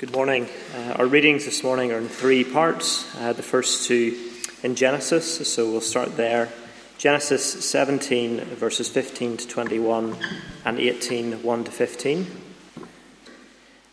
Good 0.00 0.14
morning. 0.14 0.48
Uh, 0.74 0.92
our 0.92 1.04
readings 1.04 1.44
this 1.44 1.62
morning 1.62 1.92
are 1.92 1.98
in 1.98 2.08
three 2.08 2.42
parts. 2.42 3.06
Uh, 3.16 3.34
the 3.34 3.42
first 3.42 3.86
two 3.86 4.30
in 4.62 4.74
Genesis, 4.74 5.46
so 5.46 5.70
we'll 5.70 5.82
start 5.82 6.16
there. 6.16 6.48
Genesis 6.96 7.68
17, 7.68 8.40
verses 8.40 8.88
15 8.88 9.36
to 9.36 9.46
21, 9.46 10.16
and 10.64 10.78
18, 10.78 11.42
1 11.42 11.64
to 11.64 11.70
15. 11.70 12.26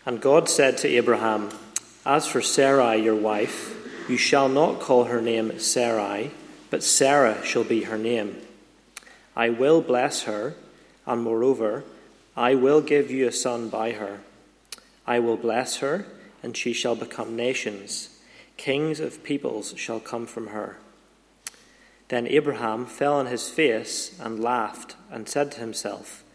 And 0.06 0.22
God 0.22 0.48
said 0.48 0.78
to 0.78 0.88
Abraham, 0.88 1.50
As 2.06 2.26
for 2.26 2.42
Sarai, 2.42 3.04
your 3.04 3.18
wife, 3.18 3.76
you 4.10 4.16
shall 4.16 4.48
not 4.48 4.80
call 4.80 5.04
her 5.04 5.22
name 5.22 5.60
Sarai, 5.60 6.32
but 6.70 6.86
Sarah 6.86 7.44
shall 7.44 7.66
be 7.66 7.84
her 7.84 7.98
name. 7.98 8.38
I 9.36 9.50
will 9.50 9.82
bless 9.82 10.24
her, 10.24 10.56
and 11.06 11.22
moreover, 11.22 11.84
I 12.38 12.56
will 12.56 12.80
give 12.80 13.12
you 13.12 13.28
a 13.28 13.34
son 13.34 13.68
by 13.68 13.92
her. 13.92 14.22
I 15.08 15.20
will 15.20 15.38
bless 15.38 15.78
her, 15.78 16.06
and 16.44 16.56
she 16.56 16.74
shall 16.74 16.96
become 16.96 17.36
nations. 17.36 18.10
Kings 18.58 19.00
of 19.00 19.24
peoples 19.24 19.74
shall 19.78 20.02
come 20.02 20.26
from 20.26 20.48
her. 20.48 20.78
Then 22.10 22.28
Abraham 22.28 22.86
fell 22.86 23.14
on 23.14 23.28
his 23.28 23.50
face 23.50 24.18
and 24.20 24.44
laughed, 24.44 24.98
and 25.10 25.30
said 25.30 25.52
to 25.54 25.60
himself, 25.62 26.26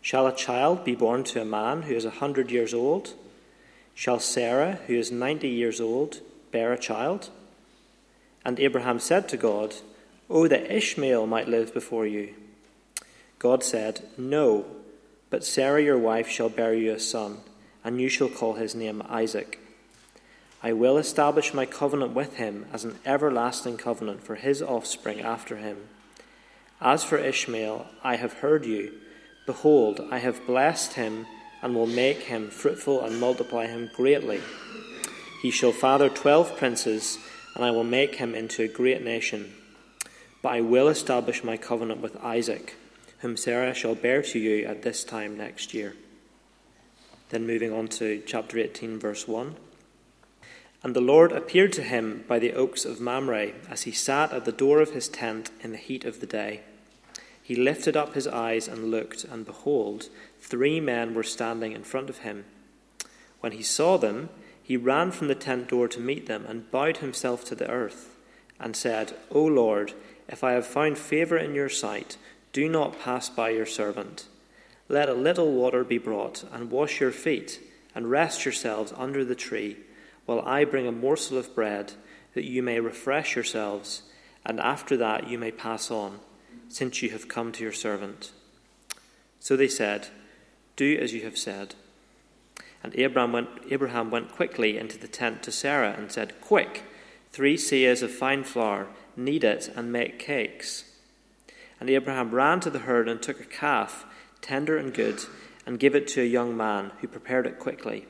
Shall 0.00 0.26
a 0.26 0.34
child 0.34 0.84
be 0.84 0.94
born 0.94 1.24
to 1.24 1.42
a 1.42 1.44
man 1.44 1.82
who 1.82 1.94
is 1.94 2.04
a 2.04 2.10
hundred 2.10 2.50
years 2.50 2.72
old? 2.72 3.14
Shall 3.94 4.20
Sarah, 4.20 4.78
who 4.86 4.94
is 4.94 5.10
ninety 5.10 5.48
years 5.48 5.80
old, 5.80 6.20
bear 6.52 6.72
a 6.72 6.78
child? 6.78 7.30
And 8.44 8.58
Abraham 8.60 8.98
said 9.00 9.28
to 9.28 9.36
God, 9.36 9.74
Oh, 10.28 10.46
that 10.46 10.70
Ishmael 10.70 11.26
might 11.26 11.48
live 11.48 11.74
before 11.74 12.06
you. 12.06 12.34
God 13.38 13.64
said, 13.64 14.08
No, 14.16 14.64
but 15.28 15.44
Sarah 15.44 15.82
your 15.82 15.98
wife 15.98 16.28
shall 16.28 16.48
bear 16.48 16.72
you 16.72 16.92
a 16.92 17.00
son 17.00 17.38
and 17.84 18.00
you 18.00 18.08
shall 18.08 18.28
call 18.28 18.54
his 18.54 18.74
name 18.74 19.02
Isaac. 19.08 19.58
I 20.62 20.72
will 20.72 20.98
establish 20.98 21.54
my 21.54 21.64
covenant 21.64 22.12
with 22.12 22.36
him 22.36 22.66
as 22.72 22.84
an 22.84 22.98
everlasting 23.06 23.78
covenant 23.78 24.22
for 24.22 24.34
his 24.34 24.60
offspring 24.60 25.20
after 25.20 25.56
him. 25.56 25.88
As 26.80 27.02
for 27.02 27.16
Ishmael, 27.16 27.86
I 28.04 28.16
have 28.16 28.34
heard 28.34 28.66
you. 28.66 28.92
Behold, 29.46 30.00
I 30.10 30.18
have 30.18 30.46
blessed 30.46 30.94
him 30.94 31.26
and 31.62 31.74
will 31.74 31.86
make 31.86 32.24
him 32.24 32.50
fruitful 32.50 33.02
and 33.02 33.18
multiply 33.18 33.66
him 33.66 33.90
greatly. 33.94 34.40
He 35.42 35.50
shall 35.50 35.72
father 35.72 36.08
twelve 36.10 36.56
princes, 36.56 37.18
and 37.54 37.64
I 37.64 37.70
will 37.70 37.84
make 37.84 38.16
him 38.16 38.34
into 38.34 38.62
a 38.62 38.68
great 38.68 39.02
nation. 39.02 39.54
But 40.42 40.52
I 40.52 40.60
will 40.60 40.88
establish 40.88 41.42
my 41.42 41.56
covenant 41.56 42.00
with 42.00 42.22
Isaac, 42.22 42.76
whom 43.18 43.36
Sarah 43.36 43.74
shall 43.74 43.94
bear 43.94 44.22
to 44.22 44.38
you 44.38 44.66
at 44.66 44.82
this 44.82 45.04
time 45.04 45.36
next 45.36 45.74
year. 45.74 45.94
Then 47.30 47.46
moving 47.46 47.72
on 47.72 47.88
to 47.88 48.22
chapter 48.26 48.58
18, 48.58 48.98
verse 48.98 49.26
1. 49.26 49.56
And 50.82 50.96
the 50.96 51.00
Lord 51.00 51.32
appeared 51.32 51.72
to 51.74 51.82
him 51.82 52.24
by 52.26 52.38
the 52.38 52.52
oaks 52.52 52.84
of 52.84 53.00
Mamre 53.00 53.52
as 53.68 53.82
he 53.82 53.92
sat 53.92 54.32
at 54.32 54.44
the 54.44 54.52
door 54.52 54.80
of 54.80 54.90
his 54.90 55.08
tent 55.08 55.50
in 55.60 55.72
the 55.72 55.78
heat 55.78 56.04
of 56.04 56.20
the 56.20 56.26
day. 56.26 56.62
He 57.42 57.54
lifted 57.54 57.96
up 57.96 58.14
his 58.14 58.26
eyes 58.26 58.66
and 58.66 58.90
looked, 58.90 59.24
and 59.24 59.44
behold, 59.44 60.08
three 60.40 60.80
men 60.80 61.14
were 61.14 61.22
standing 61.22 61.72
in 61.72 61.84
front 61.84 62.08
of 62.10 62.18
him. 62.18 62.44
When 63.40 63.52
he 63.52 63.62
saw 63.62 63.96
them, 63.96 64.28
he 64.62 64.76
ran 64.76 65.10
from 65.10 65.28
the 65.28 65.34
tent 65.34 65.68
door 65.68 65.88
to 65.88 66.00
meet 66.00 66.26
them 66.26 66.46
and 66.46 66.70
bowed 66.70 66.98
himself 66.98 67.44
to 67.46 67.54
the 67.54 67.68
earth 67.68 68.16
and 68.58 68.76
said, 68.76 69.14
O 69.30 69.44
Lord, 69.44 69.94
if 70.28 70.44
I 70.44 70.52
have 70.52 70.66
found 70.66 70.98
favor 70.98 71.36
in 71.36 71.54
your 71.54 71.68
sight, 71.68 72.16
do 72.52 72.68
not 72.68 73.00
pass 73.00 73.28
by 73.28 73.50
your 73.50 73.66
servant. 73.66 74.26
Let 74.90 75.08
a 75.08 75.14
little 75.14 75.52
water 75.52 75.84
be 75.84 75.98
brought, 75.98 76.42
and 76.52 76.68
wash 76.68 76.98
your 76.98 77.12
feet, 77.12 77.60
and 77.94 78.10
rest 78.10 78.44
yourselves 78.44 78.92
under 78.96 79.24
the 79.24 79.36
tree, 79.36 79.76
while 80.26 80.40
I 80.40 80.64
bring 80.64 80.88
a 80.88 80.90
morsel 80.92 81.38
of 81.38 81.54
bread, 81.54 81.92
that 82.34 82.42
you 82.42 82.60
may 82.60 82.80
refresh 82.80 83.36
yourselves, 83.36 84.02
and 84.44 84.58
after 84.58 84.96
that 84.96 85.28
you 85.28 85.38
may 85.38 85.52
pass 85.52 85.92
on, 85.92 86.18
since 86.68 87.02
you 87.02 87.10
have 87.10 87.28
come 87.28 87.52
to 87.52 87.62
your 87.62 87.72
servant. 87.72 88.32
So 89.38 89.56
they 89.56 89.68
said, 89.68 90.08
Do 90.74 90.98
as 91.00 91.14
you 91.14 91.22
have 91.22 91.38
said. 91.38 91.76
And 92.82 92.92
Abraham 92.98 93.30
went, 93.30 93.48
Abraham 93.70 94.10
went 94.10 94.32
quickly 94.32 94.76
into 94.76 94.98
the 94.98 95.06
tent 95.06 95.44
to 95.44 95.52
Sarah 95.52 95.94
and 95.96 96.10
said, 96.10 96.40
Quick, 96.40 96.82
three 97.30 97.56
seahs 97.56 98.02
of 98.02 98.10
fine 98.10 98.42
flour, 98.42 98.88
knead 99.16 99.44
it, 99.44 99.70
and 99.76 99.92
make 99.92 100.18
cakes. 100.18 100.96
And 101.78 101.88
Abraham 101.88 102.32
ran 102.32 102.58
to 102.58 102.70
the 102.70 102.80
herd 102.80 103.08
and 103.08 103.22
took 103.22 103.40
a 103.40 103.44
calf 103.44 104.04
tender 104.40 104.76
and 104.76 104.92
good, 104.94 105.24
and 105.66 105.78
give 105.78 105.94
it 105.94 106.08
to 106.08 106.22
a 106.22 106.24
young 106.24 106.56
man 106.56 106.92
who 107.00 107.08
prepared 107.08 107.46
it 107.46 107.58
quickly. 107.58 108.06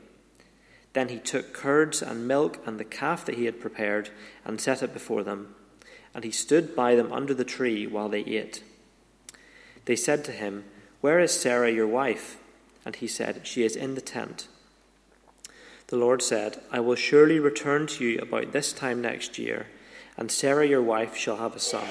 Then 0.93 1.09
he 1.09 1.19
took 1.19 1.53
curds 1.53 2.03
and 2.03 2.27
milk 2.27 2.59
and 2.67 2.79
the 2.79 2.85
calf 2.85 3.25
that 3.27 3.37
he 3.37 3.45
had 3.45 3.61
prepared 3.61 4.11
and 4.45 4.61
set 4.61 4.83
it 4.83 4.93
before 4.93 5.23
them. 5.23 5.55
And 6.15 6.25
he 6.25 6.33
stood 6.33 6.75
by 6.75 6.97
them 6.97 7.13
under 7.13 7.35
the 7.35 7.45
tree 7.45 7.87
while 7.87 8.09
they 8.09 8.21
ate. 8.21 8.65
They 9.85 9.97
said 9.97 10.25
to 10.25 10.33
him, 10.33 10.65
Where 11.01 11.21
is 11.21 11.33
Sarah 11.33 11.71
your 11.71 11.87
wife? 11.87 12.39
And 12.85 12.97
he 12.97 13.07
said, 13.07 13.47
She 13.47 13.63
is 13.63 13.77
in 13.77 13.95
the 13.95 14.01
tent. 14.01 14.49
The 15.87 15.97
Lord 15.97 16.23
said, 16.23 16.61
I 16.71 16.81
will 16.81 16.97
surely 16.97 17.39
return 17.39 17.87
to 17.89 18.05
you 18.05 18.19
about 18.19 18.53
this 18.53 18.73
time 18.73 19.01
next 19.01 19.39
year, 19.39 19.67
and 20.17 20.31
Sarah 20.31 20.67
your 20.67 20.83
wife 20.83 21.17
shall 21.17 21.37
have 21.37 21.55
a 21.55 21.61
son. 21.61 21.89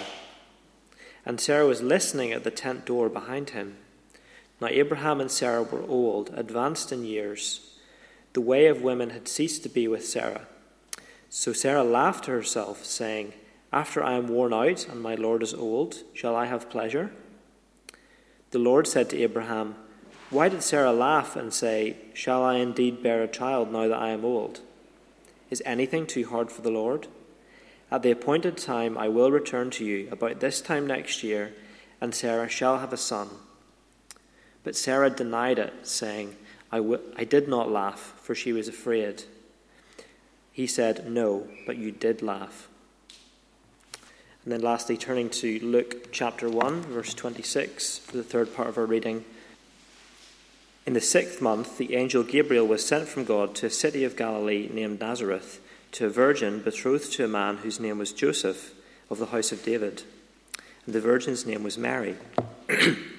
And 1.25 1.39
Sarah 1.39 1.67
was 1.67 1.81
listening 1.81 2.31
at 2.31 2.43
the 2.43 2.51
tent 2.51 2.85
door 2.85 3.09
behind 3.09 3.51
him. 3.51 3.77
Now 4.61 4.67
Abraham 4.67 5.21
and 5.21 5.31
Sarah 5.31 5.63
were 5.63 5.83
old, 5.83 6.31
advanced 6.35 6.91
in 6.91 7.05
years. 7.05 7.77
The 8.33 8.41
way 8.41 8.67
of 8.67 8.81
women 8.81 9.11
had 9.11 9.27
ceased 9.27 9.63
to 9.63 9.69
be 9.69 9.87
with 9.87 10.05
Sarah. 10.05 10.47
So 11.29 11.53
Sarah 11.53 11.83
laughed 11.83 12.25
to 12.25 12.31
herself, 12.31 12.85
saying, 12.85 13.33
After 13.71 14.03
I 14.03 14.13
am 14.13 14.27
worn 14.27 14.53
out 14.53 14.87
and 14.87 15.01
my 15.01 15.15
Lord 15.15 15.43
is 15.43 15.53
old, 15.53 16.03
shall 16.13 16.35
I 16.35 16.45
have 16.45 16.69
pleasure? 16.69 17.11
The 18.51 18.59
Lord 18.59 18.87
said 18.87 19.09
to 19.11 19.21
Abraham, 19.21 19.75
Why 20.29 20.49
did 20.49 20.63
Sarah 20.63 20.91
laugh 20.91 21.35
and 21.35 21.53
say, 21.53 21.97
Shall 22.13 22.43
I 22.43 22.55
indeed 22.55 23.03
bear 23.03 23.23
a 23.23 23.27
child 23.27 23.71
now 23.71 23.87
that 23.87 23.99
I 23.99 24.09
am 24.09 24.25
old? 24.25 24.61
Is 25.49 25.63
anything 25.65 26.05
too 26.05 26.27
hard 26.27 26.51
for 26.51 26.61
the 26.61 26.71
Lord? 26.71 27.07
At 27.91 28.03
the 28.03 28.11
appointed 28.11 28.57
time 28.57 28.97
I 28.97 29.07
will 29.07 29.31
return 29.31 29.69
to 29.71 29.85
you, 29.85 30.09
about 30.11 30.39
this 30.39 30.61
time 30.61 30.85
next 30.85 31.23
year, 31.23 31.53
and 32.01 32.13
Sarah 32.13 32.49
shall 32.49 32.79
have 32.79 32.93
a 32.93 32.97
son. 32.97 33.29
But 34.63 34.75
Sarah 34.75 35.09
denied 35.09 35.59
it, 35.59 35.73
saying, 35.83 36.35
I, 36.71 37.23
did 37.23 37.47
not 37.47 37.71
laugh, 37.71 38.13
for 38.21 38.35
she 38.35 38.53
was 38.53 38.67
afraid. 38.67 39.23
He 40.51 40.67
said, 40.67 41.09
No, 41.09 41.47
but 41.65 41.77
you 41.77 41.91
did 41.91 42.21
laugh. 42.21 42.67
And 44.43 44.53
then 44.53 44.61
lastly, 44.61 44.97
turning 44.97 45.29
to 45.31 45.59
Luke 45.59 46.11
chapter 46.11 46.49
1, 46.49 46.81
verse 46.83 47.13
26, 47.13 47.99
for 47.99 48.17
the 48.17 48.23
third 48.23 48.55
part 48.55 48.67
of 48.67 48.77
our 48.77 48.85
reading. 48.85 49.25
In 50.85 50.93
the 50.93 51.01
sixth 51.01 51.41
month, 51.41 51.77
the 51.77 51.95
angel 51.95 52.23
Gabriel 52.23 52.65
was 52.65 52.85
sent 52.85 53.07
from 53.07 53.25
God 53.25 53.53
to 53.55 53.67
a 53.67 53.71
city 53.71 54.03
of 54.03 54.15
Galilee 54.15 54.69
named 54.71 54.99
Nazareth, 54.99 55.61
to 55.93 56.05
a 56.05 56.09
virgin 56.09 56.61
betrothed 56.61 57.11
to 57.13 57.25
a 57.25 57.27
man 57.27 57.57
whose 57.57 57.79
name 57.79 57.97
was 57.97 58.11
Joseph, 58.11 58.73
of 59.09 59.17
the 59.17 59.27
house 59.27 59.51
of 59.51 59.63
David. 59.63 60.03
And 60.85 60.95
the 60.95 61.01
virgin's 61.01 61.45
name 61.45 61.63
was 61.63 61.77
Mary. 61.77 62.15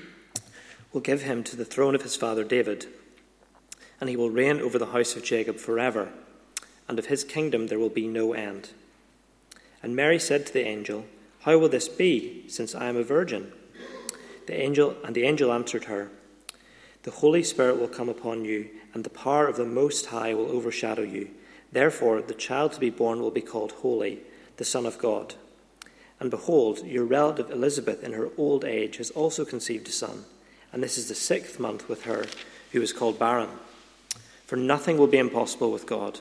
will 0.93 1.01
give 1.01 1.21
him 1.21 1.43
to 1.43 1.55
the 1.55 1.65
throne 1.65 1.95
of 1.95 2.03
his 2.03 2.15
father 2.15 2.43
David, 2.43 2.87
and 3.99 4.09
he 4.09 4.17
will 4.17 4.29
reign 4.29 4.59
over 4.59 4.77
the 4.77 4.87
house 4.87 5.15
of 5.15 5.23
Jacob 5.23 5.57
forever, 5.57 6.09
and 6.87 6.99
of 6.99 7.05
his 7.05 7.23
kingdom 7.23 7.67
there 7.67 7.79
will 7.79 7.89
be 7.89 8.07
no 8.07 8.33
end. 8.33 8.71
And 9.81 9.95
Mary 9.95 10.19
said 10.19 10.45
to 10.45 10.53
the 10.53 10.65
angel, 10.65 11.05
How 11.41 11.57
will 11.57 11.69
this 11.69 11.87
be, 11.87 12.43
since 12.47 12.75
I 12.75 12.85
am 12.85 12.97
a 12.97 13.03
virgin? 13.03 13.53
The 14.47 14.59
angel 14.59 14.95
and 15.05 15.15
the 15.15 15.23
angel 15.23 15.51
answered 15.51 15.85
her, 15.85 16.09
The 17.03 17.11
Holy 17.11 17.43
Spirit 17.43 17.79
will 17.79 17.87
come 17.87 18.09
upon 18.09 18.43
you, 18.43 18.69
and 18.93 19.03
the 19.03 19.09
power 19.09 19.47
of 19.47 19.55
the 19.55 19.65
Most 19.65 20.07
High 20.07 20.33
will 20.33 20.51
overshadow 20.51 21.03
you. 21.03 21.29
Therefore, 21.71 22.21
the 22.21 22.33
child 22.33 22.73
to 22.73 22.79
be 22.79 22.89
born 22.89 23.21
will 23.21 23.31
be 23.31 23.41
called 23.41 23.71
Holy, 23.71 24.19
the 24.57 24.65
Son 24.65 24.85
of 24.85 24.97
God. 24.97 25.35
And 26.19 26.29
behold, 26.29 26.85
your 26.85 27.05
relative 27.05 27.49
Elizabeth 27.49 28.03
in 28.03 28.13
her 28.13 28.29
old 28.37 28.65
age 28.65 28.97
has 28.97 29.09
also 29.11 29.45
conceived 29.45 29.87
a 29.87 29.91
son 29.91 30.25
and 30.73 30.81
this 30.81 30.97
is 30.97 31.07
the 31.07 31.15
sixth 31.15 31.59
month 31.59 31.87
with 31.89 32.03
her 32.03 32.25
who 32.71 32.81
is 32.81 32.93
called 32.93 33.19
barren. 33.19 33.49
for 34.45 34.55
nothing 34.57 34.97
will 34.97 35.07
be 35.07 35.17
impossible 35.17 35.71
with 35.71 35.85
God. 35.85 36.19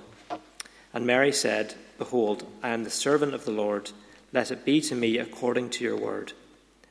And 0.95 1.05
Mary 1.05 1.33
said, 1.33 1.75
Behold, 1.99 2.47
I 2.63 2.69
am 2.71 2.85
the 2.85 2.91
servant 2.91 3.35
of 3.35 3.45
the 3.45 3.51
Lord. 3.51 3.91
Let 4.33 4.51
it 4.51 4.65
be 4.65 4.81
to 4.83 4.95
me 4.95 5.19
according 5.19 5.71
to 5.71 5.85
your 5.85 5.97
word. 5.97 6.33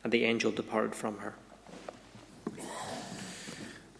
And 0.03 0.11
the 0.11 0.25
angel 0.25 0.51
departed 0.51 0.95
from 0.95 1.17
her. 1.19 1.35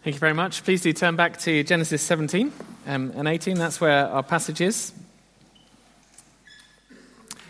Thank 0.02 0.16
you 0.16 0.20
very 0.20 0.34
much. 0.34 0.64
Please 0.64 0.80
do 0.80 0.92
turn 0.92 1.16
back 1.16 1.38
to 1.40 1.62
Genesis 1.62 2.00
17 2.02 2.52
um, 2.86 3.12
and 3.14 3.28
18. 3.28 3.58
That's 3.58 3.80
where 3.80 4.06
our 4.08 4.22
passage 4.22 4.60
is. 4.60 4.92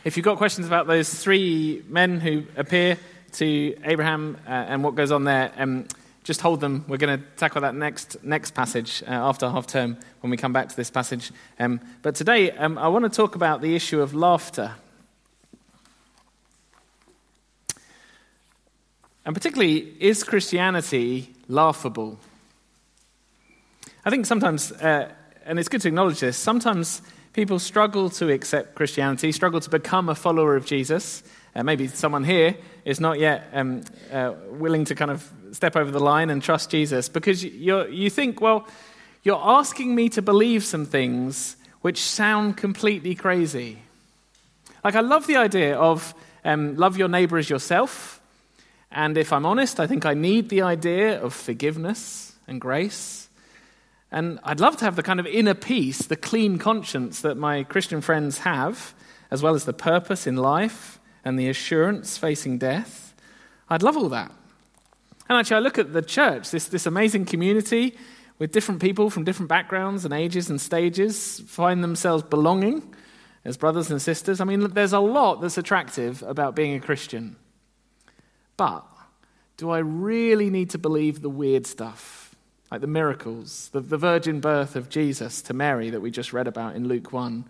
If 0.03 0.17
you've 0.17 0.25
got 0.25 0.39
questions 0.39 0.67
about 0.67 0.87
those 0.87 1.12
three 1.12 1.85
men 1.89 2.21
who 2.21 2.45
appear 2.57 2.97
to 3.35 3.77
Abraham 3.85 4.37
uh, 4.47 4.51
and 4.51 4.83
what 4.83 4.95
goes 4.95 5.12
on 5.12 5.25
there, 5.25 5.53
um, 5.59 5.87
just 6.25 6.40
hold 6.40 6.61
them. 6.61 6.84
We're 6.87 6.99
going 6.99 7.19
to 7.19 7.25
tackle 7.37 7.62
that 7.62 7.75
next, 7.75 8.22
next 8.22 8.55
passage 8.55 9.02
uh, 9.06 9.11
after 9.11 9.49
half 9.49 9.67
term 9.67 9.96
when 10.20 10.31
we 10.31 10.37
come 10.37 10.52
back 10.52 10.69
to 10.69 10.76
this 10.76 10.90
passage. 10.90 11.32
Um, 11.58 11.81
but 12.02 12.14
today, 12.14 12.50
um, 12.52 12.76
I 12.78 12.88
want 12.88 13.05
to 13.05 13.11
talk 13.11 13.34
about 13.34 13.62
the 13.62 13.75
issue 13.75 14.00
of 14.00 14.14
laughter. 14.14 14.75
And 19.25 19.34
particularly, 19.34 19.94
is 20.00 20.25
Christianity 20.25 21.32
laughable? 21.49 22.19
I 24.05 24.11
think 24.11 24.26
sometimes, 24.26 24.73
uh, 24.73 25.11
and 25.44 25.58
it's 25.58 25.69
good 25.69 25.82
to 25.82 25.88
acknowledge 25.88 26.20
this, 26.20 26.37
sometimes 26.37 27.02
people 27.32 27.58
struggle 27.58 28.11
to 28.11 28.31
accept 28.31 28.75
Christianity, 28.75 29.32
struggle 29.32 29.61
to 29.61 29.70
become 29.70 30.08
a 30.08 30.14
follower 30.14 30.56
of 30.56 30.64
Jesus. 30.66 31.23
Uh, 31.55 31.62
maybe 31.62 31.87
someone 31.88 32.25
here 32.25 32.56
is 32.84 33.00
not 33.00 33.19
yet 33.19 33.49
um, 33.52 33.82
uh, 34.12 34.34
willing 34.50 34.84
to 34.87 34.94
kind 34.94 35.11
of 35.11 35.31
step 35.52 35.76
over 35.76 35.91
the 35.91 36.00
line 36.00 36.31
and 36.31 36.43
trust 36.43 36.70
Jesus 36.70 37.08
because 37.08 37.44
you 37.44 37.87
you 37.87 38.11
think, 38.11 38.41
well, 38.41 38.67
you're 39.23 39.41
asking 39.43 39.94
me 39.94 40.08
to 40.11 40.23
believe 40.23 40.64
some 40.64 40.87
things 40.87 41.56
which 41.82 42.00
sound 42.00 42.56
completely 42.56 43.14
crazy. 43.14 43.79
Like, 44.85 44.94
I 44.94 45.00
love 45.00 45.26
the 45.26 45.37
idea 45.37 45.76
of 45.76 46.14
um, 46.44 46.76
love 46.76 46.97
your 46.97 47.08
neighbor 47.08 47.38
as 47.38 47.50
yourself. 47.50 48.20
And 48.91 49.17
if 49.17 49.32
I'm 49.32 49.47
honest, 49.47 49.79
I 49.79 49.87
think 49.87 50.05
I 50.05 50.14
need 50.14 50.49
the 50.49 50.62
idea 50.62 51.20
of 51.20 51.35
forgiveness 51.35 52.35
and 52.49 52.61
grace. 52.61 53.29
And 54.11 54.41
I'd 54.43 54.58
love 54.58 54.76
to 54.79 54.85
have 54.85 54.97
the 54.97 55.02
kind 55.02 55.20
of 55.20 55.26
inner 55.26 55.55
peace, 55.55 55.99
the 55.99 56.17
clean 56.17 56.58
conscience 56.58 57.20
that 57.20 57.37
my 57.37 57.62
Christian 57.62 58.00
friends 58.00 58.38
have, 58.38 58.94
as 59.31 59.43
well 59.43 59.55
as 59.55 59.64
the 59.64 59.73
purpose 59.73 60.26
in 60.26 60.37
life 60.37 60.99
and 61.25 61.38
the 61.38 61.49
assurance 61.49 62.19
facing 62.19 62.58
death. 62.58 63.14
I'd 63.69 63.82
love 63.82 63.97
all 63.97 64.08
that. 64.08 64.32
And 65.31 65.38
actually, 65.38 65.59
I 65.59 65.61
look 65.61 65.79
at 65.79 65.93
the 65.93 66.03
church, 66.03 66.50
this, 66.50 66.65
this 66.65 66.87
amazing 66.87 67.25
community 67.25 67.97
with 68.41 68.50
different 68.50 68.82
people 68.82 69.11
from 69.11 69.23
different 69.23 69.49
backgrounds 69.49 70.05
and 70.05 70.12
ages 70.12 70.50
and 70.50 70.61
stages 70.61 71.38
find 71.47 71.85
themselves 71.85 72.25
belonging 72.25 72.93
as 73.44 73.56
brothers 73.56 73.93
and 73.93 74.03
sisters. 74.03 74.41
I 74.41 74.44
mean, 74.44 74.73
there's 74.73 74.93
a 74.93 74.99
lot 74.99 75.41
that's 75.41 75.56
attractive 75.56 76.25
about 76.25 76.56
being 76.56 76.75
a 76.75 76.81
Christian. 76.81 77.37
But 78.56 78.85
do 79.56 79.71
I 79.71 79.79
really 79.79 80.50
need 80.50 80.71
to 80.71 80.79
believe 80.79 81.23
the 81.23 81.31
weird 81.31 81.65
stuff? 81.65 82.35
Like 82.73 82.81
the 82.81 82.88
miracles, 82.88 83.69
the, 83.73 83.79
the 83.79 83.99
virgin 83.99 84.41
birth 84.41 84.75
of 84.75 84.88
Jesus 84.88 85.43
to 85.43 85.55
Mary 85.55 85.91
that 85.91 86.00
we 86.00 86.11
just 86.11 86.33
read 86.33 86.49
about 86.49 86.75
in 86.75 86.88
Luke 86.88 87.12
1, 87.12 87.44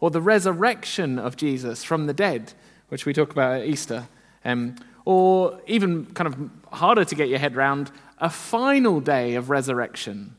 or 0.00 0.10
the 0.10 0.22
resurrection 0.22 1.18
of 1.18 1.36
Jesus 1.36 1.84
from 1.84 2.06
the 2.06 2.14
dead 2.14 2.54
which 2.88 3.04
we 3.04 3.12
talk 3.12 3.30
about 3.30 3.60
at 3.60 3.66
Easter, 3.66 4.08
um, 4.42 4.76
or 5.06 5.58
even 5.66 6.04
kind 6.06 6.26
of 6.26 6.50
harder 6.76 7.04
to 7.04 7.14
get 7.14 7.28
your 7.28 7.38
head 7.38 7.56
around, 7.56 7.90
a 8.18 8.28
final 8.28 9.00
day 9.00 9.36
of 9.36 9.48
resurrection 9.48 10.36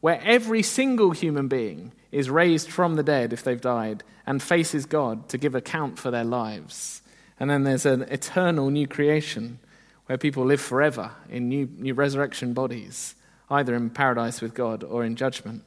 where 0.00 0.20
every 0.24 0.62
single 0.62 1.10
human 1.10 1.48
being 1.48 1.92
is 2.12 2.30
raised 2.30 2.70
from 2.70 2.94
the 2.94 3.02
dead 3.02 3.32
if 3.32 3.42
they've 3.42 3.60
died 3.60 4.04
and 4.26 4.42
faces 4.42 4.86
God 4.86 5.28
to 5.30 5.38
give 5.38 5.54
account 5.54 5.98
for 5.98 6.10
their 6.10 6.24
lives. 6.24 7.02
And 7.38 7.48
then 7.48 7.64
there's 7.64 7.86
an 7.86 8.02
eternal 8.02 8.70
new 8.70 8.86
creation 8.86 9.58
where 10.06 10.18
people 10.18 10.44
live 10.44 10.60
forever 10.60 11.12
in 11.28 11.48
new, 11.48 11.68
new 11.78 11.94
resurrection 11.94 12.52
bodies, 12.52 13.14
either 13.50 13.74
in 13.74 13.88
paradise 13.90 14.40
with 14.40 14.54
God 14.54 14.84
or 14.84 15.02
in 15.02 15.16
judgment. 15.16 15.62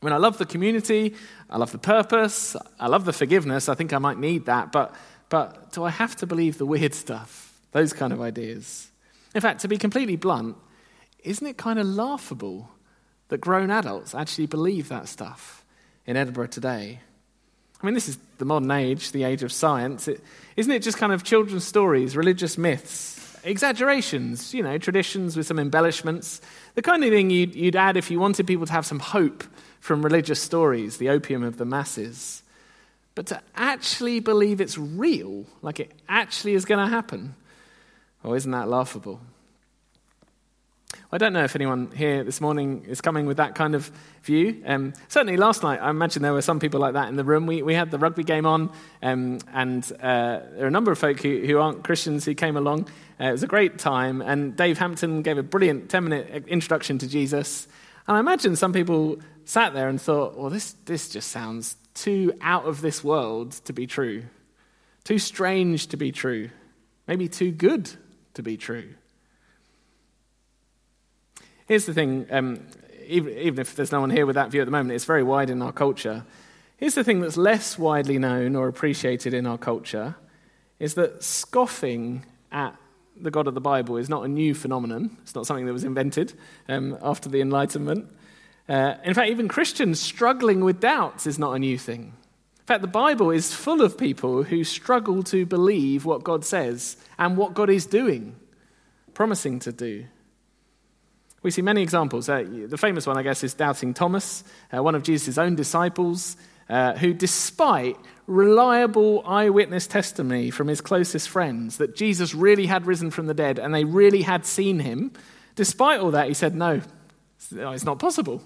I 0.00 0.06
mean, 0.06 0.14
I 0.14 0.18
love 0.18 0.38
the 0.38 0.46
community, 0.46 1.14
I 1.50 1.58
love 1.58 1.72
the 1.72 1.78
purpose, 1.78 2.56
I 2.78 2.86
love 2.86 3.04
the 3.04 3.12
forgiveness. 3.12 3.68
I 3.68 3.74
think 3.74 3.92
I 3.92 3.98
might 3.98 4.18
need 4.18 4.46
that, 4.46 4.72
but 4.72 4.94
but 5.28 5.72
do 5.72 5.84
I 5.84 5.90
have 5.90 6.16
to 6.16 6.26
believe 6.26 6.58
the 6.58 6.66
weird 6.66 6.92
stuff? 6.92 7.49
Those 7.72 7.92
kind 7.92 8.12
of 8.12 8.20
ideas. 8.20 8.90
In 9.34 9.40
fact, 9.40 9.60
to 9.60 9.68
be 9.68 9.78
completely 9.78 10.16
blunt, 10.16 10.56
isn't 11.22 11.46
it 11.46 11.56
kind 11.56 11.78
of 11.78 11.86
laughable 11.86 12.68
that 13.28 13.38
grown 13.38 13.70
adults 13.70 14.14
actually 14.14 14.46
believe 14.46 14.88
that 14.88 15.08
stuff 15.08 15.64
in 16.06 16.16
Edinburgh 16.16 16.48
today? 16.48 17.00
I 17.82 17.86
mean, 17.86 17.94
this 17.94 18.08
is 18.08 18.18
the 18.38 18.44
modern 18.44 18.70
age, 18.70 19.12
the 19.12 19.24
age 19.24 19.42
of 19.42 19.52
science. 19.52 20.08
is 20.08 20.20
isn't 20.56 20.72
it 20.72 20.82
just 20.82 20.98
kind 20.98 21.12
of 21.12 21.22
children's 21.22 21.64
stories, 21.64 22.16
religious 22.16 22.58
myths, 22.58 23.38
exaggerations, 23.42 24.52
you 24.52 24.62
know, 24.62 24.76
traditions 24.76 25.36
with 25.36 25.46
some 25.46 25.58
embellishments? 25.58 26.40
The 26.74 26.82
kind 26.82 27.02
of 27.04 27.10
thing 27.10 27.30
you'd, 27.30 27.54
you'd 27.54 27.76
add 27.76 27.96
if 27.96 28.10
you 28.10 28.20
wanted 28.20 28.46
people 28.46 28.66
to 28.66 28.72
have 28.72 28.84
some 28.84 28.98
hope 28.98 29.44
from 29.80 30.02
religious 30.02 30.40
stories, 30.40 30.98
the 30.98 31.08
opium 31.08 31.42
of 31.42 31.56
the 31.56 31.64
masses. 31.64 32.42
But 33.14 33.26
to 33.26 33.40
actually 33.56 34.20
believe 34.20 34.60
it's 34.60 34.76
real, 34.76 35.46
like 35.62 35.80
it 35.80 35.90
actually 36.08 36.54
is 36.54 36.66
going 36.66 36.84
to 36.84 36.90
happen, 36.90 37.34
oh, 38.24 38.34
isn't 38.34 38.50
that 38.50 38.68
laughable? 38.68 39.20
I 41.12 41.18
don't 41.18 41.32
know 41.32 41.42
if 41.42 41.56
anyone 41.56 41.90
here 41.90 42.22
this 42.22 42.40
morning 42.40 42.84
is 42.86 43.00
coming 43.00 43.26
with 43.26 43.38
that 43.38 43.56
kind 43.56 43.74
of 43.74 43.90
view. 44.22 44.62
Um, 44.64 44.92
certainly 45.08 45.36
last 45.36 45.64
night, 45.64 45.80
I 45.82 45.90
imagine 45.90 46.22
there 46.22 46.32
were 46.32 46.40
some 46.40 46.60
people 46.60 46.78
like 46.78 46.94
that 46.94 47.08
in 47.08 47.16
the 47.16 47.24
room. 47.24 47.46
We, 47.46 47.62
we 47.62 47.74
had 47.74 47.90
the 47.90 47.98
rugby 47.98 48.22
game 48.22 48.46
on, 48.46 48.70
um, 49.02 49.40
and 49.52 49.84
uh, 50.00 50.40
there 50.54 50.64
are 50.64 50.68
a 50.68 50.70
number 50.70 50.92
of 50.92 50.98
folk 50.98 51.20
who, 51.20 51.40
who 51.40 51.58
aren't 51.58 51.82
Christians 51.82 52.24
who 52.24 52.34
came 52.34 52.56
along. 52.56 52.88
Uh, 53.20 53.24
it 53.24 53.32
was 53.32 53.42
a 53.42 53.48
great 53.48 53.78
time, 53.78 54.22
and 54.22 54.56
Dave 54.56 54.78
Hampton 54.78 55.22
gave 55.22 55.36
a 55.36 55.42
brilliant 55.42 55.90
10 55.90 56.04
minute 56.04 56.46
introduction 56.46 56.98
to 56.98 57.08
Jesus. 57.08 57.66
And 58.06 58.16
I 58.16 58.20
imagine 58.20 58.54
some 58.54 58.72
people 58.72 59.18
sat 59.44 59.74
there 59.74 59.88
and 59.88 60.00
thought, 60.00 60.38
well, 60.38 60.50
this, 60.50 60.74
this 60.84 61.08
just 61.08 61.30
sounds 61.30 61.76
too 61.94 62.32
out 62.40 62.66
of 62.66 62.82
this 62.82 63.02
world 63.02 63.52
to 63.64 63.72
be 63.72 63.88
true, 63.88 64.22
too 65.02 65.18
strange 65.18 65.88
to 65.88 65.96
be 65.96 66.12
true, 66.12 66.50
maybe 67.08 67.26
too 67.26 67.50
good 67.50 67.90
to 68.34 68.42
be 68.42 68.56
true. 68.56 68.94
Here's 71.66 71.86
the 71.86 71.94
thing 71.94 72.26
um, 72.30 72.66
even, 73.06 73.36
even 73.36 73.58
if 73.60 73.74
there's 73.74 73.92
no 73.92 74.00
one 74.00 74.10
here 74.10 74.26
with 74.26 74.36
that 74.36 74.50
view 74.50 74.60
at 74.60 74.64
the 74.64 74.70
moment, 74.70 74.92
it's 74.92 75.04
very 75.04 75.22
wide 75.22 75.50
in 75.50 75.60
our 75.62 75.72
culture. 75.72 76.24
Here's 76.76 76.94
the 76.94 77.04
thing 77.04 77.20
that's 77.20 77.36
less 77.36 77.78
widely 77.78 78.18
known 78.18 78.56
or 78.56 78.68
appreciated 78.68 79.34
in 79.34 79.46
our 79.46 79.58
culture 79.58 80.14
is 80.78 80.94
that 80.94 81.22
scoffing 81.22 82.24
at 82.50 82.74
the 83.20 83.30
God 83.30 83.46
of 83.46 83.54
the 83.54 83.60
Bible 83.60 83.98
is 83.98 84.08
not 84.08 84.24
a 84.24 84.28
new 84.28 84.54
phenomenon. 84.54 85.18
It's 85.22 85.34
not 85.34 85.46
something 85.46 85.66
that 85.66 85.72
was 85.72 85.84
invented 85.84 86.32
um, 86.68 86.96
after 87.02 87.28
the 87.28 87.40
Enlightenment. 87.40 88.10
Uh, 88.68 88.94
in 89.04 89.14
fact, 89.14 89.30
even 89.30 89.46
Christians 89.46 90.00
struggling 90.00 90.64
with 90.64 90.80
doubts 90.80 91.26
is 91.26 91.38
not 91.38 91.52
a 91.52 91.58
new 91.58 91.76
thing. 91.76 92.14
In 92.70 92.74
fact, 92.74 92.82
the 92.82 92.86
Bible 92.86 93.32
is 93.32 93.52
full 93.52 93.82
of 93.82 93.98
people 93.98 94.44
who 94.44 94.62
struggle 94.62 95.24
to 95.24 95.44
believe 95.44 96.04
what 96.04 96.22
God 96.22 96.44
says 96.44 96.96
and 97.18 97.36
what 97.36 97.52
God 97.52 97.68
is 97.68 97.84
doing, 97.84 98.36
promising 99.12 99.58
to 99.58 99.72
do. 99.72 100.06
We 101.42 101.50
see 101.50 101.62
many 101.62 101.82
examples. 101.82 102.28
Uh, 102.28 102.44
the 102.68 102.78
famous 102.78 103.08
one, 103.08 103.18
I 103.18 103.24
guess, 103.24 103.42
is 103.42 103.54
doubting 103.54 103.92
Thomas, 103.92 104.44
uh, 104.72 104.80
one 104.84 104.94
of 104.94 105.02
Jesus' 105.02 105.36
own 105.36 105.56
disciples, 105.56 106.36
uh, 106.68 106.92
who, 106.92 107.12
despite 107.12 107.96
reliable 108.28 109.24
eyewitness 109.26 109.88
testimony 109.88 110.52
from 110.52 110.68
his 110.68 110.80
closest 110.80 111.28
friends 111.28 111.78
that 111.78 111.96
Jesus 111.96 112.36
really 112.36 112.66
had 112.66 112.86
risen 112.86 113.10
from 113.10 113.26
the 113.26 113.34
dead 113.34 113.58
and 113.58 113.74
they 113.74 113.82
really 113.82 114.22
had 114.22 114.46
seen 114.46 114.78
him, 114.78 115.10
despite 115.56 115.98
all 115.98 116.12
that, 116.12 116.28
he 116.28 116.34
said, 116.34 116.54
No, 116.54 116.80
it's 117.50 117.84
not 117.84 117.98
possible. 117.98 118.40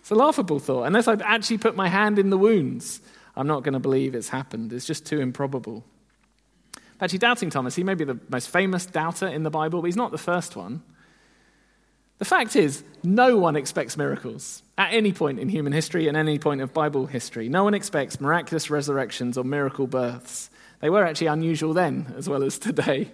It's 0.00 0.10
a 0.10 0.14
laughable 0.14 0.58
thought. 0.58 0.82
Unless 0.82 1.08
I've 1.08 1.22
actually 1.22 1.56
put 1.56 1.74
my 1.74 1.88
hand 1.88 2.18
in 2.18 2.28
the 2.28 2.36
wounds, 2.36 3.00
I'm 3.36 3.46
not 3.46 3.62
going 3.62 3.74
to 3.74 3.80
believe 3.80 4.14
it's 4.14 4.30
happened. 4.30 4.72
It's 4.72 4.86
just 4.86 5.04
too 5.04 5.20
improbable. 5.20 5.84
Actually, 7.00 7.18
doubting 7.18 7.50
Thomas, 7.50 7.74
he 7.74 7.84
may 7.84 7.94
be 7.94 8.04
the 8.04 8.18
most 8.28 8.48
famous 8.48 8.86
doubter 8.86 9.28
in 9.28 9.42
the 9.42 9.50
Bible, 9.50 9.82
but 9.82 9.86
he's 9.86 9.96
not 9.96 10.12
the 10.12 10.18
first 10.18 10.56
one. 10.56 10.82
The 12.18 12.24
fact 12.24 12.56
is, 12.56 12.82
no 13.02 13.36
one 13.36 13.56
expects 13.56 13.96
miracles 13.98 14.62
at 14.78 14.94
any 14.94 15.12
point 15.12 15.38
in 15.38 15.50
human 15.50 15.74
history 15.74 16.08
and 16.08 16.16
any 16.16 16.38
point 16.38 16.62
of 16.62 16.72
Bible 16.72 17.04
history. 17.04 17.50
No 17.50 17.62
one 17.64 17.74
expects 17.74 18.20
miraculous 18.20 18.70
resurrections 18.70 19.36
or 19.36 19.44
miracle 19.44 19.86
births. 19.86 20.48
They 20.80 20.88
were 20.88 21.04
actually 21.04 21.26
unusual 21.26 21.74
then 21.74 22.14
as 22.16 22.26
well 22.28 22.42
as 22.42 22.58
today. 22.58 23.10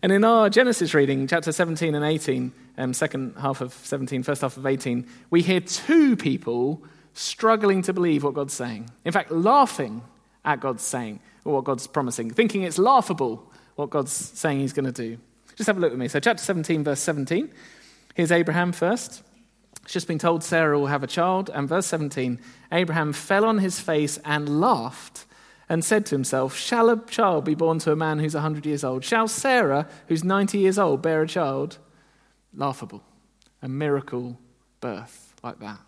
And 0.00 0.10
in 0.10 0.24
our 0.24 0.48
Genesis 0.48 0.94
reading, 0.94 1.26
chapter 1.26 1.52
17 1.52 1.94
and 1.94 2.04
18, 2.04 2.52
um, 2.78 2.94
second 2.94 3.34
half 3.38 3.60
of 3.60 3.72
17, 3.72 4.22
first 4.22 4.40
half 4.40 4.56
of 4.56 4.64
18, 4.66 5.06
we 5.30 5.42
hear 5.42 5.60
two 5.60 6.16
people 6.16 6.82
struggling 7.14 7.82
to 7.82 7.92
believe 7.92 8.24
what 8.24 8.34
God's 8.34 8.52
saying. 8.52 8.90
In 9.04 9.12
fact, 9.12 9.30
laughing 9.30 10.02
at 10.44 10.60
God's 10.60 10.82
saying, 10.82 11.20
or 11.44 11.54
what 11.54 11.64
God's 11.64 11.86
promising, 11.86 12.30
thinking 12.30 12.62
it's 12.62 12.78
laughable 12.78 13.50
what 13.76 13.90
God's 13.90 14.12
saying 14.12 14.60
he's 14.60 14.72
going 14.72 14.84
to 14.84 14.92
do. 14.92 15.18
Just 15.56 15.66
have 15.66 15.76
a 15.76 15.80
look 15.80 15.90
with 15.90 16.00
me. 16.00 16.08
So, 16.08 16.20
chapter 16.20 16.42
17, 16.42 16.84
verse 16.84 17.00
17. 17.00 17.50
Here's 18.14 18.32
Abraham 18.32 18.72
first. 18.72 19.22
It's 19.82 19.92
just 19.92 20.08
been 20.08 20.18
told 20.18 20.42
Sarah 20.42 20.78
will 20.78 20.86
have 20.86 21.02
a 21.02 21.08
child. 21.08 21.50
And 21.52 21.68
verse 21.68 21.86
17 21.86 22.40
Abraham 22.72 23.12
fell 23.12 23.44
on 23.44 23.58
his 23.58 23.80
face 23.80 24.18
and 24.24 24.60
laughed 24.60 25.26
and 25.68 25.84
said 25.84 26.06
to 26.06 26.14
himself, 26.14 26.56
Shall 26.56 26.90
a 26.90 27.04
child 27.06 27.44
be 27.44 27.54
born 27.54 27.78
to 27.80 27.92
a 27.92 27.96
man 27.96 28.18
who's 28.18 28.34
100 28.34 28.66
years 28.66 28.84
old? 28.84 29.04
Shall 29.04 29.28
Sarah, 29.28 29.88
who's 30.08 30.24
90 30.24 30.58
years 30.58 30.78
old, 30.78 31.02
bear 31.02 31.22
a 31.22 31.28
child? 31.28 31.78
Laughable. 32.54 33.02
A 33.62 33.68
miracle 33.68 34.38
birth 34.80 35.34
like 35.42 35.58
that. 35.60 35.78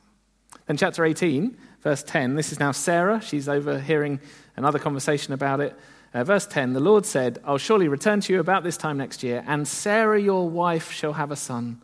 Then, 0.66 0.76
chapter 0.76 1.04
18, 1.04 1.56
verse 1.80 2.02
10, 2.02 2.34
this 2.34 2.50
is 2.50 2.58
now 2.58 2.72
Sarah. 2.72 3.20
She's 3.20 3.48
overhearing 3.48 4.20
another 4.56 4.78
conversation 4.78 5.32
about 5.32 5.60
it. 5.60 5.78
Uh, 6.12 6.24
verse 6.24 6.46
10 6.46 6.72
The 6.72 6.80
Lord 6.80 7.06
said, 7.06 7.38
I'll 7.44 7.58
surely 7.58 7.88
return 7.88 8.20
to 8.22 8.32
you 8.32 8.40
about 8.40 8.64
this 8.64 8.76
time 8.76 8.98
next 8.98 9.22
year, 9.22 9.44
and 9.46 9.68
Sarah, 9.68 10.20
your 10.20 10.48
wife, 10.48 10.90
shall 10.90 11.12
have 11.12 11.30
a 11.30 11.36
son. 11.36 11.80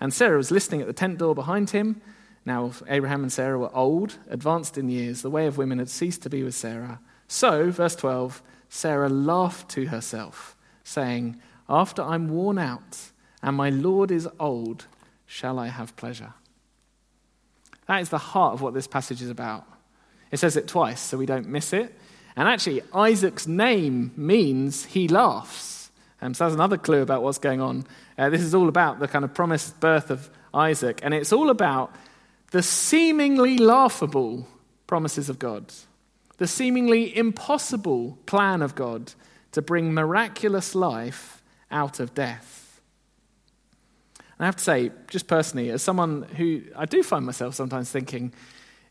And 0.00 0.12
Sarah 0.12 0.36
was 0.36 0.50
listening 0.50 0.80
at 0.80 0.86
the 0.86 0.92
tent 0.92 1.18
door 1.18 1.34
behind 1.34 1.70
him. 1.70 2.00
Now, 2.44 2.72
Abraham 2.88 3.22
and 3.22 3.32
Sarah 3.32 3.58
were 3.58 3.74
old, 3.74 4.18
advanced 4.28 4.76
in 4.76 4.88
years. 4.88 5.22
The 5.22 5.30
way 5.30 5.46
of 5.46 5.56
women 5.56 5.78
had 5.78 5.88
ceased 5.88 6.22
to 6.22 6.30
be 6.30 6.42
with 6.42 6.54
Sarah. 6.54 7.00
So, 7.28 7.70
verse 7.70 7.96
12, 7.96 8.42
Sarah 8.68 9.08
laughed 9.08 9.70
to 9.70 9.86
herself, 9.86 10.56
saying, 10.82 11.40
After 11.68 12.02
I'm 12.02 12.28
worn 12.28 12.58
out 12.58 12.98
and 13.42 13.56
my 13.56 13.70
Lord 13.70 14.10
is 14.10 14.28
old, 14.40 14.86
shall 15.26 15.58
I 15.58 15.68
have 15.68 15.96
pleasure? 15.96 16.34
That 17.86 18.00
is 18.00 18.08
the 18.08 18.18
heart 18.18 18.54
of 18.54 18.62
what 18.62 18.74
this 18.74 18.86
passage 18.86 19.20
is 19.20 19.30
about. 19.30 19.66
It 20.30 20.38
says 20.38 20.56
it 20.56 20.66
twice, 20.66 21.00
so 21.00 21.18
we 21.18 21.26
don't 21.26 21.48
miss 21.48 21.72
it. 21.72 21.94
And 22.36 22.48
actually, 22.48 22.82
Isaac's 22.92 23.46
name 23.46 24.12
means 24.16 24.84
he 24.86 25.06
laughs. 25.06 25.90
Um, 26.20 26.34
so 26.34 26.44
that's 26.44 26.54
another 26.54 26.78
clue 26.78 27.02
about 27.02 27.22
what's 27.22 27.38
going 27.38 27.60
on. 27.60 27.86
Uh, 28.16 28.30
this 28.30 28.40
is 28.40 28.54
all 28.54 28.68
about 28.68 28.98
the 28.98 29.06
kind 29.06 29.24
of 29.24 29.34
promised 29.34 29.78
birth 29.80 30.10
of 30.10 30.30
Isaac, 30.52 31.00
and 31.02 31.12
it's 31.12 31.32
all 31.32 31.50
about 31.50 31.94
the 32.50 32.62
seemingly 32.62 33.58
laughable 33.58 34.48
promises 34.86 35.28
of 35.28 35.38
God, 35.38 35.72
the 36.38 36.46
seemingly 36.46 37.16
impossible 37.16 38.18
plan 38.26 38.62
of 38.62 38.74
God 38.74 39.12
to 39.52 39.62
bring 39.62 39.92
miraculous 39.92 40.74
life 40.74 41.42
out 41.70 42.00
of 42.00 42.14
death. 42.14 42.63
And 44.38 44.44
I 44.44 44.46
have 44.46 44.56
to 44.56 44.64
say, 44.64 44.90
just 45.08 45.26
personally, 45.26 45.70
as 45.70 45.82
someone 45.82 46.22
who 46.22 46.62
I 46.76 46.86
do 46.86 47.02
find 47.02 47.24
myself 47.24 47.54
sometimes 47.54 47.90
thinking, 47.90 48.32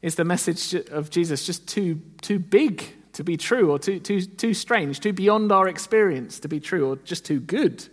is 0.02 0.16
the 0.16 0.26
message 0.26 0.74
of 0.74 1.10
Jesus 1.10 1.46
just 1.46 1.68
too, 1.68 2.02
too 2.22 2.40
big 2.40 2.84
to 3.14 3.24
be 3.24 3.38
true, 3.38 3.72
or 3.72 3.80
too, 3.80 4.00
too, 4.00 4.22
too 4.22 4.54
strange, 4.54 5.00
too 5.00 5.14
beyond 5.14 5.52
our 5.52 5.68
experience 5.68 6.40
to 6.40 6.48
be 6.48 6.60
true, 6.60 6.90
or 6.90 6.96
just 6.98 7.26
too 7.26 7.40
good 7.40 7.88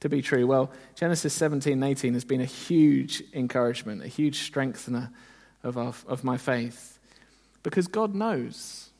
to 0.00 0.08
be 0.08 0.22
true? 0.22 0.46
Well, 0.46 0.70
Genesis 0.94 1.32
17 1.34 1.72
and 1.72 1.84
18 1.84 2.14
has 2.14 2.24
been 2.24 2.40
a 2.40 2.46
huge 2.46 3.22
encouragement, 3.32 4.02
a 4.02 4.08
huge 4.08 4.40
strengthener 4.40 5.10
of, 5.62 5.78
our, 5.78 5.94
of 6.06 6.24
my 6.24 6.36
faith, 6.36 6.98
because 7.62 7.86
God 7.86 8.14
knows. 8.14 8.90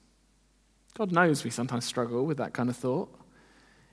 God 0.96 1.12
knows 1.12 1.44
we 1.44 1.50
sometimes 1.50 1.84
struggle 1.84 2.24
with 2.24 2.38
that 2.38 2.52
kind 2.52 2.70
of 2.70 2.76
thought. 2.76 3.12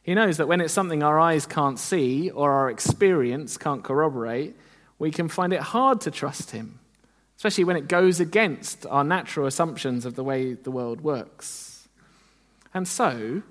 He 0.03 0.13
knows 0.13 0.37
that 0.37 0.47
when 0.47 0.61
it's 0.61 0.73
something 0.73 1.01
our 1.01 1.19
eyes 1.19 1.45
can't 1.45 1.79
see 1.79 2.29
or 2.29 2.51
our 2.51 2.69
experience 2.69 3.57
can't 3.57 3.83
corroborate, 3.83 4.55
we 4.99 5.09
can 5.09 5.27
find 5.27 5.51
it 5.53 5.61
hard 5.61 6.01
to 6.01 6.11
trust 6.11 6.51
Him 6.51 6.79
especially 7.43 7.65
when 7.65 7.75
it 7.75 7.89
goes 7.89 8.21
against 8.21 8.85
our 8.85 9.03
natural 9.03 9.45
assumptions 9.45 10.05
of 10.05 10.15
the 10.15 10.23
way 10.23 10.53
the 10.53 10.71
world 10.71 11.01
works. 11.01 11.89
And 12.73 12.87
so, 12.87 13.43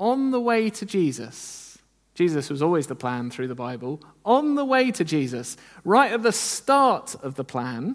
on 0.00 0.32
the 0.32 0.40
way 0.40 0.70
to 0.70 0.84
Jesus, 0.84 1.78
Jesus 2.16 2.50
was 2.50 2.62
always 2.62 2.88
the 2.88 2.96
plan 2.96 3.30
through 3.30 3.46
the 3.46 3.54
Bible. 3.54 4.02
On 4.24 4.56
the 4.56 4.64
way 4.64 4.90
to 4.90 5.04
Jesus, 5.04 5.56
right 5.84 6.10
at 6.10 6.24
the 6.24 6.32
start 6.32 7.14
of 7.22 7.36
the 7.36 7.44
plan, 7.44 7.94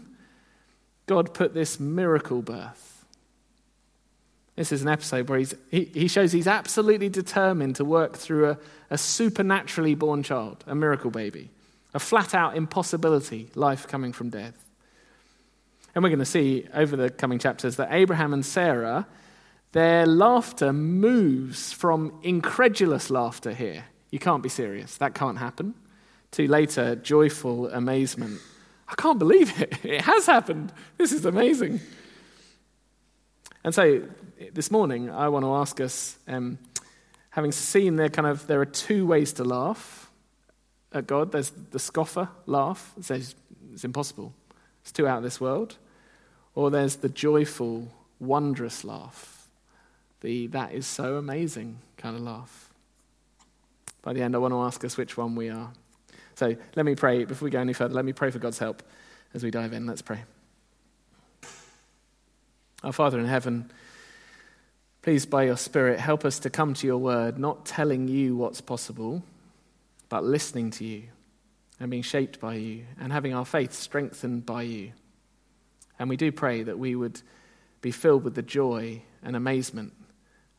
God 1.08 1.34
put 1.34 1.53
this 1.53 1.77
miracle 1.77 2.41
birth. 2.41 2.87
This 4.58 4.72
is 4.72 4.82
an 4.82 4.88
episode 4.88 5.30
where 5.30 5.38
he's, 5.38 5.54
he, 5.70 5.86
he 5.86 6.08
shows 6.08 6.32
he's 6.32 6.48
absolutely 6.48 7.10
determined 7.10 7.76
to 7.76 7.86
work 7.86 8.18
through 8.18 8.50
a, 8.50 8.58
a 8.90 8.98
supernaturally 8.98 9.94
born 9.94 10.24
child, 10.24 10.64
a 10.66 10.74
miracle 10.74 11.12
baby, 11.12 11.52
a 11.94 12.00
flat 12.00 12.34
out 12.34 12.58
impossibility, 12.58 13.52
life 13.54 13.88
coming 13.88 14.12
from 14.12 14.32
death. 14.32 14.66
And 15.94 16.04
we're 16.04 16.10
going 16.10 16.20
to 16.20 16.26
see 16.26 16.66
over 16.74 16.98
the 16.98 17.12
coming 17.12 17.38
chapters 17.38 17.76
that 17.76 17.90
Abraham 17.92 18.34
and 18.34 18.44
Sarah, 18.44 19.06
their 19.74 20.08
laughter 20.08 20.74
moves 20.74 21.72
from 21.72 22.20
incredulous 22.24 23.12
laughter 23.12 23.54
here. 23.54 23.86
You 24.10 24.18
can't 24.18 24.42
be 24.42 24.50
serious. 24.50 24.98
That 24.98 25.14
can't 25.14 25.38
happen. 25.38 25.76
To 26.32 26.48
later, 26.48 26.96
joyful 26.96 27.70
amazement. 27.70 28.42
I 28.90 28.96
can't 28.96 29.20
believe 29.20 29.62
it. 29.62 29.78
It 29.86 30.02
has 30.02 30.26
happened. 30.26 30.74
This 30.98 31.12
is 31.12 31.26
amazing. 31.26 31.80
And 33.64 33.76
so 33.76 34.02
this 34.53 34.70
morning, 34.70 35.10
I 35.10 35.29
want 35.29 35.44
to 35.46 35.53
ask 35.53 35.82
us, 35.82 36.17
um, 36.27 36.60
having 37.32 37.51
seen 37.51 37.96
there 37.96 38.10
kind 38.10 38.27
of 38.27 38.48
there 38.48 38.62
are 38.62 38.65
two 38.65 39.08
ways 39.08 39.34
to 39.34 39.44
laugh 39.44 40.12
at 40.94 41.08
God. 41.08 41.32
There's 41.32 41.50
the 41.50 41.79
scoffer 41.79 42.29
laugh, 42.46 42.94
it 42.98 43.06
says 43.06 43.36
it's 43.74 43.84
impossible. 43.84 44.34
It's 44.82 44.91
too 44.91 45.08
out 45.08 45.17
of 45.17 45.24
this 45.24 45.41
world. 45.41 45.77
Or 46.56 46.72
there's 46.72 46.98
the 46.98 47.10
joyful, 47.10 47.91
wondrous 48.20 48.84
laugh, 48.84 49.48
the 50.22 50.48
that 50.48 50.74
is 50.74 50.88
so 50.88 51.17
amazing 51.17 51.79
kind 51.98 52.15
of 52.15 52.22
laugh. 52.22 52.70
By 54.01 54.13
the 54.13 54.22
end, 54.22 54.36
I 54.36 54.39
want 54.39 54.53
to 54.53 54.62
ask 54.62 54.84
us 54.86 54.98
which 54.98 55.17
one 55.17 55.36
we 55.36 55.50
are. 55.50 55.72
So 56.36 56.56
let 56.75 56.86
me 56.86 56.96
pray, 56.96 57.25
before 57.25 57.46
we 57.46 57.51
go 57.51 57.60
any 57.60 57.74
further, 57.74 57.94
let 57.94 58.06
me 58.06 58.13
pray 58.13 58.32
for 58.32 58.39
God's 58.39 58.60
help 58.60 58.84
as 59.34 59.44
we 59.44 59.51
dive 59.51 59.74
in. 59.74 59.86
Let's 59.86 60.01
pray. 60.01 60.24
Our 62.84 62.94
Father 62.94 63.20
in 63.20 63.25
heaven, 63.25 63.72
please, 65.08 65.26
by 65.26 65.44
your 65.44 65.56
Spirit, 65.56 66.02
help 66.02 66.26
us 66.26 66.38
to 66.40 66.50
come 66.50 66.74
to 66.74 66.86
your 66.86 66.98
word, 66.98 67.40
not 67.40 67.66
telling 67.66 68.10
you 68.10 68.36
what's 68.36 68.60
possible, 68.60 69.24
but 70.10 70.22
listening 70.22 70.70
to 70.70 70.84
you 70.84 71.04
and 71.80 71.90
being 71.90 72.04
shaped 72.04 72.42
by 72.42 72.56
you 72.56 72.84
and 73.00 73.14
having 73.14 73.34
our 73.34 73.46
faith 73.46 73.72
strengthened 73.72 74.46
by 74.46 74.62
you. 74.64 74.92
And 75.98 76.10
we 76.10 76.18
do 76.18 76.30
pray 76.30 76.62
that 76.64 76.78
we 76.78 76.94
would 76.94 77.22
be 77.80 77.90
filled 77.90 78.26
with 78.26 78.36
the 78.36 78.42
joy 78.42 79.02
and 79.24 79.38
amazement 79.38 79.94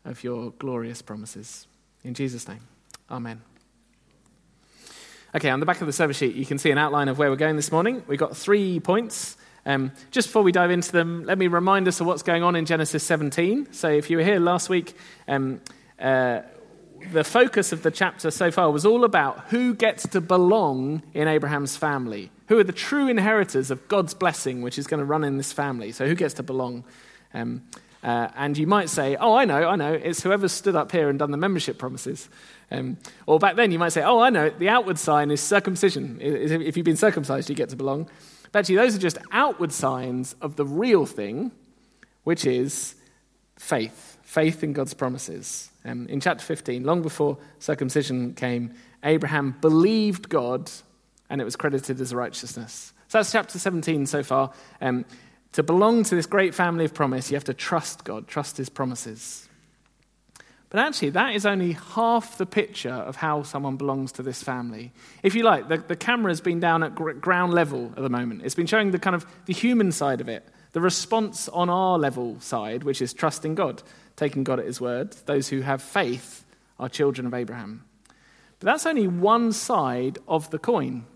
of 0.06 0.24
your 0.24 0.52
glorious 0.52 1.02
promises. 1.02 1.66
In 2.02 2.14
Jesus' 2.14 2.48
name, 2.48 2.62
amen. 3.10 3.42
Okay, 5.34 5.50
on 5.50 5.60
the 5.60 5.66
back 5.66 5.82
of 5.82 5.86
the 5.86 5.92
service 5.92 6.16
sheet, 6.16 6.34
you 6.34 6.46
can 6.46 6.56
see 6.56 6.70
an 6.70 6.78
outline 6.78 7.08
of 7.08 7.18
where 7.18 7.28
we're 7.28 7.36
going 7.36 7.56
this 7.56 7.70
morning. 7.70 8.02
We've 8.06 8.18
got 8.18 8.34
three 8.34 8.80
points. 8.80 9.36
Um, 9.66 9.92
just 10.10 10.28
before 10.28 10.42
we 10.42 10.52
dive 10.52 10.70
into 10.70 10.92
them, 10.92 11.24
let 11.24 11.38
me 11.38 11.46
remind 11.46 11.88
us 11.88 12.00
of 12.00 12.06
what's 12.06 12.22
going 12.22 12.42
on 12.42 12.56
in 12.56 12.64
Genesis 12.64 13.02
17. 13.04 13.72
So, 13.72 13.88
if 13.88 14.10
you 14.10 14.16
were 14.16 14.24
here 14.24 14.38
last 14.38 14.68
week, 14.68 14.94
um, 15.26 15.60
uh, 15.98 16.40
the 17.12 17.24
focus 17.24 17.72
of 17.72 17.82
the 17.82 17.90
chapter 17.90 18.30
so 18.30 18.50
far 18.50 18.70
was 18.70 18.84
all 18.86 19.04
about 19.04 19.48
who 19.48 19.74
gets 19.74 20.06
to 20.08 20.20
belong 20.20 21.02
in 21.14 21.28
Abraham's 21.28 21.76
family. 21.76 22.30
Who 22.48 22.58
are 22.58 22.64
the 22.64 22.72
true 22.72 23.08
inheritors 23.08 23.70
of 23.70 23.86
God's 23.88 24.14
blessing, 24.14 24.62
which 24.62 24.78
is 24.78 24.86
going 24.86 25.00
to 25.00 25.04
run 25.04 25.22
in 25.22 25.36
this 25.36 25.52
family? 25.52 25.92
So, 25.92 26.06
who 26.06 26.14
gets 26.14 26.34
to 26.34 26.42
belong? 26.42 26.84
Um, 27.34 27.62
uh, 28.02 28.28
and 28.36 28.56
you 28.56 28.66
might 28.66 28.88
say, 28.88 29.16
Oh, 29.16 29.34
I 29.34 29.44
know, 29.44 29.68
I 29.68 29.76
know. 29.76 29.92
It's 29.92 30.22
whoever 30.22 30.48
stood 30.48 30.76
up 30.76 30.92
here 30.92 31.08
and 31.08 31.18
done 31.18 31.30
the 31.30 31.36
membership 31.36 31.78
promises. 31.78 32.28
Um, 32.70 32.96
or 33.26 33.38
back 33.38 33.56
then, 33.56 33.72
you 33.72 33.78
might 33.78 33.90
say, 33.90 34.02
Oh, 34.02 34.20
I 34.20 34.30
know. 34.30 34.50
The 34.50 34.68
outward 34.68 34.98
sign 34.98 35.30
is 35.30 35.40
circumcision. 35.40 36.18
If 36.20 36.76
you've 36.76 36.84
been 36.86 36.96
circumcised, 36.96 37.48
you 37.48 37.56
get 37.56 37.70
to 37.70 37.76
belong. 37.76 38.08
But 38.52 38.60
actually, 38.60 38.76
those 38.76 38.96
are 38.96 39.00
just 39.00 39.18
outward 39.32 39.72
signs 39.72 40.34
of 40.40 40.56
the 40.56 40.64
real 40.64 41.06
thing, 41.06 41.52
which 42.24 42.44
is 42.44 42.94
faith 43.56 44.08
faith 44.28 44.62
in 44.62 44.74
God's 44.74 44.92
promises. 44.92 45.70
Um, 45.86 46.06
in 46.06 46.20
chapter 46.20 46.44
15, 46.44 46.84
long 46.84 47.00
before 47.00 47.38
circumcision 47.60 48.34
came, 48.34 48.74
Abraham 49.02 49.56
believed 49.62 50.28
God 50.28 50.70
and 51.30 51.40
it 51.40 51.44
was 51.44 51.56
credited 51.56 51.98
as 51.98 52.12
righteousness. 52.12 52.92
So 53.08 53.16
that's 53.16 53.32
chapter 53.32 53.58
17 53.58 54.04
so 54.04 54.22
far. 54.22 54.52
Um, 54.82 55.06
to 55.52 55.62
belong 55.62 56.04
to 56.04 56.14
this 56.14 56.26
great 56.26 56.54
family 56.54 56.84
of 56.84 56.92
promise, 56.92 57.30
you 57.30 57.36
have 57.36 57.44
to 57.44 57.54
trust 57.54 58.04
God, 58.04 58.28
trust 58.28 58.58
his 58.58 58.68
promises. 58.68 59.47
But 60.70 60.80
actually, 60.80 61.10
that 61.10 61.34
is 61.34 61.46
only 61.46 61.72
half 61.72 62.36
the 62.36 62.44
picture 62.44 62.90
of 62.90 63.16
how 63.16 63.42
someone 63.42 63.76
belongs 63.76 64.12
to 64.12 64.22
this 64.22 64.42
family. 64.42 64.92
If 65.22 65.34
you 65.34 65.42
like, 65.42 65.68
the, 65.68 65.78
the 65.78 65.96
camera's 65.96 66.42
been 66.42 66.60
down 66.60 66.82
at 66.82 66.94
gr- 66.94 67.12
ground 67.12 67.54
level 67.54 67.92
at 67.96 68.02
the 68.02 68.10
moment. 68.10 68.42
It's 68.44 68.54
been 68.54 68.66
showing 68.66 68.90
the 68.90 68.98
kind 68.98 69.16
of 69.16 69.24
the 69.46 69.54
human 69.54 69.92
side 69.92 70.20
of 70.20 70.28
it, 70.28 70.46
the 70.72 70.80
response 70.82 71.48
on 71.48 71.70
our 71.70 71.98
level 71.98 72.38
side, 72.40 72.84
which 72.84 73.00
is 73.00 73.14
trusting 73.14 73.54
God 73.54 73.82
taking 74.18 74.44
God 74.44 74.58
at 74.58 74.66
his 74.66 74.80
word. 74.80 75.12
Those 75.24 75.48
who 75.48 75.62
have 75.62 75.80
faith 75.80 76.44
are 76.78 76.88
children 76.88 77.26
of 77.26 77.32
Abraham. 77.32 77.84
But 78.58 78.66
that's 78.66 78.84
only 78.84 79.06
one 79.06 79.52
side 79.52 80.18
of 80.26 80.50
the 80.50 80.58
coin. 80.58 81.06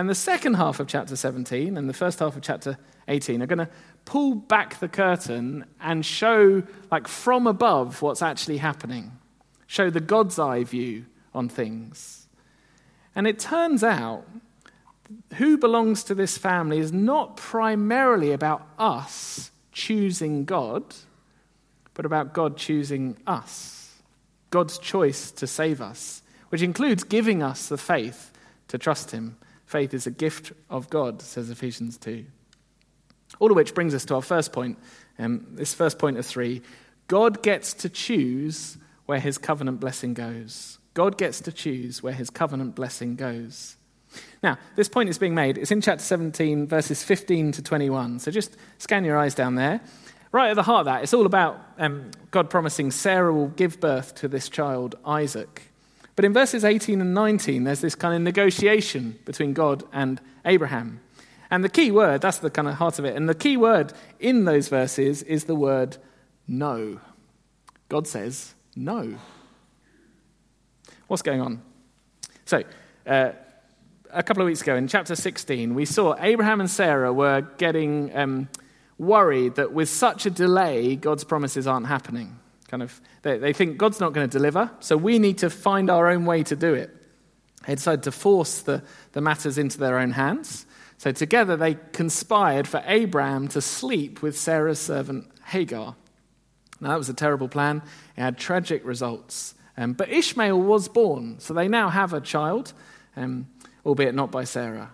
And 0.00 0.08
the 0.08 0.14
second 0.14 0.54
half 0.54 0.80
of 0.80 0.86
chapter 0.86 1.14
17 1.14 1.76
and 1.76 1.86
the 1.86 1.92
first 1.92 2.20
half 2.20 2.34
of 2.34 2.40
chapter 2.40 2.78
18 3.08 3.42
are 3.42 3.46
going 3.46 3.58
to 3.58 3.68
pull 4.06 4.34
back 4.34 4.80
the 4.80 4.88
curtain 4.88 5.66
and 5.78 6.06
show, 6.06 6.62
like 6.90 7.06
from 7.06 7.46
above, 7.46 8.00
what's 8.00 8.22
actually 8.22 8.56
happening, 8.56 9.12
show 9.66 9.90
the 9.90 10.00
God's 10.00 10.38
eye 10.38 10.64
view 10.64 11.04
on 11.34 11.50
things. 11.50 12.28
And 13.14 13.26
it 13.26 13.38
turns 13.38 13.84
out 13.84 14.24
who 15.34 15.58
belongs 15.58 16.02
to 16.04 16.14
this 16.14 16.38
family 16.38 16.78
is 16.78 16.94
not 16.94 17.36
primarily 17.36 18.32
about 18.32 18.66
us 18.78 19.50
choosing 19.70 20.46
God, 20.46 20.94
but 21.92 22.06
about 22.06 22.32
God 22.32 22.56
choosing 22.56 23.18
us. 23.26 24.00
God's 24.48 24.78
choice 24.78 25.30
to 25.32 25.46
save 25.46 25.82
us, 25.82 26.22
which 26.48 26.62
includes 26.62 27.04
giving 27.04 27.42
us 27.42 27.68
the 27.68 27.76
faith 27.76 28.32
to 28.68 28.78
trust 28.78 29.10
Him. 29.10 29.36
Faith 29.70 29.94
is 29.94 30.04
a 30.04 30.10
gift 30.10 30.52
of 30.68 30.90
God, 30.90 31.22
says 31.22 31.48
Ephesians 31.48 31.96
2. 31.98 32.24
All 33.38 33.52
of 33.52 33.56
which 33.56 33.72
brings 33.72 33.94
us 33.94 34.04
to 34.06 34.16
our 34.16 34.20
first 34.20 34.52
point, 34.52 34.76
um, 35.16 35.46
this 35.52 35.74
first 35.74 35.96
point 35.96 36.18
of 36.18 36.26
three. 36.26 36.62
God 37.06 37.40
gets 37.44 37.72
to 37.74 37.88
choose 37.88 38.78
where 39.06 39.20
His 39.20 39.38
covenant 39.38 39.78
blessing 39.78 40.12
goes. 40.12 40.80
God 40.92 41.16
gets 41.16 41.40
to 41.42 41.52
choose 41.52 42.02
where 42.02 42.12
His 42.12 42.30
covenant 42.30 42.74
blessing 42.74 43.14
goes. 43.14 43.76
Now, 44.42 44.58
this 44.74 44.88
point 44.88 45.08
is 45.08 45.18
being 45.18 45.36
made. 45.36 45.56
It's 45.56 45.70
in 45.70 45.80
chapter 45.80 46.02
17, 46.02 46.66
verses 46.66 47.04
15 47.04 47.52
to 47.52 47.62
21. 47.62 48.18
So 48.18 48.32
just 48.32 48.56
scan 48.78 49.04
your 49.04 49.16
eyes 49.16 49.36
down 49.36 49.54
there. 49.54 49.80
Right 50.32 50.50
at 50.50 50.56
the 50.56 50.64
heart 50.64 50.80
of 50.80 50.86
that, 50.86 51.04
it's 51.04 51.14
all 51.14 51.26
about 51.26 51.60
um, 51.78 52.10
God 52.32 52.50
promising 52.50 52.90
Sarah 52.90 53.32
will 53.32 53.50
give 53.50 53.78
birth 53.78 54.16
to 54.16 54.26
this 54.26 54.48
child, 54.48 54.96
Isaac. 55.04 55.69
But 56.20 56.26
in 56.26 56.34
verses 56.34 56.66
18 56.66 57.00
and 57.00 57.14
19, 57.14 57.64
there's 57.64 57.80
this 57.80 57.94
kind 57.94 58.14
of 58.14 58.20
negotiation 58.20 59.18
between 59.24 59.54
God 59.54 59.84
and 59.90 60.20
Abraham. 60.44 61.00
And 61.50 61.64
the 61.64 61.70
key 61.70 61.90
word, 61.90 62.20
that's 62.20 62.36
the 62.36 62.50
kind 62.50 62.68
of 62.68 62.74
heart 62.74 62.98
of 62.98 63.06
it, 63.06 63.16
and 63.16 63.26
the 63.26 63.34
key 63.34 63.56
word 63.56 63.94
in 64.18 64.44
those 64.44 64.68
verses 64.68 65.22
is 65.22 65.44
the 65.44 65.54
word 65.54 65.96
no. 66.46 67.00
God 67.88 68.06
says 68.06 68.52
no. 68.76 69.16
What's 71.06 71.22
going 71.22 71.40
on? 71.40 71.62
So, 72.44 72.64
uh, 73.06 73.32
a 74.10 74.22
couple 74.22 74.42
of 74.42 74.46
weeks 74.46 74.60
ago 74.60 74.76
in 74.76 74.88
chapter 74.88 75.16
16, 75.16 75.74
we 75.74 75.86
saw 75.86 76.16
Abraham 76.18 76.60
and 76.60 76.68
Sarah 76.68 77.14
were 77.14 77.48
getting 77.56 78.14
um, 78.14 78.50
worried 78.98 79.54
that 79.54 79.72
with 79.72 79.88
such 79.88 80.26
a 80.26 80.30
delay, 80.30 80.96
God's 80.96 81.24
promises 81.24 81.66
aren't 81.66 81.86
happening. 81.86 82.38
Kind 82.70 82.82
of, 82.82 83.00
they, 83.22 83.38
they 83.38 83.52
think 83.52 83.78
God's 83.78 83.98
not 83.98 84.12
going 84.12 84.28
to 84.28 84.38
deliver, 84.38 84.70
so 84.78 84.96
we 84.96 85.18
need 85.18 85.38
to 85.38 85.50
find 85.50 85.90
our 85.90 86.08
own 86.08 86.24
way 86.24 86.44
to 86.44 86.54
do 86.54 86.72
it. 86.72 86.96
They 87.66 87.74
decided 87.74 88.04
to 88.04 88.12
force 88.12 88.62
the, 88.62 88.82
the 89.12 89.20
matters 89.20 89.58
into 89.58 89.78
their 89.78 89.98
own 89.98 90.12
hands. 90.12 90.66
So 90.98 91.10
together 91.12 91.56
they 91.56 91.76
conspired 91.92 92.68
for 92.68 92.82
Abraham 92.86 93.48
to 93.48 93.60
sleep 93.60 94.22
with 94.22 94.38
Sarah's 94.38 94.78
servant 94.78 95.26
Hagar. 95.46 95.96
Now, 96.80 96.90
that 96.90 96.98
was 96.98 97.08
a 97.08 97.14
terrible 97.14 97.48
plan. 97.48 97.82
It 98.16 98.20
had 98.20 98.38
tragic 98.38 98.84
results. 98.84 99.54
Um, 99.76 99.94
but 99.94 100.08
Ishmael 100.08 100.60
was 100.60 100.88
born, 100.88 101.40
so 101.40 101.52
they 101.52 101.68
now 101.68 101.88
have 101.88 102.12
a 102.12 102.20
child. 102.20 102.72
Um, 103.16 103.48
albeit 103.84 104.14
not 104.14 104.30
by 104.30 104.44
Sarah. 104.44 104.90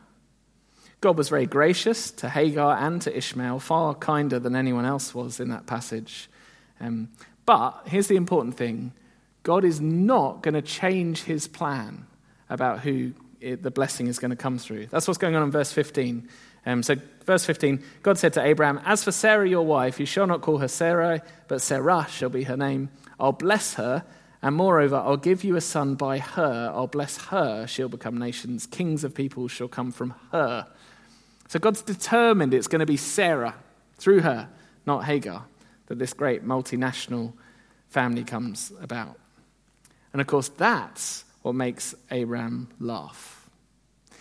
God 1.01 1.19
was 1.19 1.29
very 1.29 1.47
gracious 1.47 2.11
to 2.13 2.29
Hagar 2.29 2.77
and 2.77 3.01
to 3.03 3.17
Ishmael, 3.17 3.61
far 3.61 3.95
kinder 3.95 4.39
than 4.39 4.57
anyone 4.57 4.85
else 4.85 5.15
was 5.15 5.41
in 5.41 5.51
that 5.51 5.67
passage. 5.67 6.31
Um, 6.81 7.09
but 7.47 7.83
here's 7.87 8.09
the 8.09 8.17
important 8.17 8.57
thing 8.57 8.93
God 9.43 9.65
is 9.65 9.81
not 9.81 10.43
going 10.43 10.55
to 10.55 10.63
change 10.63 11.23
his 11.23 11.47
plan 11.47 12.07
about 12.51 12.81
who 12.81 13.13
it, 13.41 13.63
the 13.63 13.71
blessing 13.71 14.09
is 14.09 14.19
going 14.19 14.31
to 14.31 14.37
come 14.37 14.59
through. 14.59 14.87
That's 14.87 15.07
what's 15.07 15.19
going 15.19 15.35
on 15.35 15.43
in 15.43 15.51
verse 15.51 15.73
15. 15.73 16.29
Um, 16.67 16.83
so, 16.83 16.97
verse 17.25 17.45
15 17.45 17.83
God 18.03 18.19
said 18.19 18.33
to 18.35 18.45
Abraham, 18.45 18.81
As 18.85 19.05
for 19.05 19.13
Sarah, 19.13 19.49
your 19.49 19.65
wife, 19.65 20.01
you 20.01 20.07
shall 20.07 20.27
not 20.27 20.43
call 20.43 20.59
her 20.59 20.69
Sarai, 20.69 21.21
but 21.49 21.63
Sarah 21.63 22.07
shall 22.11 22.29
be 22.29 22.43
her 22.45 22.57
name. 22.57 22.91
I'll 23.19 23.33
bless 23.33 23.75
her 23.75 24.05
and 24.43 24.55
moreover, 24.55 24.97
I'll 24.97 25.17
give 25.17 25.45
you 25.45 25.57
a 25.57 25.61
son 25.61 25.95
by 25.95 26.19
her. 26.19 26.71
I'll 26.75 26.87
bless 26.87 27.17
her. 27.27 27.67
She'll 27.67 27.89
become 27.89 28.19
nations. 28.19 28.67
Kings 28.67 29.03
of 29.03 29.15
people 29.15 29.49
shall 29.49 29.69
come 29.69 29.91
from 29.93 30.15
her. 30.33 30.67
So 31.49 31.59
God's 31.59 31.83
determined 31.83 32.53
it's 32.53 32.69
going 32.69 32.81
to 32.81 32.87
be 32.87 32.97
Sarah 32.97 33.55
through 33.97 34.21
her, 34.21 34.49
not 34.85 35.05
Hagar, 35.05 35.47
that 35.87 35.99
this 35.99 36.13
great 36.13 36.45
multinational 36.45 37.33
family 37.89 38.25
comes 38.25 38.73
about. 38.81 39.19
And 40.13 40.21
of 40.21 40.27
course, 40.27 40.49
that's 40.49 41.25
what 41.43 41.55
makes 41.55 41.95
Abraham 42.11 42.69
laugh. 42.81 43.49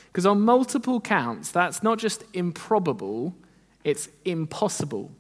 Because 0.08 0.26
on 0.26 0.42
multiple 0.42 1.02
counts, 1.02 1.52
that's 1.52 1.84
not 1.84 2.00
just 2.00 2.24
improbable, 2.34 3.36
it's 3.84 4.08
impossible 4.24 5.12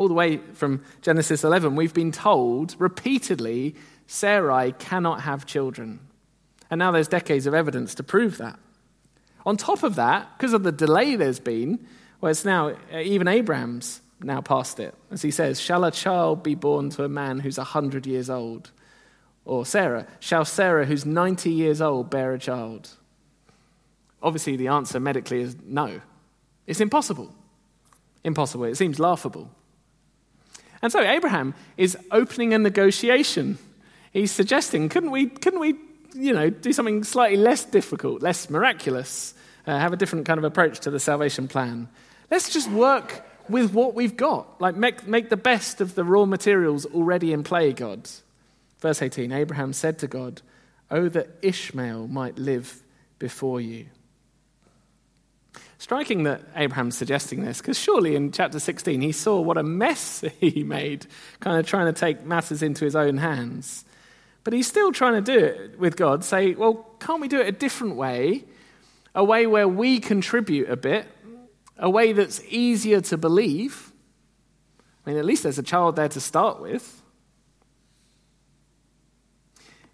all 0.00 0.08
the 0.08 0.14
way 0.14 0.38
from 0.54 0.82
Genesis 1.02 1.44
11, 1.44 1.76
we've 1.76 1.92
been 1.92 2.10
told 2.10 2.74
repeatedly 2.78 3.74
Sarai 4.06 4.72
cannot 4.72 5.20
have 5.20 5.44
children. 5.44 6.00
And 6.70 6.78
now 6.78 6.90
there's 6.90 7.06
decades 7.06 7.46
of 7.46 7.52
evidence 7.52 7.94
to 7.96 8.02
prove 8.02 8.38
that. 8.38 8.58
On 9.44 9.58
top 9.58 9.82
of 9.82 9.96
that, 9.96 10.38
because 10.38 10.54
of 10.54 10.62
the 10.62 10.72
delay 10.72 11.16
there's 11.16 11.38
been, 11.38 11.86
well, 12.20 12.30
it's 12.30 12.46
now, 12.46 12.68
uh, 12.90 12.98
even 12.98 13.28
Abraham's 13.28 14.00
now 14.22 14.40
past 14.40 14.80
it. 14.80 14.94
As 15.10 15.22
he 15.22 15.30
says, 15.30 15.60
Shall 15.60 15.84
a 15.84 15.90
child 15.90 16.42
be 16.42 16.54
born 16.54 16.90
to 16.90 17.04
a 17.04 17.08
man 17.08 17.40
who's 17.40 17.58
100 17.58 18.06
years 18.06 18.30
old? 18.30 18.70
Or 19.44 19.64
Sarah, 19.64 20.06
shall 20.20 20.44
Sarah, 20.44 20.84
who's 20.84 21.06
90 21.06 21.50
years 21.50 21.80
old, 21.80 22.10
bear 22.10 22.34
a 22.34 22.38
child? 22.38 22.90
Obviously, 24.22 24.56
the 24.56 24.68
answer 24.68 25.00
medically 25.00 25.40
is 25.40 25.56
no. 25.64 26.00
It's 26.66 26.80
impossible. 26.80 27.34
Impossible. 28.22 28.64
It 28.64 28.76
seems 28.76 28.98
laughable. 28.98 29.50
And 30.82 30.92
so 30.92 31.00
Abraham 31.00 31.54
is 31.76 31.96
opening 32.10 32.52
a 32.54 32.58
negotiation. 32.58 33.58
He's 34.12 34.30
suggesting, 34.30 34.88
couldn't 34.88 35.10
we, 35.10 35.26
couldn't 35.26 35.60
we 35.60 35.74
you 36.14 36.32
know, 36.32 36.50
do 36.50 36.72
something 36.72 37.04
slightly 37.04 37.36
less 37.36 37.64
difficult, 37.64 38.22
less 38.22 38.50
miraculous, 38.50 39.34
uh, 39.66 39.78
have 39.78 39.92
a 39.92 39.96
different 39.96 40.26
kind 40.26 40.38
of 40.38 40.44
approach 40.44 40.80
to 40.80 40.90
the 40.90 41.00
salvation 41.00 41.48
plan? 41.48 41.88
Let's 42.30 42.52
just 42.52 42.70
work 42.70 43.22
with 43.50 43.72
what 43.72 43.94
we've 43.94 44.16
got. 44.16 44.60
Like, 44.60 44.76
make, 44.76 45.06
make 45.06 45.28
the 45.28 45.36
best 45.36 45.80
of 45.80 45.94
the 45.94 46.04
raw 46.04 46.24
materials 46.24 46.86
already 46.86 47.32
in 47.32 47.42
play, 47.42 47.72
God. 47.72 48.08
Verse 48.80 49.02
18 49.02 49.32
Abraham 49.32 49.72
said 49.72 49.98
to 49.98 50.06
God, 50.06 50.42
Oh, 50.90 51.08
that 51.08 51.28
Ishmael 51.42 52.08
might 52.08 52.38
live 52.38 52.82
before 53.18 53.60
you. 53.60 53.86
Striking 55.78 56.24
that 56.24 56.42
Abraham's 56.56 56.96
suggesting 56.96 57.42
this, 57.42 57.58
because 57.58 57.78
surely 57.78 58.14
in 58.14 58.32
chapter 58.32 58.58
16 58.58 59.00
he 59.00 59.12
saw 59.12 59.40
what 59.40 59.56
a 59.56 59.62
mess 59.62 60.22
he 60.40 60.62
made, 60.62 61.06
kind 61.40 61.58
of 61.58 61.66
trying 61.66 61.92
to 61.92 61.98
take 61.98 62.24
matters 62.24 62.62
into 62.62 62.84
his 62.84 62.96
own 62.96 63.18
hands. 63.18 63.84
But 64.42 64.52
he's 64.52 64.66
still 64.66 64.92
trying 64.92 65.14
to 65.14 65.20
do 65.20 65.44
it 65.44 65.78
with 65.78 65.96
God, 65.96 66.24
say, 66.24 66.54
well, 66.54 66.86
can't 66.98 67.20
we 67.20 67.28
do 67.28 67.40
it 67.40 67.48
a 67.48 67.52
different 67.52 67.96
way? 67.96 68.44
A 69.14 69.24
way 69.24 69.46
where 69.46 69.68
we 69.68 70.00
contribute 70.00 70.70
a 70.70 70.76
bit, 70.76 71.06
a 71.80 71.90
way 71.90 72.12
that's 72.12 72.42
easier 72.48 73.00
to 73.00 73.16
believe. 73.16 73.92
I 75.04 75.10
mean, 75.10 75.18
at 75.18 75.24
least 75.24 75.42
there's 75.42 75.58
a 75.58 75.62
child 75.62 75.96
there 75.96 76.10
to 76.10 76.20
start 76.20 76.60
with. 76.60 77.02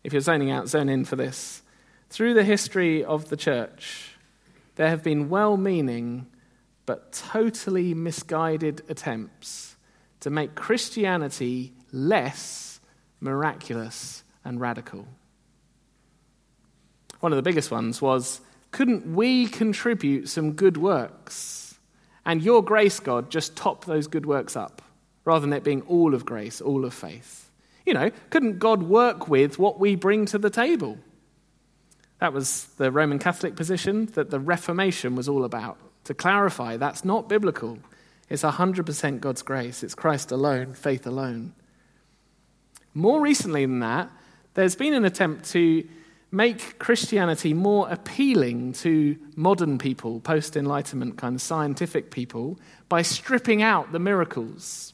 If 0.04 0.12
you're 0.12 0.20
zoning 0.20 0.50
out, 0.50 0.68
zone 0.68 0.88
in 0.88 1.04
for 1.04 1.16
this. 1.16 1.62
Through 2.10 2.34
the 2.34 2.44
history 2.44 3.04
of 3.04 3.28
the 3.28 3.36
church, 3.36 4.16
there 4.74 4.88
have 4.88 5.02
been 5.02 5.28
well 5.28 5.56
meaning 5.56 6.26
but 6.86 7.12
totally 7.12 7.94
misguided 7.94 8.82
attempts 8.88 9.76
to 10.20 10.30
make 10.30 10.54
Christianity 10.54 11.72
less 11.92 12.80
miraculous 13.20 14.22
and 14.44 14.60
radical. 14.60 15.06
One 17.20 17.32
of 17.32 17.36
the 17.36 17.42
biggest 17.42 17.70
ones 17.70 18.00
was 18.00 18.40
couldn't 18.70 19.14
we 19.14 19.46
contribute 19.46 20.28
some 20.28 20.52
good 20.52 20.76
works? 20.76 21.65
And 22.26 22.42
your 22.42 22.62
grace, 22.62 23.00
God, 23.00 23.30
just 23.30 23.56
top 23.56 23.84
those 23.84 24.08
good 24.08 24.26
works 24.26 24.56
up, 24.56 24.82
rather 25.24 25.40
than 25.40 25.52
it 25.52 25.64
being 25.64 25.82
all 25.82 26.12
of 26.12 26.26
grace, 26.26 26.60
all 26.60 26.84
of 26.84 26.92
faith. 26.92 27.50
You 27.86 27.94
know, 27.94 28.10
couldn't 28.30 28.58
God 28.58 28.82
work 28.82 29.28
with 29.28 29.60
what 29.60 29.78
we 29.78 29.94
bring 29.94 30.26
to 30.26 30.38
the 30.38 30.50
table? 30.50 30.98
That 32.18 32.32
was 32.32 32.64
the 32.78 32.90
Roman 32.90 33.20
Catholic 33.20 33.54
position 33.54 34.06
that 34.14 34.30
the 34.30 34.40
Reformation 34.40 35.14
was 35.14 35.28
all 35.28 35.44
about. 35.44 35.78
To 36.04 36.14
clarify, 36.14 36.76
that's 36.76 37.04
not 37.04 37.28
biblical. 37.28 37.78
It's 38.28 38.42
100% 38.42 39.20
God's 39.20 39.42
grace. 39.42 39.84
It's 39.84 39.94
Christ 39.94 40.32
alone, 40.32 40.74
faith 40.74 41.06
alone. 41.06 41.54
More 42.92 43.20
recently 43.20 43.66
than 43.66 43.80
that, 43.80 44.10
there's 44.54 44.74
been 44.74 44.94
an 44.94 45.04
attempt 45.04 45.44
to 45.50 45.86
make 46.30 46.78
Christianity 46.78 47.54
more 47.54 47.88
appealing 47.88 48.72
to 48.74 49.16
modern 49.36 49.78
people, 49.78 50.20
post 50.20 50.56
Enlightenment 50.56 51.16
kind 51.16 51.34
of 51.34 51.42
scientific 51.42 52.10
people, 52.10 52.58
by 52.88 53.02
stripping 53.02 53.62
out 53.62 53.92
the 53.92 53.98
miracles. 53.98 54.92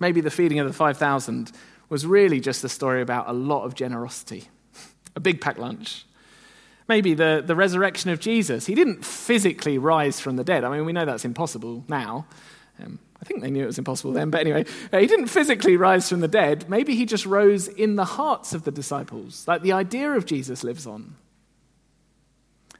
Maybe 0.00 0.20
the 0.20 0.30
feeding 0.30 0.58
of 0.58 0.66
the 0.66 0.72
5,000 0.72 1.52
was 1.88 2.06
really 2.06 2.40
just 2.40 2.64
a 2.64 2.68
story 2.68 3.02
about 3.02 3.28
a 3.28 3.32
lot 3.32 3.64
of 3.64 3.74
generosity, 3.74 4.48
a 5.16 5.20
big 5.20 5.40
packed 5.40 5.58
lunch. 5.58 6.06
Maybe 6.88 7.14
the, 7.14 7.42
the 7.44 7.54
resurrection 7.54 8.10
of 8.10 8.18
Jesus. 8.18 8.66
He 8.66 8.74
didn't 8.74 9.04
physically 9.04 9.78
rise 9.78 10.20
from 10.20 10.36
the 10.36 10.44
dead. 10.44 10.64
I 10.64 10.76
mean, 10.76 10.84
we 10.84 10.92
know 10.92 11.04
that's 11.04 11.24
impossible 11.24 11.84
now. 11.88 12.26
Um, 12.82 12.98
I 13.22 13.24
think 13.24 13.40
they 13.40 13.52
knew 13.52 13.62
it 13.62 13.66
was 13.66 13.78
impossible 13.78 14.12
then, 14.12 14.30
but 14.30 14.40
anyway, 14.40 14.64
uh, 14.92 14.98
he 14.98 15.06
didn't 15.06 15.28
physically 15.28 15.76
rise 15.76 16.08
from 16.08 16.18
the 16.18 16.28
dead. 16.28 16.68
Maybe 16.68 16.96
he 16.96 17.06
just 17.06 17.24
rose 17.24 17.68
in 17.68 17.94
the 17.94 18.04
hearts 18.04 18.52
of 18.52 18.64
the 18.64 18.72
disciples. 18.72 19.46
Like 19.46 19.62
the 19.62 19.72
idea 19.72 20.10
of 20.10 20.26
Jesus 20.26 20.64
lives 20.64 20.88
on. 20.88 21.14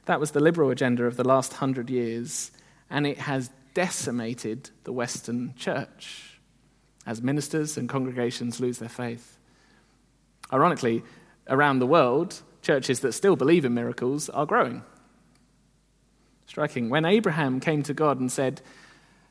That 0.03 0.19
was 0.19 0.31
the 0.31 0.41
liberal 0.41 0.69
agenda 0.69 1.05
of 1.05 1.15
the 1.15 1.23
last 1.23 1.53
hundred 1.53 1.89
years, 1.89 2.51
and 2.89 3.07
it 3.07 3.19
has 3.19 3.49
decimated 3.73 4.69
the 4.83 4.91
Western 4.91 5.53
church 5.55 6.39
as 7.05 7.21
ministers 7.21 7.77
and 7.77 7.87
congregations 7.87 8.59
lose 8.59 8.79
their 8.79 8.89
faith. 8.89 9.37
Ironically, 10.51 11.03
around 11.47 11.79
the 11.79 11.87
world, 11.87 12.41
churches 12.61 12.99
that 12.99 13.13
still 13.13 13.37
believe 13.37 13.63
in 13.63 13.73
miracles 13.73 14.29
are 14.29 14.45
growing. 14.45 14.83
Striking. 16.47 16.89
When 16.89 17.05
Abraham 17.05 17.61
came 17.61 17.81
to 17.83 17.93
God 17.93 18.19
and 18.19 18.29
said, 18.29 18.61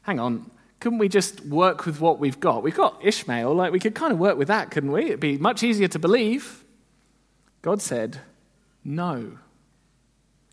Hang 0.03 0.18
on, 0.18 0.51
couldn't 0.83 0.99
we 0.99 1.09
just 1.09 1.47
work 1.47 1.87
with 1.87 2.01
what 2.01 2.18
we've 2.18 2.40
got? 2.40 2.64
We've 2.64 2.75
got 2.75 2.99
Ishmael, 3.05 3.55
like 3.55 3.71
we 3.71 3.79
could 3.79 3.95
kind 3.95 4.12
of 4.12 4.18
work 4.18 4.37
with 4.37 4.49
that, 4.49 4.73
couldn't 4.73 4.90
we? 4.90 5.05
It'd 5.05 5.21
be 5.21 5.38
much 5.38 5.62
easier 5.62 5.87
to 5.87 5.99
believe. 6.01 6.64
God 7.62 7.81
said, 7.81 8.18
No. 8.83 9.38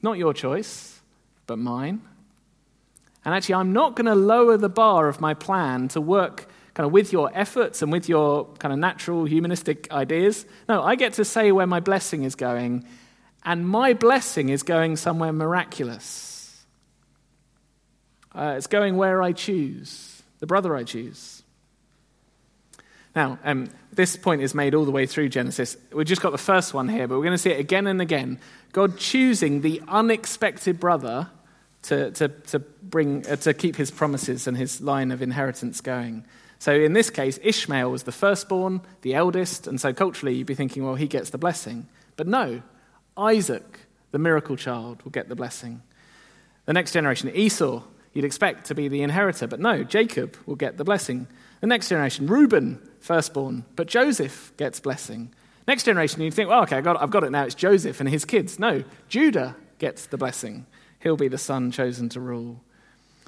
Not 0.04 0.20
your 0.20 0.36
choice, 0.36 1.02
but 1.48 1.58
mine. 1.58 2.02
And 3.26 3.34
actually, 3.34 3.56
I'm 3.56 3.74
not 3.74 3.96
going 3.96 4.06
to 4.06 4.14
lower 4.14 4.56
the 4.56 4.70
bar 4.70 5.08
of 5.08 5.20
my 5.20 5.34
plan 5.34 5.88
to 5.90 6.00
work 6.00 6.48
kind 6.76 6.86
of 6.86 6.92
with 6.94 7.12
your 7.12 7.32
efforts 7.34 7.82
and 7.82 7.92
with 7.92 8.08
your 8.08 8.46
kind 8.60 8.72
of 8.72 8.78
natural 8.78 9.26
humanistic 9.26 9.92
ideas. 9.92 10.46
No, 10.70 10.84
I 10.84 10.94
get 10.94 11.14
to 11.14 11.26
say 11.26 11.52
where 11.52 11.66
my 11.66 11.80
blessing 11.80 12.24
is 12.24 12.36
going, 12.36 12.86
and 13.44 13.68
my 13.68 13.94
blessing 13.94 14.50
is 14.50 14.62
going 14.62 14.96
somewhere 14.96 15.34
miraculous. 15.34 16.64
Uh, 18.32 18.54
it's 18.58 18.68
going 18.68 18.96
where 18.96 19.24
I 19.24 19.32
choose, 19.32 20.09
the 20.40 20.48
brother 20.48 20.76
I 20.76 20.84
choose. 20.84 21.44
Now, 23.16 23.40
um, 23.44 23.70
this 23.92 24.16
point 24.16 24.42
is 24.42 24.54
made 24.54 24.76
all 24.76 24.86
the 24.86 24.92
way 24.92 25.06
through 25.06 25.30
Genesis. 25.30 25.76
We've 25.92 26.06
just 26.06 26.22
got 26.22 26.32
the 26.32 26.38
first 26.38 26.74
one 26.74 26.88
here, 26.88 27.08
but 27.08 27.18
we're 27.18 27.24
going 27.24 27.34
to 27.34 27.40
see 27.40 27.50
it 27.50 27.60
again 27.60 27.88
and 27.88 28.02
again. 28.02 28.40
God 28.72 28.98
choosing 28.98 29.62
the 29.62 29.82
unexpected 29.88 30.80
brother 30.80 31.30
to, 31.84 32.12
to, 32.12 32.28
to, 32.28 32.60
bring, 32.60 33.26
uh, 33.28 33.36
to 33.38 33.54
keep 33.54 33.76
his 33.76 33.90
promises 33.90 34.48
and 34.48 34.56
his 34.56 34.80
line 34.80 35.12
of 35.12 35.22
inheritance 35.22 35.82
going. 35.82 36.26
So 36.60 36.74
in 36.74 36.94
this 36.94 37.10
case, 37.10 37.40
Ishmael 37.42 37.90
was 37.90 38.04
the 38.04 38.12
firstborn, 38.12 38.82
the 39.02 39.16
eldest, 39.16 39.66
and 39.66 39.80
so 39.80 39.94
culturally 39.94 40.36
you'd 40.36 40.48
be 40.48 40.56
thinking, 40.56 40.84
well, 40.84 40.96
he 40.96 41.08
gets 41.08 41.30
the 41.30 41.38
blessing. 41.38 41.88
But 42.16 42.28
no, 42.28 42.62
Isaac, 43.18 43.80
the 44.12 44.20
miracle 44.20 44.58
child, 44.58 45.02
will 45.04 45.12
get 45.12 45.30
the 45.30 45.36
blessing. 45.36 45.82
The 46.66 46.74
next 46.74 46.92
generation, 46.92 47.32
Esau, 47.34 47.82
you'd 48.14 48.26
expect 48.26 48.66
to 48.66 48.76
be 48.76 48.88
the 48.88 49.02
inheritor, 49.02 49.48
but 49.48 49.60
no, 49.60 49.84
Jacob 49.84 50.38
will 50.46 50.56
get 50.56 50.78
the 50.78 50.84
blessing. 50.84 51.28
The 51.62 51.68
next 51.68 51.90
generation, 51.90 52.28
Reuben, 52.28 52.82
firstborn, 53.00 53.66
but 53.76 53.88
Joseph 53.88 54.54
gets 54.58 54.80
blessing. 54.80 55.34
Next 55.68 55.84
generation, 55.84 56.22
you'd 56.22 56.34
think, 56.34 56.50
well, 56.50 56.64
okay, 56.64 56.78
I 56.78 56.82
got, 56.82 57.02
I've 57.02 57.12
got 57.12 57.24
it 57.24 57.32
now, 57.32 57.44
it's 57.44 57.56
Joseph 57.56 58.00
and 58.00 58.10
his 58.10 58.26
kids. 58.26 58.60
No, 58.60 58.84
Judah 59.08 59.56
gets 59.78 60.08
the 60.08 60.18
blessing. 60.18 60.66
He'll 61.00 61.18
be 61.18 61.28
the 61.28 61.38
son 61.38 61.72
chosen 61.72 62.10
to 62.10 62.20
rule. 62.20 62.62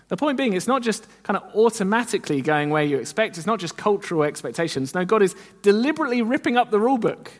The 0.07 0.17
point 0.17 0.37
being, 0.37 0.53
it's 0.53 0.67
not 0.67 0.81
just 0.81 1.07
kind 1.23 1.37
of 1.37 1.55
automatically 1.55 2.41
going 2.41 2.69
where 2.69 2.83
you 2.83 2.97
expect, 2.97 3.37
it's 3.37 3.47
not 3.47 3.59
just 3.59 3.77
cultural 3.77 4.23
expectations. 4.23 4.93
No, 4.93 5.05
God 5.05 5.21
is 5.21 5.35
deliberately 5.61 6.21
ripping 6.21 6.57
up 6.57 6.69
the 6.69 6.79
rule 6.79 6.97
book 6.97 7.31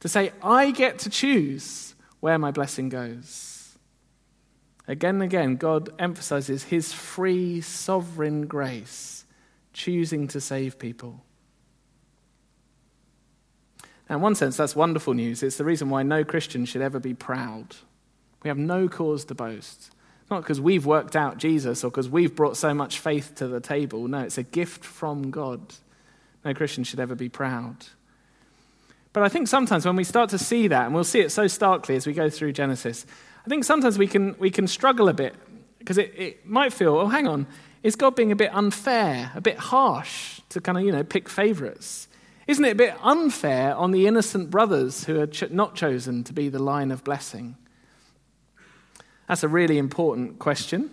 to 0.00 0.08
say, 0.08 0.32
I 0.42 0.72
get 0.72 0.98
to 1.00 1.10
choose 1.10 1.94
where 2.20 2.36
my 2.36 2.50
blessing 2.50 2.88
goes. 2.90 3.51
Again 4.88 5.16
and 5.16 5.22
again, 5.22 5.56
God 5.56 5.90
emphasizes 5.98 6.64
his 6.64 6.92
free, 6.92 7.60
sovereign 7.60 8.46
grace, 8.46 9.24
choosing 9.72 10.28
to 10.28 10.40
save 10.40 10.78
people. 10.78 11.22
Now, 14.10 14.16
in 14.16 14.22
one 14.22 14.34
sense, 14.34 14.56
that's 14.56 14.76
wonderful 14.76 15.14
news. 15.14 15.42
It's 15.42 15.56
the 15.56 15.64
reason 15.64 15.88
why 15.88 16.02
no 16.02 16.24
Christian 16.24 16.64
should 16.64 16.82
ever 16.82 16.98
be 16.98 17.14
proud. 17.14 17.76
We 18.42 18.48
have 18.48 18.58
no 18.58 18.88
cause 18.88 19.24
to 19.26 19.34
boast. 19.34 19.90
Not 20.30 20.42
because 20.42 20.60
we've 20.60 20.84
worked 20.84 21.14
out 21.14 21.38
Jesus 21.38 21.84
or 21.84 21.90
because 21.90 22.08
we've 22.08 22.34
brought 22.34 22.56
so 22.56 22.74
much 22.74 22.98
faith 22.98 23.34
to 23.36 23.46
the 23.46 23.60
table. 23.60 24.08
No, 24.08 24.20
it's 24.20 24.38
a 24.38 24.42
gift 24.42 24.84
from 24.84 25.30
God. 25.30 25.60
No 26.44 26.54
Christian 26.54 26.84
should 26.84 27.00
ever 27.00 27.14
be 27.14 27.28
proud. 27.28 27.76
But 29.12 29.22
I 29.22 29.28
think 29.28 29.46
sometimes 29.46 29.84
when 29.84 29.96
we 29.96 30.04
start 30.04 30.30
to 30.30 30.38
see 30.38 30.68
that, 30.68 30.86
and 30.86 30.94
we'll 30.94 31.04
see 31.04 31.20
it 31.20 31.30
so 31.30 31.46
starkly 31.46 31.96
as 31.96 32.06
we 32.06 32.14
go 32.14 32.30
through 32.30 32.52
Genesis, 32.52 33.06
I 33.44 33.48
think 33.48 33.64
sometimes 33.64 33.98
we 33.98 34.06
can, 34.06 34.36
we 34.38 34.50
can 34.50 34.66
struggle 34.66 35.08
a 35.08 35.14
bit 35.14 35.34
because 35.78 35.98
it, 35.98 36.14
it 36.16 36.46
might 36.46 36.72
feel, 36.72 36.96
oh, 36.96 37.08
hang 37.08 37.26
on, 37.26 37.46
is 37.82 37.96
God 37.96 38.14
being 38.14 38.30
a 38.30 38.36
bit 38.36 38.54
unfair, 38.54 39.32
a 39.34 39.40
bit 39.40 39.58
harsh 39.58 40.40
to 40.50 40.60
kind 40.60 40.78
of, 40.78 40.84
you 40.84 40.92
know, 40.92 41.02
pick 41.02 41.28
favorites? 41.28 42.08
Isn't 42.46 42.64
it 42.64 42.72
a 42.72 42.76
bit 42.76 42.94
unfair 43.02 43.74
on 43.74 43.90
the 43.90 44.06
innocent 44.06 44.50
brothers 44.50 45.04
who 45.04 45.20
are 45.20 45.28
not 45.50 45.74
chosen 45.74 46.24
to 46.24 46.32
be 46.32 46.48
the 46.48 46.58
line 46.60 46.90
of 46.90 47.02
blessing? 47.02 47.56
That's 49.28 49.42
a 49.42 49.48
really 49.48 49.78
important 49.78 50.38
question. 50.38 50.90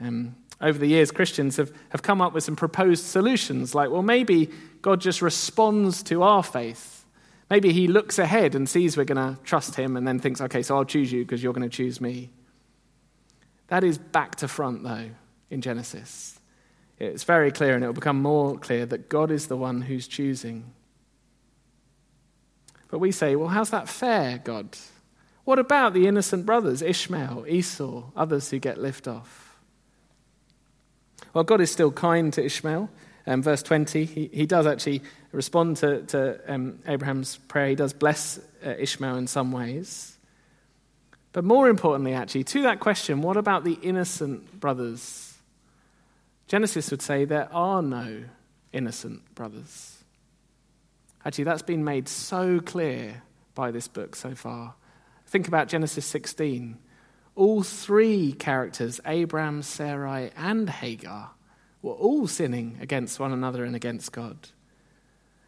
Um, 0.00 0.36
over 0.60 0.78
the 0.78 0.86
years, 0.86 1.10
Christians 1.10 1.56
have, 1.56 1.72
have 1.90 2.02
come 2.02 2.20
up 2.20 2.32
with 2.32 2.44
some 2.44 2.56
proposed 2.56 3.04
solutions 3.04 3.74
like, 3.74 3.90
well, 3.90 4.02
maybe 4.02 4.50
God 4.80 5.00
just 5.00 5.20
responds 5.20 6.02
to 6.04 6.22
our 6.22 6.42
faith. 6.42 6.91
Maybe 7.52 7.70
he 7.74 7.86
looks 7.86 8.18
ahead 8.18 8.54
and 8.54 8.66
sees 8.66 8.96
we're 8.96 9.04
going 9.04 9.18
to 9.18 9.38
trust 9.44 9.74
him 9.74 9.94
and 9.94 10.08
then 10.08 10.18
thinks, 10.18 10.40
okay, 10.40 10.62
so 10.62 10.74
I'll 10.74 10.86
choose 10.86 11.12
you 11.12 11.22
because 11.22 11.42
you're 11.42 11.52
going 11.52 11.68
to 11.68 11.76
choose 11.76 12.00
me. 12.00 12.30
That 13.66 13.84
is 13.84 13.98
back 13.98 14.36
to 14.36 14.48
front, 14.48 14.82
though, 14.82 15.10
in 15.50 15.60
Genesis. 15.60 16.40
It's 16.98 17.24
very 17.24 17.52
clear, 17.52 17.74
and 17.74 17.84
it 17.84 17.88
will 17.88 17.92
become 17.92 18.22
more 18.22 18.56
clear 18.56 18.86
that 18.86 19.10
God 19.10 19.30
is 19.30 19.48
the 19.48 19.56
one 19.58 19.82
who's 19.82 20.08
choosing. 20.08 20.72
But 22.88 23.00
we 23.00 23.12
say, 23.12 23.36
well, 23.36 23.48
how's 23.48 23.68
that 23.68 23.86
fair, 23.86 24.38
God? 24.38 24.78
What 25.44 25.58
about 25.58 25.92
the 25.92 26.06
innocent 26.06 26.46
brothers, 26.46 26.80
Ishmael, 26.80 27.44
Esau, 27.46 28.04
others 28.16 28.48
who 28.48 28.60
get 28.60 28.78
left 28.78 29.06
off? 29.06 29.58
Well, 31.34 31.44
God 31.44 31.60
is 31.60 31.70
still 31.70 31.92
kind 31.92 32.32
to 32.32 32.42
Ishmael. 32.42 32.88
Um, 33.26 33.42
verse 33.42 33.62
20, 33.62 34.04
he, 34.04 34.30
he 34.32 34.46
does 34.46 34.66
actually 34.66 35.02
respond 35.30 35.76
to, 35.78 36.02
to 36.02 36.40
um, 36.52 36.80
Abraham's 36.86 37.36
prayer. 37.36 37.68
He 37.68 37.74
does 37.74 37.92
bless 37.92 38.38
uh, 38.64 38.74
Ishmael 38.78 39.16
in 39.16 39.26
some 39.26 39.52
ways. 39.52 40.18
But 41.32 41.44
more 41.44 41.68
importantly, 41.68 42.14
actually, 42.14 42.44
to 42.44 42.62
that 42.62 42.80
question, 42.80 43.22
what 43.22 43.36
about 43.36 43.64
the 43.64 43.78
innocent 43.82 44.60
brothers? 44.60 45.34
Genesis 46.46 46.90
would 46.90 47.00
say 47.00 47.24
there 47.24 47.48
are 47.52 47.80
no 47.80 48.24
innocent 48.72 49.34
brothers. 49.34 50.04
Actually, 51.24 51.44
that's 51.44 51.62
been 51.62 51.84
made 51.84 52.08
so 52.08 52.60
clear 52.60 53.22
by 53.54 53.70
this 53.70 53.88
book 53.88 54.16
so 54.16 54.34
far. 54.34 54.74
Think 55.26 55.48
about 55.48 55.68
Genesis 55.68 56.04
16. 56.04 56.76
All 57.34 57.62
three 57.62 58.32
characters, 58.32 59.00
Abraham, 59.06 59.62
Sarai, 59.62 60.30
and 60.36 60.68
Hagar, 60.68 61.30
were 61.82 61.92
all 61.92 62.26
sinning 62.26 62.78
against 62.80 63.20
one 63.20 63.32
another 63.32 63.64
and 63.64 63.76
against 63.76 64.12
God. 64.12 64.36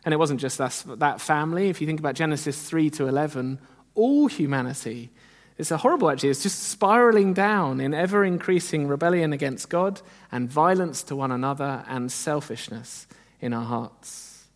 And 0.05 0.13
it 0.13 0.19
wasn't 0.19 0.41
just 0.41 0.61
us, 0.61 0.83
that 0.83 1.21
family. 1.21 1.69
If 1.69 1.81
you 1.81 1.87
think 1.87 2.01
about 2.01 2.15
Genesis 2.15 2.61
3 2.63 2.91
to 2.91 3.07
11, 3.07 3.59
all 3.95 4.27
humanity, 4.27 5.11
it's 5.57 5.71
a 5.71 5.79
horrible 5.79 6.11
actually, 6.11 6.31
it's 6.31 6.43
just 6.43 6.65
spiraling 6.65 7.33
down 7.33 7.81
in 7.81 7.95
ever 7.95 8.25
increasing 8.25 8.89
rebellion 8.89 9.33
against 9.33 9.71
God 9.71 10.03
and 10.33 10.51
violence 10.51 11.03
to 11.05 11.17
one 11.17 11.31
another 11.31 11.85
and 11.87 12.11
selfishness 12.11 13.07
in 13.41 13.55
our 13.55 13.65
hearts. 13.65 14.47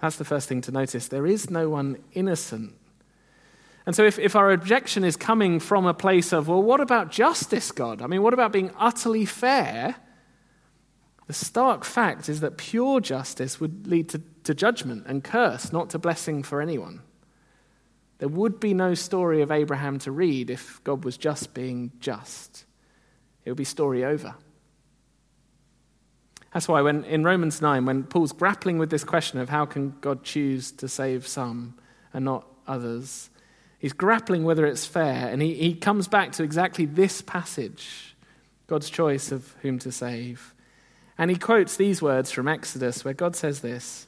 That's 0.00 0.16
the 0.16 0.24
first 0.24 0.48
thing 0.48 0.60
to 0.62 0.72
notice. 0.72 1.08
There 1.08 1.26
is 1.26 1.48
no 1.48 1.70
one 1.70 2.02
innocent 2.12 2.74
and 3.86 3.94
so, 3.94 4.04
if, 4.04 4.18
if 4.18 4.34
our 4.34 4.50
objection 4.50 5.04
is 5.04 5.16
coming 5.16 5.60
from 5.60 5.84
a 5.84 5.92
place 5.92 6.32
of, 6.32 6.48
well, 6.48 6.62
what 6.62 6.80
about 6.80 7.10
justice, 7.10 7.70
God? 7.70 8.00
I 8.00 8.06
mean, 8.06 8.22
what 8.22 8.32
about 8.32 8.50
being 8.50 8.70
utterly 8.78 9.26
fair? 9.26 9.96
The 11.26 11.32
stark 11.32 11.84
fact 11.84 12.28
is 12.28 12.40
that 12.40 12.58
pure 12.58 13.00
justice 13.00 13.60
would 13.60 13.86
lead 13.86 14.08
to, 14.10 14.22
to 14.44 14.54
judgment 14.54 15.06
and 15.06 15.24
curse, 15.24 15.72
not 15.72 15.90
to 15.90 15.98
blessing 15.98 16.42
for 16.42 16.60
anyone. 16.60 17.02
There 18.18 18.28
would 18.28 18.60
be 18.60 18.74
no 18.74 18.94
story 18.94 19.42
of 19.42 19.50
Abraham 19.50 19.98
to 20.00 20.12
read 20.12 20.50
if 20.50 20.82
God 20.84 21.04
was 21.04 21.16
just 21.16 21.54
being 21.54 21.92
just. 21.98 22.64
It 23.44 23.50
would 23.50 23.56
be 23.56 23.64
story 23.64 24.04
over. 24.04 24.34
That's 26.52 26.68
why 26.68 26.82
when 26.82 27.04
in 27.04 27.24
Romans 27.24 27.60
9, 27.60 27.84
when 27.84 28.04
Paul's 28.04 28.32
grappling 28.32 28.78
with 28.78 28.90
this 28.90 29.02
question 29.02 29.40
of 29.40 29.48
how 29.48 29.66
can 29.66 29.96
God 30.00 30.22
choose 30.22 30.70
to 30.72 30.88
save 30.88 31.26
some 31.26 31.74
and 32.12 32.24
not 32.24 32.46
others, 32.66 33.30
He's 33.84 33.92
grappling 33.92 34.44
whether 34.44 34.64
it's 34.64 34.86
fair, 34.86 35.28
and 35.28 35.42
he, 35.42 35.52
he 35.52 35.74
comes 35.74 36.08
back 36.08 36.32
to 36.32 36.42
exactly 36.42 36.86
this 36.86 37.20
passage 37.20 38.16
God's 38.66 38.88
choice 38.88 39.30
of 39.30 39.54
whom 39.60 39.78
to 39.80 39.92
save. 39.92 40.53
And 41.16 41.30
he 41.30 41.36
quotes 41.36 41.76
these 41.76 42.02
words 42.02 42.30
from 42.30 42.48
Exodus, 42.48 43.04
where 43.04 43.14
God 43.14 43.36
says 43.36 43.60
this 43.60 44.06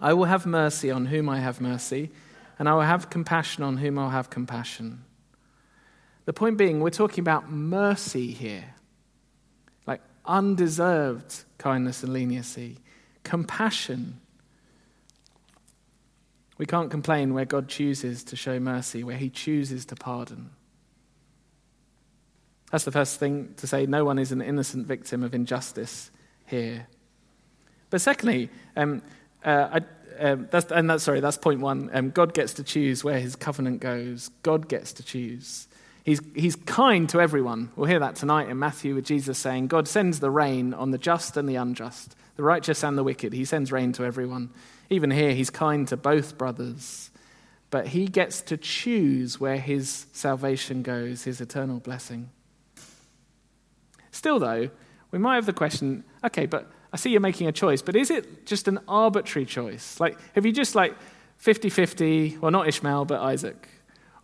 I 0.00 0.12
will 0.12 0.24
have 0.26 0.46
mercy 0.46 0.90
on 0.90 1.06
whom 1.06 1.28
I 1.28 1.40
have 1.40 1.60
mercy, 1.60 2.10
and 2.58 2.68
I 2.68 2.74
will 2.74 2.82
have 2.82 3.10
compassion 3.10 3.62
on 3.62 3.78
whom 3.78 3.98
I'll 3.98 4.10
have 4.10 4.30
compassion. 4.30 5.04
The 6.24 6.32
point 6.32 6.58
being, 6.58 6.80
we're 6.80 6.90
talking 6.90 7.22
about 7.22 7.50
mercy 7.50 8.32
here, 8.32 8.74
like 9.86 10.02
undeserved 10.26 11.44
kindness 11.56 12.02
and 12.02 12.12
leniency, 12.12 12.78
compassion 13.24 14.20
we 16.58 16.66
can't 16.66 16.90
complain 16.90 17.34
where 17.34 17.44
God 17.44 17.68
chooses 17.68 18.24
to 18.24 18.36
show 18.36 18.58
mercy, 18.58 19.04
where 19.04 19.16
He 19.16 19.30
chooses 19.30 19.86
to 19.86 19.96
pardon. 19.96 20.50
That's 22.70 22.84
the 22.84 22.92
first 22.92 23.18
thing 23.18 23.54
to 23.56 23.66
say. 23.66 23.86
No 23.86 24.04
one 24.04 24.18
is 24.18 24.32
an 24.32 24.42
innocent 24.42 24.86
victim 24.86 25.22
of 25.22 25.34
injustice 25.34 26.10
here. 26.46 26.86
But 27.90 28.00
secondly, 28.00 28.50
um, 28.76 29.02
uh, 29.44 29.80
I, 29.80 30.22
um, 30.22 30.48
that's, 30.50 30.70
and 30.70 30.90
that's 30.90 31.04
sorry, 31.04 31.20
that's 31.20 31.38
point 31.38 31.60
one. 31.60 31.90
Um, 31.92 32.10
God 32.10 32.34
gets 32.34 32.54
to 32.54 32.64
choose 32.64 33.02
where 33.04 33.20
His 33.20 33.36
covenant 33.36 33.80
goes. 33.80 34.30
God 34.42 34.68
gets 34.68 34.92
to 34.94 35.02
choose. 35.02 35.68
He's, 36.04 36.20
he's 36.34 36.56
kind 36.56 37.08
to 37.10 37.20
everyone. 37.20 37.70
We'll 37.76 37.88
hear 37.88 37.98
that 37.98 38.16
tonight 38.16 38.48
in 38.48 38.58
Matthew 38.58 38.94
with 38.94 39.04
Jesus 39.04 39.38
saying, 39.38 39.66
God 39.66 39.86
sends 39.86 40.20
the 40.20 40.30
rain 40.30 40.72
on 40.72 40.90
the 40.90 40.98
just 40.98 41.36
and 41.36 41.46
the 41.46 41.56
unjust, 41.56 42.16
the 42.36 42.42
righteous 42.42 42.82
and 42.82 42.96
the 42.96 43.04
wicked. 43.04 43.34
He 43.34 43.44
sends 43.44 43.70
rain 43.70 43.92
to 43.92 44.04
everyone. 44.04 44.50
Even 44.90 45.10
here, 45.10 45.32
He's 45.32 45.50
kind 45.50 45.86
to 45.88 45.96
both 45.96 46.38
brothers. 46.38 47.10
But 47.70 47.88
He 47.88 48.06
gets 48.06 48.40
to 48.42 48.56
choose 48.56 49.38
where 49.38 49.58
His 49.58 50.06
salvation 50.12 50.82
goes, 50.82 51.24
His 51.24 51.40
eternal 51.40 51.78
blessing. 51.78 52.30
Still, 54.18 54.40
though, 54.40 54.68
we 55.12 55.18
might 55.20 55.36
have 55.36 55.46
the 55.46 55.52
question 55.52 56.02
okay, 56.24 56.46
but 56.46 56.68
I 56.92 56.96
see 56.96 57.10
you're 57.10 57.20
making 57.20 57.46
a 57.46 57.52
choice, 57.52 57.82
but 57.82 57.94
is 57.94 58.10
it 58.10 58.46
just 58.46 58.66
an 58.66 58.80
arbitrary 58.88 59.46
choice? 59.46 60.00
Like, 60.00 60.18
have 60.34 60.44
you 60.44 60.50
just 60.50 60.74
like 60.74 60.96
50 61.36 61.70
50, 61.70 62.38
well, 62.38 62.50
not 62.50 62.66
Ishmael, 62.66 63.04
but 63.04 63.20
Isaac? 63.20 63.68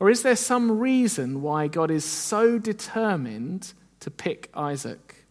Or 0.00 0.11
is 0.11 0.24
there 0.24 0.35
some 0.35 0.80
reason 0.80 1.42
why 1.42 1.68
God 1.68 1.92
is 1.92 2.04
so 2.04 2.59
determined 2.59 3.72
to 4.00 4.11
pick 4.11 4.50
Isaac? 4.52 5.24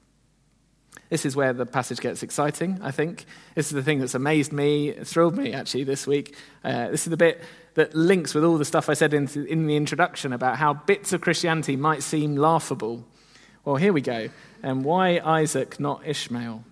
This 1.09 1.25
is 1.25 1.35
where 1.35 1.51
the 1.51 1.65
passage 1.65 1.99
gets 1.99 2.23
exciting, 2.23 2.79
I 2.81 2.91
think. 2.91 3.25
This 3.55 3.65
is 3.65 3.73
the 3.73 3.83
thing 3.83 3.99
that's 3.99 4.15
amazed 4.15 4.53
me, 4.53 4.93
thrilled 4.93 5.35
me 5.35 5.51
actually 5.51 5.83
this 5.83 6.07
week. 6.07 6.37
Uh, 6.63 6.87
this 6.87 7.05
is 7.05 7.09
the 7.09 7.17
bit 7.17 7.43
that 7.73 7.93
links 7.93 8.33
with 8.33 8.45
all 8.45 8.57
the 8.57 8.63
stuff 8.63 8.87
I 8.87 8.93
said 8.93 9.13
in, 9.13 9.27
in 9.45 9.67
the 9.67 9.75
introduction 9.75 10.31
about 10.31 10.55
how 10.55 10.73
bits 10.73 11.11
of 11.11 11.19
Christianity 11.19 11.75
might 11.75 12.01
seem 12.01 12.37
laughable. 12.37 13.05
Well, 13.65 13.77
here 13.77 13.93
we 13.93 14.01
go. 14.01 14.29
And 14.61 14.83
why 14.83 15.19
Isaac, 15.23 15.79
not 15.79 16.05
Ishmael? 16.05 16.65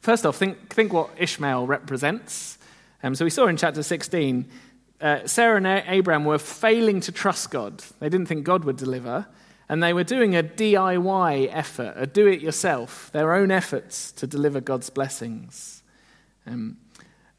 First 0.00 0.24
off, 0.24 0.36
think, 0.36 0.72
think 0.72 0.92
what 0.92 1.10
Ishmael 1.18 1.66
represents. 1.66 2.58
Um, 3.02 3.16
so 3.16 3.24
we 3.24 3.30
saw 3.30 3.48
in 3.48 3.56
chapter 3.56 3.82
16, 3.82 4.48
uh, 5.00 5.26
Sarah 5.26 5.56
and 5.56 5.66
Abraham 5.66 6.24
were 6.24 6.38
failing 6.38 7.00
to 7.00 7.10
trust 7.10 7.50
God. 7.50 7.82
They 7.98 8.08
didn't 8.08 8.26
think 8.26 8.44
God 8.44 8.64
would 8.64 8.76
deliver. 8.76 9.26
And 9.68 9.82
they 9.82 9.92
were 9.92 10.04
doing 10.04 10.36
a 10.36 10.42
DIY 10.44 11.48
effort, 11.50 11.94
a 11.96 12.06
do 12.06 12.28
it 12.28 12.40
yourself, 12.40 13.10
their 13.12 13.34
own 13.34 13.50
efforts 13.50 14.12
to 14.12 14.26
deliver 14.28 14.60
God's 14.60 14.90
blessings. 14.90 15.82
Um, 16.46 16.76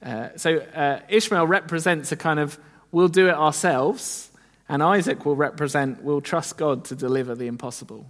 uh, 0.04 0.30
so 0.36 0.58
uh, 0.58 1.00
Ishmael 1.08 1.48
represents 1.48 2.12
a 2.12 2.18
kind 2.18 2.42
of 2.42 2.60
we'll 2.92 3.08
do 3.08 3.30
it 3.30 3.36
ourselves, 3.36 4.32
and 4.68 4.84
Isaac 4.84 5.26
will 5.26 5.38
represent 5.38 6.04
we'll 6.04 6.20
trust 6.20 6.58
God 6.58 6.84
to 6.86 6.96
deliver 6.96 7.34
the 7.34 7.48
impossible. 7.48 8.06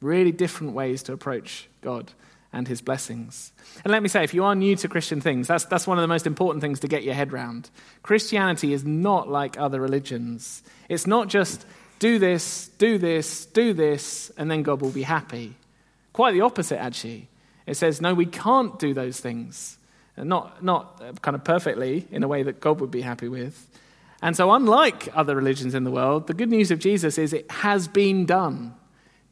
Really 0.00 0.32
different 0.32 0.74
ways 0.74 1.02
to 1.04 1.12
approach 1.12 1.68
God 1.80 2.12
and 2.52 2.66
his 2.68 2.80
blessings. 2.80 3.52
And 3.84 3.92
let 3.92 4.02
me 4.02 4.08
say, 4.08 4.24
if 4.24 4.32
you 4.32 4.44
are 4.44 4.54
new 4.54 4.76
to 4.76 4.88
Christian 4.88 5.20
things, 5.20 5.48
that's, 5.48 5.64
that's 5.66 5.86
one 5.86 5.98
of 5.98 6.02
the 6.02 6.08
most 6.08 6.26
important 6.26 6.62
things 6.62 6.80
to 6.80 6.88
get 6.88 7.02
your 7.02 7.14
head 7.14 7.32
round. 7.32 7.70
Christianity 8.02 8.72
is 8.72 8.84
not 8.84 9.28
like 9.28 9.58
other 9.58 9.80
religions. 9.80 10.62
It's 10.88 11.06
not 11.06 11.28
just 11.28 11.66
do 11.98 12.18
this, 12.18 12.68
do 12.78 12.98
this, 12.98 13.46
do 13.46 13.72
this, 13.72 14.30
and 14.36 14.50
then 14.50 14.62
God 14.62 14.80
will 14.80 14.90
be 14.90 15.02
happy. 15.02 15.54
Quite 16.12 16.32
the 16.32 16.40
opposite, 16.42 16.80
actually. 16.80 17.28
It 17.66 17.76
says, 17.76 18.00
no, 18.00 18.14
we 18.14 18.26
can't 18.26 18.78
do 18.78 18.94
those 18.94 19.20
things. 19.20 19.76
Not, 20.16 20.62
not 20.62 21.02
uh, 21.02 21.12
kind 21.20 21.34
of 21.34 21.44
perfectly 21.44 22.06
in 22.10 22.22
a 22.22 22.28
way 22.28 22.42
that 22.42 22.60
God 22.60 22.80
would 22.80 22.90
be 22.90 23.02
happy 23.02 23.28
with. 23.28 23.68
And 24.22 24.34
so, 24.34 24.50
unlike 24.50 25.10
other 25.14 25.36
religions 25.36 25.74
in 25.74 25.84
the 25.84 25.90
world, 25.90 26.26
the 26.26 26.32
good 26.32 26.48
news 26.48 26.70
of 26.70 26.78
Jesus 26.78 27.18
is 27.18 27.34
it 27.34 27.50
has 27.50 27.86
been 27.86 28.24
done. 28.24 28.74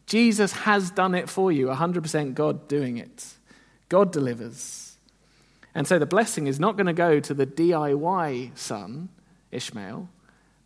Jesus 0.06 0.52
has 0.52 0.90
done 0.90 1.14
it 1.14 1.28
for 1.28 1.50
you, 1.50 1.66
100% 1.66 2.34
God 2.34 2.68
doing 2.68 2.98
it. 2.98 3.34
God 3.88 4.12
delivers. 4.12 4.96
And 5.74 5.86
so 5.86 5.98
the 5.98 6.06
blessing 6.06 6.46
is 6.46 6.60
not 6.60 6.76
going 6.76 6.86
to 6.86 6.92
go 6.92 7.20
to 7.20 7.34
the 7.34 7.46
DIY 7.46 8.56
son, 8.56 9.08
Ishmael, 9.50 10.08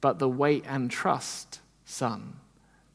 but 0.01 0.19
the 0.19 0.29
wait 0.29 0.65
and 0.67 0.91
trust 0.91 1.61
son, 1.85 2.37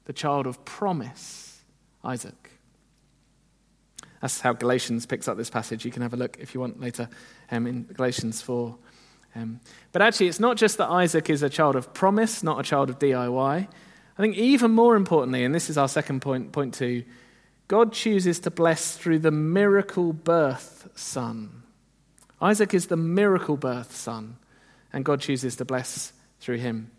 the 0.05 0.13
child 0.13 0.45
of 0.45 0.63
promise, 0.65 1.61
Isaac. 2.03 2.51
That's 4.21 4.39
how 4.39 4.53
Galatians 4.53 5.05
picks 5.05 5.27
up 5.27 5.37
this 5.37 5.49
passage. 5.49 5.83
You 5.83 5.91
can 5.91 6.01
have 6.01 6.13
a 6.13 6.17
look 6.17 6.37
if 6.39 6.53
you 6.53 6.61
want 6.61 6.79
later 6.79 7.09
um, 7.51 7.67
in 7.67 7.83
Galatians 7.83 8.41
4. 8.41 8.75
Um, 9.35 9.59
but 9.91 10.01
actually, 10.01 10.27
it's 10.27 10.39
not 10.39 10.55
just 10.55 10.77
that 10.77 10.89
Isaac 10.89 11.29
is 11.29 11.43
a 11.43 11.49
child 11.49 11.75
of 11.75 11.93
promise, 11.93 12.43
not 12.43 12.59
a 12.59 12.63
child 12.63 12.89
of 12.89 12.99
DIY. 12.99 13.67
I 14.17 14.21
think 14.21 14.35
even 14.37 14.71
more 14.71 14.95
importantly, 14.95 15.43
and 15.43 15.55
this 15.55 15.69
is 15.69 15.77
our 15.77 15.87
second 15.87 16.21
point, 16.21 16.51
point 16.51 16.73
two, 16.73 17.03
God 17.67 17.93
chooses 17.93 18.39
to 18.41 18.51
bless 18.51 18.95
through 18.95 19.19
the 19.19 19.31
miracle 19.31 20.13
birth 20.13 20.89
son. 20.95 21.63
Isaac 22.41 22.73
is 22.73 22.87
the 22.87 22.97
miracle 22.97 23.57
birth 23.57 23.95
son, 23.95 24.37
and 24.91 25.05
God 25.05 25.21
chooses 25.21 25.55
to 25.55 25.65
bless 25.65 26.13
through 26.39 26.57
him. 26.57 26.91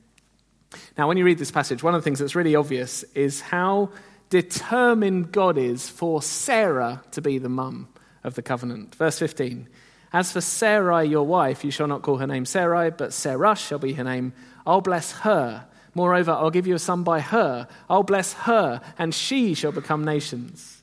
Now, 0.99 1.07
when 1.07 1.17
you 1.17 1.25
read 1.25 1.39
this 1.39 1.53
passage, 1.53 1.83
one 1.83 1.95
of 1.95 2.01
the 2.01 2.05
things 2.05 2.19
that's 2.19 2.35
really 2.35 2.57
obvious 2.57 3.05
is 3.15 3.41
how 3.41 3.91
determined 4.31 5.31
God 5.31 5.59
is 5.59 5.89
for 5.89 6.23
Sarah 6.23 7.03
to 7.13 7.21
be 7.21 7.39
the 7.39 7.49
mum 7.49 7.89
of 8.25 8.35
the 8.35 8.43
covenant. 8.43 8.95
Verse 8.97 9.19
15 9.19 9.69
As 10.13 10.33
for 10.33 10.41
Sarai, 10.41 11.07
your 11.07 11.27
wife, 11.27 11.65
you 11.65 11.71
shall 11.71 11.87
not 11.87 12.03
call 12.03 12.17
her 12.17 12.27
name 12.27 12.47
Sarai, 12.47 12.91
but 12.91 13.13
Sarah 13.13 13.55
shall 13.55 13.79
be 13.79 13.93
her 13.93 14.03
name. 14.03 14.33
I'll 14.67 14.81
bless 14.81 15.13
her 15.13 15.67
Moreover, 15.95 16.33
I'll 16.33 16.51
give 16.51 16.67
you 16.67 16.75
a 16.75 16.81
son 16.81 17.03
by 17.03 17.21
her. 17.21 17.69
I'll 17.89 18.03
bless 18.03 18.33
her, 18.33 18.81
and 18.99 19.15
she 19.15 19.55
shall 19.55 19.73
become 19.73 20.05
nations. 20.05 20.83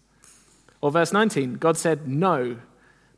Or 0.80 0.92
verse 0.92 1.14
19, 1.14 1.56
God 1.56 1.78
said, 1.78 2.08
No, 2.08 2.58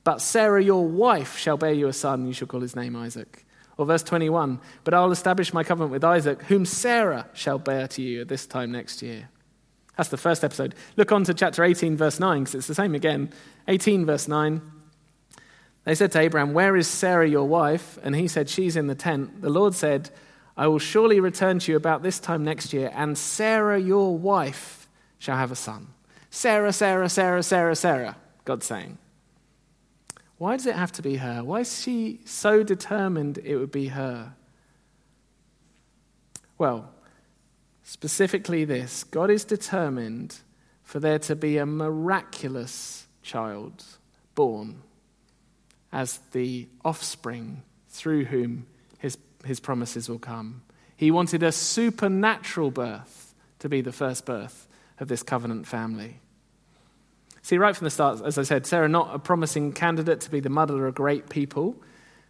but 0.04 0.22
Sarah, 0.22 0.62
your 0.62 0.86
wife, 0.86 1.38
shall 1.38 1.58
bear 1.58 1.72
you 1.72 1.88
a 1.88 1.94
son. 1.94 2.28
You 2.28 2.34
shall 2.34 2.48
call 2.48 2.62
his 2.62 2.76
name 2.76 2.96
Isaac. 2.96 3.46
Or 3.78 3.86
verse 3.86 4.04
21, 4.04 4.60
But 4.84 4.94
I'll 4.94 5.12
establish 5.12 5.54
my 5.54 5.64
covenant 5.64 5.92
with 5.92 6.04
Isaac, 6.04 6.44
whom 6.44 6.66
Sarah 6.66 7.28
shall 7.34 7.58
bear 7.58 7.88
to 7.90 8.02
you 8.02 8.22
at 8.22 8.28
this 8.28 8.46
time 8.46 8.72
next 8.72 9.02
year. 9.02 9.30
That's 9.98 10.10
the 10.10 10.18
first 10.18 10.44
episode. 10.44 10.76
Look 10.98 11.12
on 11.12 11.24
to 11.26 11.34
chapter 11.34 11.64
18, 11.64 11.98
verse 11.98 12.20
9, 12.20 12.44
because 12.44 12.56
it's 12.56 12.68
the 12.68 12.76
same 12.76 12.96
again. 12.96 13.32
18, 13.68 14.06
verse 14.06 14.28
9. 14.28 14.62
They 15.86 15.96
said 15.96 16.12
to 16.14 16.20
Abraham, 16.20 16.54
Where 16.54 16.76
is 16.76 16.88
Sarah, 16.88 17.28
your 17.28 17.48
wife? 17.48 17.98
And 18.04 18.16
he 18.16 18.28
said, 18.28 18.50
She's 18.50 18.76
in 18.76 18.88
the 18.88 18.96
tent. 18.96 19.42
The 19.42 19.50
Lord 19.50 19.74
said, 19.74 20.10
I 20.56 20.68
will 20.68 20.80
surely 20.80 21.20
return 21.20 21.60
to 21.60 21.72
you 21.72 21.78
about 21.78 22.04
this 22.04 22.20
time 22.20 22.44
next 22.44 22.74
year, 22.74 22.92
and 22.94 23.18
Sarah, 23.18 23.80
your 23.80 24.18
wife, 24.18 24.88
shall 25.18 25.38
have 25.38 25.52
a 25.52 25.56
son. 25.56 25.88
Sarah, 26.30 26.74
Sarah, 26.74 27.10
Sarah, 27.10 27.44
Sarah, 27.44 27.76
Sarah, 27.76 28.18
God's 28.46 28.66
saying. 28.66 28.98
Why 30.38 30.58
does 30.58 30.66
it 30.66 30.76
have 30.76 30.92
to 30.94 31.02
be 31.02 31.18
her? 31.18 31.44
Why 31.44 31.62
is 31.62 31.82
she 31.82 32.20
so 32.26 32.64
determined 32.64 33.38
it 33.38 33.56
would 33.56 33.72
be 33.72 33.88
her? 33.88 34.34
Well, 36.58 36.92
specifically 37.84 38.66
this 38.66 39.04
God 39.04 39.30
is 39.30 39.46
determined 39.46 40.40
for 40.84 41.00
there 41.00 41.20
to 41.20 41.36
be 41.36 41.58
a 41.58 41.66
miraculous 41.66 43.08
child 43.22 43.84
born 44.36 44.82
as 45.92 46.20
the 46.32 46.68
offspring 46.84 47.64
through 47.90 48.26
whom 48.26 48.66
his 48.98 49.16
promises 49.60 50.10
will 50.10 50.20
come. 50.20 50.64
He 50.96 51.12
wanted 51.12 51.44
a 51.44 51.52
supernatural 51.52 52.72
birth 52.72 53.36
to 53.60 53.70
be 53.70 53.82
the 53.82 53.92
first 53.92 54.26
birth 54.26 54.68
of 55.00 55.08
this 55.08 55.24
covenant 55.24 55.68
family. 55.68 56.20
See, 57.42 57.58
right 57.58 57.76
from 57.76 57.86
the 57.86 57.92
start, 57.92 58.22
as 58.24 58.38
I 58.38 58.44
said, 58.44 58.66
Sarah 58.66 58.88
not 58.88 59.14
a 59.14 59.20
promising 59.20 59.74
candidate 59.74 60.22
to 60.22 60.32
be 60.32 60.40
the 60.40 60.50
mother 60.50 60.88
of 60.88 60.96
great 60.96 61.30
people. 61.30 61.76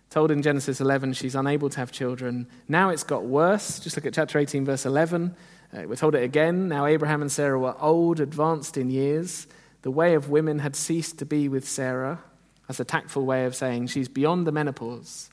Told 0.10 0.32
in 0.32 0.42
Genesis 0.42 0.82
11 0.82 1.14
she's 1.14 1.36
unable 1.36 1.70
to 1.70 1.78
have 1.78 1.92
children. 1.92 2.48
Now 2.68 2.90
it's 2.90 3.04
got 3.04 3.24
worse. 3.24 3.80
Just 3.80 3.96
look 3.96 4.06
at 4.06 4.14
chapter 4.14 4.40
18, 4.40 4.66
verse 4.66 4.86
11. 4.86 5.36
Uh, 5.72 5.84
we're 5.88 5.96
told 5.96 6.16
it 6.16 6.24
again. 6.24 6.68
Now 6.68 6.86
Abraham 6.86 7.22
and 7.22 7.32
Sarah 7.32 7.60
were 7.60 7.76
old, 7.80 8.20
advanced 8.20 8.78
in 8.78 8.90
years. 8.90 9.48
The 9.84 9.92
way 9.92 10.16
of 10.16 10.30
women 10.30 10.60
had 10.60 10.76
ceased 10.76 11.20
to 11.20 11.26
be 11.26 11.48
with 11.48 11.68
Sarah. 11.68 12.20
That's 12.68 12.80
a 12.80 12.86
tactful 12.86 13.26
way 13.26 13.46
of 13.46 13.56
saying 13.56 13.88
she's 13.88 14.08
beyond 14.08 14.48
the 14.48 14.52
menopause. 14.52 15.30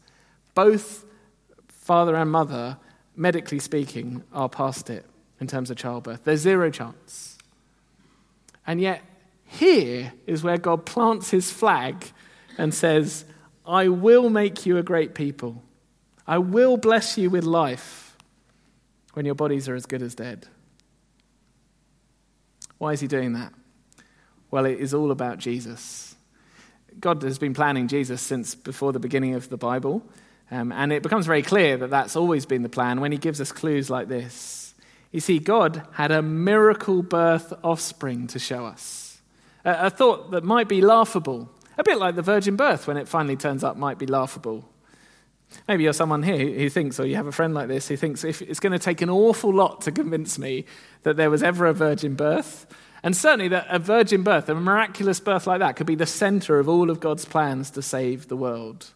Both 0.54 1.04
father 1.90 2.14
and 2.14 2.30
mother, 2.30 2.78
medically 3.16 3.58
speaking, 3.58 4.22
are 4.32 4.48
past 4.48 4.88
it 4.90 5.04
in 5.40 5.48
terms 5.48 5.72
of 5.72 5.76
childbirth. 5.76 6.22
There's 6.22 6.38
zero 6.38 6.70
chance. 6.70 7.36
And 8.64 8.80
yet, 8.80 9.02
here 9.44 10.12
is 10.24 10.44
where 10.44 10.56
God 10.56 10.86
plants 10.86 11.30
his 11.30 11.50
flag 11.50 12.06
and 12.56 12.72
says, 12.72 13.24
I 13.66 13.88
will 13.88 14.30
make 14.30 14.64
you 14.64 14.78
a 14.78 14.84
great 14.84 15.16
people. 15.16 15.64
I 16.28 16.38
will 16.38 16.76
bless 16.76 17.18
you 17.18 17.28
with 17.28 17.42
life 17.42 18.16
when 19.14 19.26
your 19.26 19.34
bodies 19.34 19.68
are 19.68 19.74
as 19.74 19.84
good 19.84 20.00
as 20.00 20.14
dead. 20.14 20.46
Why 22.78 22.92
is 22.92 23.00
he 23.00 23.08
doing 23.08 23.32
that? 23.32 23.52
Well, 24.52 24.64
it 24.64 24.78
is 24.78 24.94
all 24.94 25.10
about 25.10 25.38
Jesus. 25.38 26.14
God 27.00 27.20
has 27.24 27.40
been 27.40 27.52
planning 27.52 27.88
Jesus 27.88 28.22
since 28.22 28.54
before 28.54 28.92
the 28.92 29.00
beginning 29.00 29.34
of 29.34 29.48
the 29.48 29.56
Bible. 29.56 30.04
Um, 30.50 30.72
and 30.72 30.92
it 30.92 31.02
becomes 31.02 31.26
very 31.26 31.42
clear 31.42 31.76
that 31.76 31.90
that's 31.90 32.16
always 32.16 32.44
been 32.44 32.62
the 32.62 32.68
plan 32.68 33.00
when 33.00 33.12
he 33.12 33.18
gives 33.18 33.40
us 33.40 33.52
clues 33.52 33.88
like 33.88 34.08
this. 34.08 34.74
You 35.12 35.20
see, 35.20 35.38
God 35.38 35.82
had 35.92 36.10
a 36.10 36.22
miracle 36.22 37.02
birth 37.02 37.52
offspring 37.62 38.26
to 38.28 38.38
show 38.38 38.66
us. 38.66 39.20
A, 39.64 39.86
a 39.86 39.90
thought 39.90 40.32
that 40.32 40.44
might 40.44 40.68
be 40.68 40.80
laughable, 40.80 41.48
a 41.78 41.84
bit 41.84 41.98
like 41.98 42.16
the 42.16 42.22
virgin 42.22 42.56
birth 42.56 42.86
when 42.86 42.96
it 42.96 43.08
finally 43.08 43.36
turns 43.36 43.64
up 43.64 43.76
might 43.76 43.98
be 43.98 44.06
laughable. 44.06 44.68
Maybe 45.66 45.84
you're 45.84 45.92
someone 45.92 46.22
here 46.22 46.38
who 46.38 46.68
thinks, 46.68 47.00
or 47.00 47.06
you 47.06 47.16
have 47.16 47.26
a 47.26 47.32
friend 47.32 47.54
like 47.54 47.68
this 47.68 47.88
who 47.88 47.96
thinks 47.96 48.22
if 48.22 48.40
it's 48.40 48.60
going 48.60 48.72
to 48.72 48.78
take 48.78 49.02
an 49.02 49.10
awful 49.10 49.52
lot 49.52 49.80
to 49.82 49.92
convince 49.92 50.38
me 50.38 50.64
that 51.02 51.16
there 51.16 51.30
was 51.30 51.42
ever 51.42 51.66
a 51.66 51.72
virgin 51.72 52.14
birth, 52.14 52.66
and 53.02 53.16
certainly 53.16 53.48
that 53.48 53.66
a 53.68 53.78
virgin 53.78 54.22
birth, 54.22 54.48
a 54.48 54.54
miraculous 54.54 55.18
birth 55.18 55.46
like 55.46 55.58
that, 55.60 55.74
could 55.74 55.86
be 55.86 55.96
the 55.96 56.06
center 56.06 56.58
of 56.58 56.68
all 56.68 56.90
of 56.90 57.00
God's 57.00 57.24
plans 57.24 57.70
to 57.70 57.82
save 57.82 58.28
the 58.28 58.36
world. 58.36 58.90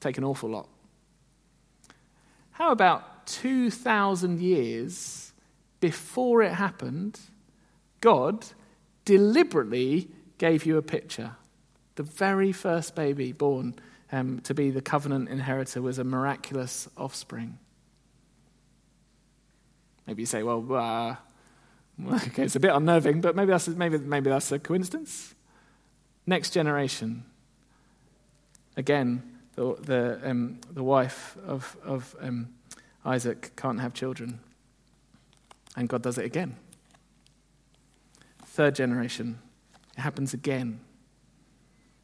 Take 0.00 0.18
an 0.18 0.24
awful 0.24 0.50
lot. 0.50 0.68
How 2.60 2.72
about 2.72 3.26
2,000 3.26 4.38
years 4.38 5.32
before 5.80 6.42
it 6.42 6.52
happened, 6.52 7.18
God 8.02 8.48
deliberately 9.06 10.10
gave 10.36 10.66
you 10.66 10.76
a 10.76 10.82
picture. 10.82 11.36
The 11.94 12.02
very 12.02 12.52
first 12.52 12.94
baby 12.94 13.32
born 13.32 13.76
um, 14.12 14.40
to 14.40 14.52
be 14.52 14.68
the 14.68 14.82
covenant 14.82 15.30
inheritor 15.30 15.80
was 15.80 15.98
a 15.98 16.04
miraculous 16.04 16.86
offspring. 16.98 17.58
Maybe 20.06 20.20
you 20.20 20.26
say, 20.26 20.42
well, 20.42 20.66
uh, 20.70 21.16
okay, 22.26 22.42
it's 22.42 22.56
a 22.56 22.60
bit 22.60 22.74
unnerving, 22.74 23.22
but 23.22 23.34
maybe 23.34 23.52
that's, 23.52 23.68
maybe, 23.68 23.96
maybe 23.96 24.28
that's 24.28 24.52
a 24.52 24.58
coincidence. 24.58 25.34
Next 26.26 26.50
generation. 26.50 27.24
Again, 28.76 29.39
the, 29.60 29.74
the, 29.82 30.30
um, 30.30 30.58
the 30.72 30.82
wife 30.82 31.36
of, 31.46 31.76
of 31.84 32.16
um, 32.20 32.48
Isaac 33.04 33.52
can't 33.56 33.78
have 33.78 33.92
children. 33.92 34.40
And 35.76 35.86
God 35.86 36.00
does 36.02 36.16
it 36.16 36.24
again. 36.24 36.56
Third 38.46 38.74
generation, 38.74 39.38
it 39.96 40.00
happens 40.00 40.32
again. 40.32 40.80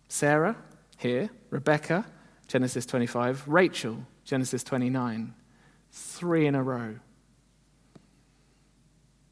Sarah, 0.09 0.57
here, 0.99 1.31
Rebecca, 1.49 2.05
Genesis 2.47 2.85
25, 2.85 3.49
Rachel, 3.49 4.07
Genesis 4.25 4.63
29. 4.63 5.35
Three 5.91 6.47
in 6.47 6.55
a 6.55 6.63
row. 6.63 6.97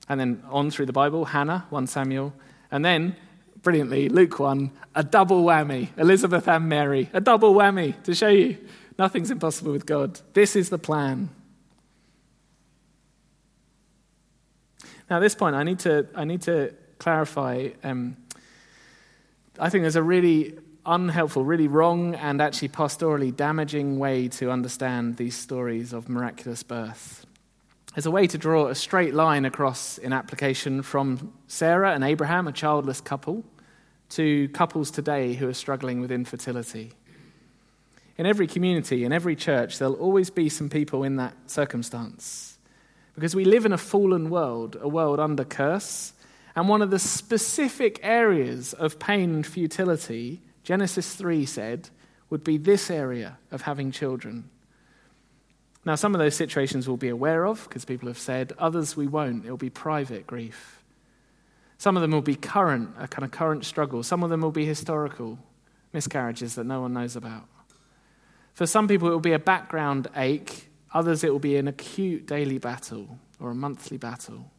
And 0.09 0.19
then 0.19 0.43
on 0.49 0.71
through 0.71 0.87
the 0.87 0.93
Bible, 0.93 1.27
Hannah, 1.27 1.67
1 1.69 1.87
Samuel. 1.87 2.33
And 2.71 2.83
then, 2.85 3.17
brilliantly, 3.65 4.09
Luke 4.09 4.39
1, 4.39 4.71
a 4.95 5.03
double 5.03 5.43
whammy. 5.43 5.89
Elizabeth 5.99 6.47
and 6.47 6.69
Mary, 6.69 7.11
a 7.13 7.21
double 7.21 7.55
whammy 7.55 8.01
to 8.05 8.15
show 8.15 8.29
you 8.29 8.59
nothing's 8.99 9.31
impossible 9.31 9.73
with 9.73 9.87
God. 9.87 10.21
This 10.35 10.55
is 10.55 10.69
the 10.69 10.79
plan. 10.79 11.31
Now, 15.11 15.17
at 15.17 15.21
this 15.21 15.35
point, 15.35 15.57
I 15.57 15.65
need 15.65 15.81
to, 15.81 16.07
I 16.15 16.25
need 16.25 16.43
to 16.43 16.75
clarify. 16.99 17.71
Um, 17.83 18.17
I 19.59 19.71
think 19.71 19.83
there's 19.83 19.97
a 19.97 20.03
really 20.03 20.59
unhelpful, 20.87 21.45
really 21.45 21.69
wrong, 21.69 22.15
and 22.15 22.41
actually 22.41 22.69
pastorally 22.69 23.35
damaging 23.35 23.99
way 23.99 24.29
to 24.29 24.51
understand 24.51 25.17
these 25.17 25.35
stories 25.35 25.93
of 25.93 26.09
miraculous 26.09 26.63
birth. 26.63 27.27
There's 27.95 28.07
a 28.07 28.11
way 28.11 28.27
to 28.27 28.39
draw 28.39 28.69
a 28.69 28.75
straight 28.75 29.15
line 29.15 29.45
across 29.45 29.99
in 29.99 30.13
application 30.13 30.83
from 30.83 31.33
Sarah 31.47 31.93
and 31.93 32.03
Abraham, 32.03 32.49
a 32.49 32.53
childless 32.53 33.01
couple, 33.01 33.45
to 34.15 34.49
couples 34.49 34.91
today 34.91 35.35
who 35.35 35.49
are 35.49 35.55
struggling 35.55 36.01
with 36.01 36.13
infertility. 36.13 36.93
In 38.17 38.27
every 38.27 38.47
community, 38.47 39.05
in 39.05 39.13
every 39.13 39.35
church, 39.35 39.79
there'll 39.79 39.95
always 39.95 40.31
be 40.31 40.49
some 40.49 40.69
people 40.69 41.03
in 41.03 41.17
that 41.17 41.35
circumstance. 41.47 42.57
Because 43.17 43.35
we 43.35 43.45
live 43.45 43.67
in 43.67 43.73
a 43.73 43.79
fallen 43.79 44.31
world, 44.31 44.77
a 44.81 44.89
world 44.89 45.19
under 45.19 45.45
curse. 45.45 46.13
And 46.55 46.69
one 46.69 46.81
of 46.81 46.91
the 46.91 46.99
specific 47.01 47.99
areas 48.03 48.73
of 48.73 49.01
pain 49.01 49.35
and 49.35 49.47
futility, 49.47 50.41
Genesis 50.63 51.17
3 51.17 51.45
said, 51.45 51.89
would 52.31 52.45
be 52.45 52.57
this 52.57 52.91
area 52.91 53.39
of 53.51 53.63
having 53.63 53.91
children. 53.91 54.49
Now, 55.85 55.97
some 55.97 56.15
of 56.15 56.21
those 56.21 56.37
situations 56.37 56.87
we'll 56.87 56.97
be 56.97 57.09
aware 57.09 57.45
of 57.47 57.65
because 57.65 57.85
people 57.85 58.09
have 58.09 58.19
said, 58.19 58.53
others 58.59 58.97
we 58.97 59.09
won't. 59.09 59.45
It'll 59.45 59.57
be 59.57 59.71
private 59.71 60.27
grief. 60.27 60.84
Some 61.85 61.97
of 61.99 62.01
them 62.01 62.13
will 62.13 62.23
be 62.23 62.35
current, 62.35 62.95
a 62.99 63.07
kind 63.07 63.25
of 63.25 63.31
current 63.31 63.67
struggle. 63.67 64.03
Some 64.03 64.23
of 64.23 64.31
them 64.31 64.41
will 64.41 64.51
be 64.51 64.65
historical 64.65 65.39
miscarriages 65.93 66.55
that 66.55 66.65
no 66.65 66.81
one 66.81 66.95
knows 66.95 67.15
about. 67.15 67.45
For 68.55 68.67
some 68.67 68.89
people, 68.89 69.09
it 69.09 69.11
will 69.11 69.21
be 69.21 69.35
a 69.35 69.39
background 69.39 70.09
ache 70.17 70.71
Others, 70.95 71.25
it 71.25 71.33
will 71.33 71.41
be 71.41 71.57
an 71.57 71.67
acute 71.67 72.25
daily 72.25 72.59
battle 72.59 73.19
or 73.41 73.51
a 73.51 73.55
monthly 73.55 73.97
battle. 73.97 74.51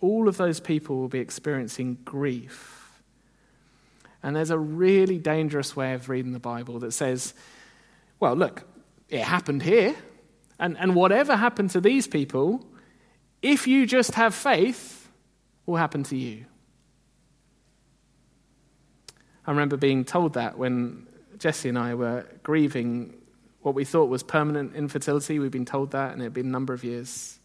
All 0.00 0.26
of 0.26 0.38
those 0.38 0.58
people 0.58 0.96
will 0.96 1.08
be 1.08 1.20
experiencing 1.20 1.98
grief. 2.04 3.02
And 4.22 4.34
there's 4.34 4.50
a 4.50 4.58
really 4.58 5.18
dangerous 5.18 5.76
way 5.76 5.92
of 5.92 6.08
reading 6.08 6.32
the 6.32 6.40
Bible 6.40 6.78
that 6.80 6.92
says, 6.92 7.34
well, 8.18 8.34
look, 8.34 8.62
it 9.08 9.20
happened 9.20 9.62
here. 9.62 9.94
And, 10.58 10.78
and 10.78 10.94
whatever 10.94 11.36
happened 11.36 11.70
to 11.70 11.80
these 11.80 12.06
people, 12.06 12.66
if 13.42 13.66
you 13.66 13.86
just 13.86 14.14
have 14.14 14.34
faith, 14.34 15.01
will 15.66 15.76
happen 15.76 16.02
to 16.04 16.16
you. 16.16 16.44
I 19.46 19.50
remember 19.50 19.76
being 19.76 20.04
told 20.04 20.34
that 20.34 20.56
when 20.56 21.06
Jesse 21.38 21.68
and 21.68 21.78
I 21.78 21.94
were 21.94 22.24
grieving 22.42 23.14
what 23.62 23.74
we 23.74 23.84
thought 23.84 24.08
was 24.08 24.22
permanent 24.22 24.74
infertility. 24.74 25.38
We've 25.38 25.50
been 25.50 25.64
told 25.64 25.92
that, 25.92 26.12
and 26.12 26.20
it 26.20 26.24
had 26.24 26.34
been 26.34 26.46
a 26.46 26.50
number 26.50 26.74
of 26.74 26.84
years. 26.84 27.38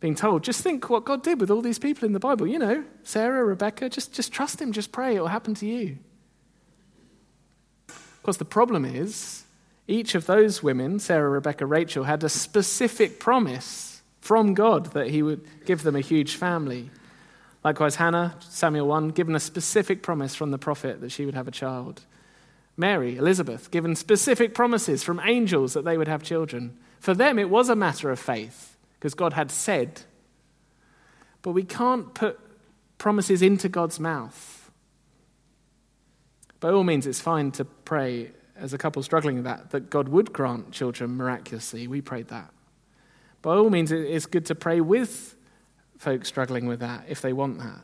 Being 0.00 0.14
told, 0.14 0.44
just 0.44 0.62
think 0.62 0.88
what 0.88 1.04
God 1.04 1.22
did 1.22 1.40
with 1.40 1.50
all 1.50 1.62
these 1.62 1.78
people 1.78 2.06
in 2.06 2.12
the 2.12 2.20
Bible. 2.20 2.46
You 2.46 2.58
know, 2.58 2.84
Sarah, 3.02 3.44
Rebecca, 3.44 3.88
just, 3.88 4.12
just 4.12 4.32
trust 4.32 4.60
Him, 4.60 4.72
just 4.72 4.92
pray, 4.92 5.16
it 5.16 5.20
will 5.20 5.28
happen 5.28 5.54
to 5.54 5.66
you. 5.66 5.98
Of 7.88 8.22
course, 8.22 8.36
the 8.36 8.44
problem 8.44 8.84
is 8.84 9.44
each 9.88 10.14
of 10.14 10.26
those 10.26 10.62
women, 10.62 10.98
Sarah, 10.98 11.28
Rebecca, 11.28 11.64
Rachel, 11.66 12.04
had 12.04 12.22
a 12.24 12.28
specific 12.28 13.20
promise 13.20 14.02
from 14.20 14.54
God 14.54 14.86
that 14.92 15.10
He 15.10 15.22
would 15.22 15.46
give 15.64 15.82
them 15.82 15.96
a 15.96 16.00
huge 16.00 16.36
family. 16.36 16.90
Likewise, 17.66 17.96
Hannah, 17.96 18.36
Samuel 18.38 18.86
1, 18.86 19.08
given 19.08 19.34
a 19.34 19.40
specific 19.40 20.00
promise 20.00 20.36
from 20.36 20.52
the 20.52 20.56
prophet 20.56 21.00
that 21.00 21.10
she 21.10 21.26
would 21.26 21.34
have 21.34 21.48
a 21.48 21.50
child. 21.50 22.02
Mary, 22.76 23.16
Elizabeth, 23.16 23.72
given 23.72 23.96
specific 23.96 24.54
promises 24.54 25.02
from 25.02 25.20
angels 25.24 25.72
that 25.72 25.84
they 25.84 25.98
would 25.98 26.06
have 26.06 26.22
children. 26.22 26.78
For 27.00 27.12
them, 27.12 27.40
it 27.40 27.50
was 27.50 27.68
a 27.68 27.74
matter 27.74 28.12
of 28.12 28.20
faith 28.20 28.76
because 28.94 29.14
God 29.14 29.32
had 29.32 29.50
said. 29.50 30.02
But 31.42 31.54
we 31.54 31.64
can't 31.64 32.14
put 32.14 32.38
promises 32.98 33.42
into 33.42 33.68
God's 33.68 33.98
mouth. 33.98 34.70
By 36.60 36.70
all 36.70 36.84
means, 36.84 37.04
it's 37.04 37.20
fine 37.20 37.50
to 37.50 37.64
pray 37.64 38.30
as 38.54 38.74
a 38.74 38.78
couple 38.78 39.02
struggling 39.02 39.34
with 39.34 39.44
that, 39.46 39.70
that 39.70 39.90
God 39.90 40.08
would 40.08 40.32
grant 40.32 40.70
children 40.70 41.16
miraculously. 41.16 41.88
We 41.88 42.00
prayed 42.00 42.28
that. 42.28 42.48
By 43.42 43.56
all 43.56 43.70
means, 43.70 43.90
it's 43.90 44.26
good 44.26 44.46
to 44.46 44.54
pray 44.54 44.80
with 44.80 45.32
folks 45.98 46.28
struggling 46.28 46.66
with 46.66 46.80
that 46.80 47.04
if 47.08 47.20
they 47.20 47.32
want 47.32 47.58
that. 47.58 47.82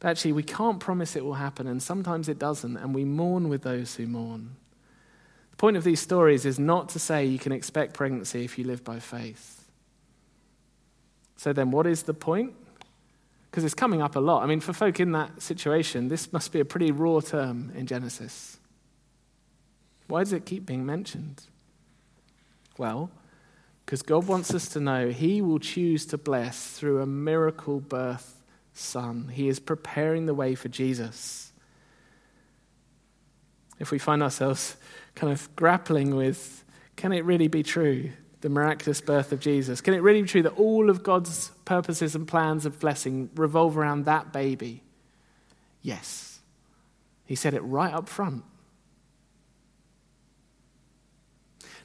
But 0.00 0.08
actually, 0.08 0.32
we 0.32 0.42
can't 0.42 0.78
promise 0.78 1.16
it 1.16 1.24
will 1.24 1.34
happen, 1.34 1.66
and 1.66 1.82
sometimes 1.82 2.28
it 2.28 2.38
doesn't, 2.38 2.76
and 2.76 2.94
we 2.94 3.04
mourn 3.04 3.48
with 3.48 3.62
those 3.62 3.96
who 3.96 4.06
mourn. 4.06 4.56
The 5.50 5.56
point 5.56 5.76
of 5.76 5.84
these 5.84 6.00
stories 6.00 6.46
is 6.46 6.58
not 6.58 6.88
to 6.90 6.98
say 6.98 7.24
you 7.24 7.38
can 7.38 7.52
expect 7.52 7.94
pregnancy 7.94 8.44
if 8.44 8.58
you 8.58 8.64
live 8.64 8.84
by 8.84 9.00
faith. 9.00 9.64
So, 11.36 11.52
then 11.52 11.70
what 11.70 11.86
is 11.86 12.04
the 12.04 12.14
point? 12.14 12.54
Because 13.50 13.64
it's 13.64 13.74
coming 13.74 14.02
up 14.02 14.14
a 14.14 14.20
lot. 14.20 14.42
I 14.42 14.46
mean, 14.46 14.60
for 14.60 14.72
folk 14.72 15.00
in 15.00 15.12
that 15.12 15.42
situation, 15.42 16.08
this 16.08 16.32
must 16.32 16.52
be 16.52 16.60
a 16.60 16.64
pretty 16.64 16.92
raw 16.92 17.20
term 17.20 17.72
in 17.74 17.86
Genesis. 17.86 18.58
Why 20.06 20.20
does 20.20 20.32
it 20.32 20.46
keep 20.46 20.64
being 20.64 20.86
mentioned? 20.86 21.42
Well, 22.76 23.10
because 23.88 24.02
God 24.02 24.26
wants 24.26 24.52
us 24.52 24.68
to 24.68 24.80
know 24.80 25.08
He 25.08 25.40
will 25.40 25.58
choose 25.58 26.04
to 26.08 26.18
bless 26.18 26.72
through 26.72 27.00
a 27.00 27.06
miracle 27.06 27.80
birth 27.80 28.34
Son. 28.74 29.30
He 29.32 29.48
is 29.48 29.58
preparing 29.58 30.26
the 30.26 30.34
way 30.34 30.54
for 30.54 30.68
Jesus. 30.68 31.50
If 33.78 33.90
we 33.90 33.98
find 33.98 34.22
ourselves 34.22 34.76
kind 35.14 35.32
of 35.32 35.48
grappling 35.56 36.14
with, 36.14 36.66
can 36.96 37.14
it 37.14 37.24
really 37.24 37.48
be 37.48 37.62
true, 37.62 38.10
the 38.42 38.50
miraculous 38.50 39.00
birth 39.00 39.32
of 39.32 39.40
Jesus? 39.40 39.80
Can 39.80 39.94
it 39.94 40.02
really 40.02 40.20
be 40.20 40.28
true 40.28 40.42
that 40.42 40.58
all 40.58 40.90
of 40.90 41.02
God's 41.02 41.48
purposes 41.64 42.14
and 42.14 42.28
plans 42.28 42.66
of 42.66 42.78
blessing 42.80 43.30
revolve 43.36 43.78
around 43.78 44.04
that 44.04 44.34
baby? 44.34 44.82
Yes. 45.80 46.40
He 47.24 47.34
said 47.34 47.54
it 47.54 47.60
right 47.60 47.94
up 47.94 48.06
front. 48.06 48.44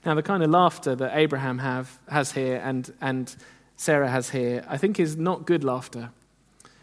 Now, 0.06 0.16
the 0.16 0.24
kind 0.24 0.44
of 0.44 0.50
laughter 0.50 0.96
that 0.96 1.16
Abraham 1.18 1.60
have, 1.60 2.00
has 2.10 2.34
here 2.34 2.62
and, 2.64 2.92
and 3.00 3.34
Sarah 3.78 4.10
has 4.10 4.30
here, 4.30 4.66
I 4.68 4.78
think 4.78 5.00
is 5.00 5.16
not 5.16 5.46
good 5.46 5.64
laughter. 5.64 6.10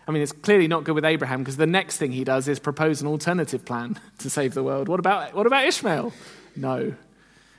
I 0.09 0.13
mean, 0.13 0.23
it's 0.23 0.33
clearly 0.33 0.67
not 0.67 0.85
good 0.85 0.95
with 0.95 1.05
Abraham 1.05 1.41
because 1.41 1.57
the 1.57 1.67
next 1.67 1.99
thing 1.99 2.13
he 2.13 2.25
does 2.25 2.49
is 2.49 2.59
propose 2.59 3.01
an 3.01 3.07
alternative 3.07 3.65
plan 3.65 4.01
to 4.19 4.31
save 4.31 4.55
the 4.55 4.63
world. 4.63 4.89
What 4.89 5.01
about, 5.01 5.35
what 5.35 5.47
about 5.47 5.67
Ishmael? 5.67 6.13
No. 6.57 6.95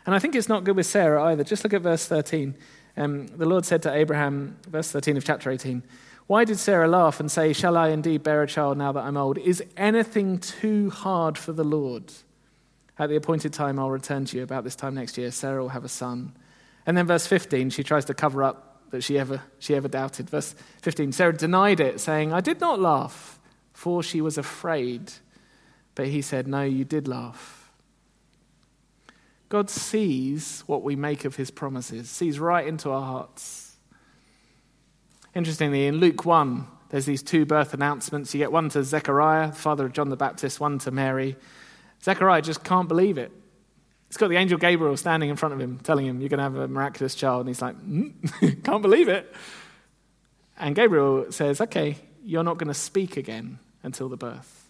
And 0.05 0.15
I 0.15 0.19
think 0.19 0.35
it's 0.35 0.49
not 0.49 0.63
good 0.63 0.75
with 0.75 0.87
Sarah 0.87 1.23
either. 1.25 1.43
Just 1.43 1.63
look 1.63 1.73
at 1.73 1.81
verse 1.81 2.05
13. 2.07 2.55
Um, 2.97 3.27
the 3.27 3.45
Lord 3.45 3.65
said 3.65 3.83
to 3.83 3.93
Abraham, 3.93 4.57
verse 4.67 4.91
13 4.91 5.15
of 5.15 5.23
chapter 5.23 5.49
18, 5.49 5.83
Why 6.27 6.43
did 6.43 6.57
Sarah 6.57 6.87
laugh 6.87 7.19
and 7.19 7.31
say, 7.31 7.53
Shall 7.53 7.77
I 7.77 7.89
indeed 7.89 8.23
bear 8.23 8.41
a 8.41 8.47
child 8.47 8.77
now 8.77 8.91
that 8.91 9.03
I'm 9.03 9.15
old? 9.15 9.37
Is 9.37 9.63
anything 9.77 10.39
too 10.39 10.89
hard 10.89 11.37
for 11.37 11.53
the 11.53 11.63
Lord? 11.63 12.11
At 13.01 13.09
the 13.09 13.15
appointed 13.15 13.51
time, 13.51 13.79
I'll 13.79 13.89
return 13.89 14.25
to 14.25 14.37
you. 14.37 14.43
About 14.43 14.63
this 14.63 14.75
time 14.75 14.93
next 14.93 15.17
year, 15.17 15.31
Sarah 15.31 15.59
will 15.59 15.69
have 15.69 15.83
a 15.83 15.89
son. 15.89 16.37
And 16.85 16.95
then, 16.95 17.07
verse 17.07 17.25
15, 17.25 17.71
she 17.71 17.81
tries 17.81 18.05
to 18.05 18.13
cover 18.13 18.43
up 18.43 18.91
that 18.91 19.01
she 19.01 19.17
ever, 19.17 19.41
she 19.57 19.73
ever 19.73 19.87
doubted. 19.87 20.29
Verse 20.29 20.53
15, 20.83 21.11
Sarah 21.11 21.35
denied 21.35 21.79
it, 21.79 21.99
saying, 21.99 22.31
I 22.31 22.41
did 22.41 22.61
not 22.61 22.79
laugh, 22.79 23.39
for 23.73 24.03
she 24.03 24.21
was 24.21 24.37
afraid. 24.37 25.13
But 25.95 26.09
he 26.09 26.21
said, 26.21 26.47
No, 26.47 26.61
you 26.61 26.85
did 26.85 27.07
laugh. 27.07 27.71
God 29.49 29.71
sees 29.71 30.61
what 30.67 30.83
we 30.83 30.95
make 30.95 31.25
of 31.25 31.37
his 31.37 31.49
promises, 31.49 32.07
sees 32.07 32.39
right 32.39 32.67
into 32.67 32.91
our 32.91 33.01
hearts. 33.01 33.77
Interestingly, 35.33 35.87
in 35.87 35.97
Luke 35.97 36.23
1, 36.23 36.67
there's 36.89 37.07
these 37.07 37.23
two 37.23 37.47
birth 37.47 37.73
announcements. 37.73 38.31
You 38.35 38.37
get 38.37 38.51
one 38.51 38.69
to 38.69 38.83
Zechariah, 38.83 39.53
father 39.53 39.87
of 39.87 39.93
John 39.93 40.09
the 40.09 40.15
Baptist, 40.15 40.59
one 40.59 40.77
to 40.79 40.91
Mary. 40.91 41.35
Zechariah 42.03 42.41
just 42.41 42.63
can't 42.63 42.87
believe 42.87 43.17
it. 43.17 43.31
He's 44.07 44.17
got 44.17 44.27
the 44.27 44.35
angel 44.35 44.57
Gabriel 44.57 44.97
standing 44.97 45.29
in 45.29 45.37
front 45.37 45.53
of 45.53 45.61
him, 45.61 45.79
telling 45.79 46.05
him, 46.05 46.19
You're 46.19 46.29
going 46.29 46.39
to 46.39 46.43
have 46.43 46.57
a 46.57 46.67
miraculous 46.67 47.15
child. 47.15 47.41
And 47.41 47.49
he's 47.49 47.61
like, 47.61 47.77
mm, 47.77 48.63
Can't 48.63 48.81
believe 48.81 49.07
it. 49.07 49.33
And 50.59 50.75
Gabriel 50.75 51.31
says, 51.31 51.61
Okay, 51.61 51.97
you're 52.23 52.43
not 52.43 52.57
going 52.57 52.67
to 52.67 52.73
speak 52.73 53.17
again 53.17 53.59
until 53.83 54.09
the 54.09 54.17
birth. 54.17 54.69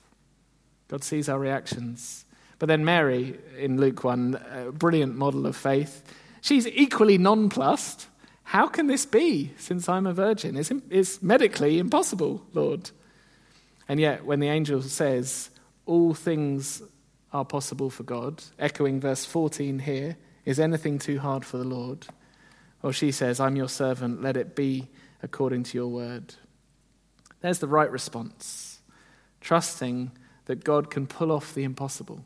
God 0.89 1.03
sees 1.03 1.27
our 1.27 1.39
reactions. 1.39 2.25
But 2.59 2.67
then 2.67 2.86
Mary, 2.86 3.39
in 3.57 3.79
Luke 3.79 4.03
1, 4.03 4.39
a 4.51 4.71
brilliant 4.71 5.15
model 5.15 5.47
of 5.47 5.55
faith, 5.55 6.03
she's 6.41 6.67
equally 6.67 7.17
nonplussed. 7.17 8.07
How 8.43 8.67
can 8.67 8.86
this 8.88 9.05
be 9.07 9.53
since 9.57 9.89
I'm 9.89 10.05
a 10.05 10.13
virgin? 10.13 10.55
It's, 10.55 10.71
it's 10.89 11.23
medically 11.23 11.79
impossible, 11.79 12.45
Lord. 12.53 12.91
And 13.89 13.99
yet, 13.99 14.25
when 14.25 14.39
the 14.39 14.49
angel 14.49 14.84
says, 14.84 15.49
All 15.88 16.13
things 16.13 16.84
are 17.34 17.45
possible 17.45 17.89
for 17.89 18.03
God, 18.03 18.43
echoing 18.59 18.99
verse 18.99 19.25
14 19.25 19.79
here, 19.79 20.17
is 20.45 20.59
anything 20.59 20.99
too 20.99 21.19
hard 21.19 21.45
for 21.45 21.57
the 21.57 21.63
Lord? 21.63 22.07
Or 22.84 22.91
she 22.91 23.11
says, 23.11 23.39
I'm 23.39 23.55
your 23.55 23.69
servant, 23.69 24.21
let 24.21 24.38
it 24.38 24.55
be 24.55 24.89
according 25.21 25.63
to 25.63 25.77
your 25.77 25.88
word. 25.88 26.36
There's 27.41 27.59
the 27.59 27.67
right 27.67 27.91
response, 27.91 28.82
trusting 29.39 30.11
that 30.45 30.63
God 30.63 30.89
can 30.89 31.07
pull 31.07 31.32
off 31.32 31.53
the 31.53 31.63
impossible. 31.63 32.23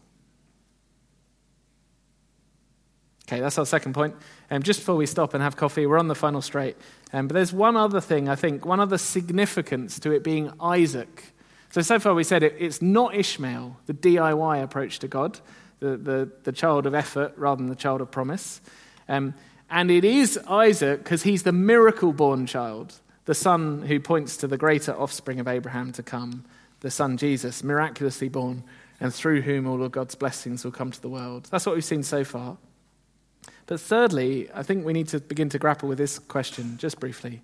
Okay, 3.27 3.39
that's 3.41 3.57
our 3.57 3.65
second 3.65 3.93
point. 3.93 4.15
Um, 4.51 4.61
just 4.61 4.81
before 4.81 4.95
we 4.95 5.07
stop 5.07 5.33
and 5.33 5.41
have 5.41 5.55
coffee, 5.55 5.87
we're 5.87 5.97
on 5.97 6.07
the 6.07 6.15
final 6.15 6.41
straight. 6.41 6.77
Um, 7.11 7.27
but 7.27 7.33
there's 7.33 7.51
one 7.51 7.75
other 7.75 7.99
thing, 7.99 8.29
I 8.29 8.35
think, 8.35 8.65
one 8.65 8.79
other 8.79 8.99
significance 8.99 9.99
to 10.01 10.11
it 10.11 10.23
being 10.23 10.51
Isaac 10.61 11.33
so, 11.75 11.81
so 11.81 11.99
far 11.99 12.13
we 12.13 12.23
said 12.23 12.41
it, 12.41 12.55
it's 12.57 12.81
not 12.81 13.15
Ishmael, 13.15 13.75
the 13.85 13.93
DIY 13.93 14.63
approach 14.63 14.99
to 14.99 15.09
God, 15.09 15.41
the, 15.81 15.97
the, 15.97 16.31
the 16.43 16.53
child 16.53 16.85
of 16.85 16.95
effort 16.95 17.33
rather 17.35 17.57
than 17.57 17.67
the 17.67 17.75
child 17.75 17.99
of 17.99 18.09
promise. 18.09 18.61
Um, 19.09 19.33
and 19.69 19.91
it 19.91 20.05
is 20.05 20.39
Isaac 20.47 20.99
because 20.99 21.23
he's 21.23 21.43
the 21.43 21.51
miracle 21.51 22.13
born 22.13 22.45
child, 22.45 22.93
the 23.25 23.35
son 23.35 23.81
who 23.81 23.99
points 23.99 24.37
to 24.37 24.47
the 24.47 24.55
greater 24.55 24.93
offspring 24.93 25.41
of 25.41 25.49
Abraham 25.49 25.91
to 25.91 26.01
come, 26.01 26.45
the 26.79 26.89
son 26.89 27.17
Jesus, 27.17 27.61
miraculously 27.61 28.29
born, 28.29 28.63
and 29.01 29.13
through 29.13 29.41
whom 29.41 29.67
all 29.67 29.83
of 29.83 29.91
God's 29.91 30.15
blessings 30.15 30.63
will 30.63 30.71
come 30.71 30.91
to 30.91 31.01
the 31.01 31.09
world. 31.09 31.49
That's 31.51 31.65
what 31.65 31.75
we've 31.75 31.83
seen 31.83 32.03
so 32.03 32.23
far. 32.23 32.55
But 33.65 33.81
thirdly, 33.81 34.49
I 34.53 34.63
think 34.63 34.85
we 34.85 34.93
need 34.93 35.09
to 35.09 35.19
begin 35.19 35.49
to 35.49 35.59
grapple 35.59 35.89
with 35.89 35.97
this 35.97 36.19
question 36.19 36.77
just 36.77 37.01
briefly 37.01 37.41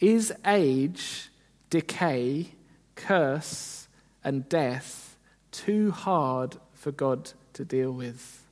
Is 0.00 0.32
age, 0.46 1.28
decay, 1.68 2.54
curse, 2.94 3.88
and 4.22 4.48
death 4.48 5.16
too 5.52 5.90
hard 5.90 6.56
for 6.72 6.92
God 6.92 7.32
to 7.54 7.64
deal 7.64 7.92
with? 7.92 8.42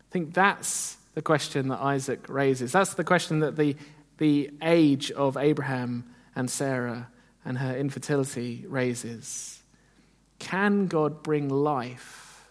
I 0.00 0.12
think 0.12 0.34
that's 0.34 0.96
the 1.14 1.22
question 1.22 1.68
that 1.68 1.80
Isaac 1.80 2.28
raises. 2.28 2.72
That's 2.72 2.94
the 2.94 3.04
question 3.04 3.40
that 3.40 3.56
the, 3.56 3.76
the 4.18 4.50
age 4.62 5.10
of 5.10 5.36
Abraham 5.36 6.04
and 6.34 6.50
Sarah 6.50 7.08
and 7.44 7.58
her 7.58 7.76
infertility 7.76 8.64
raises. 8.68 9.60
Can 10.38 10.86
God 10.86 11.22
bring 11.22 11.48
life 11.48 12.48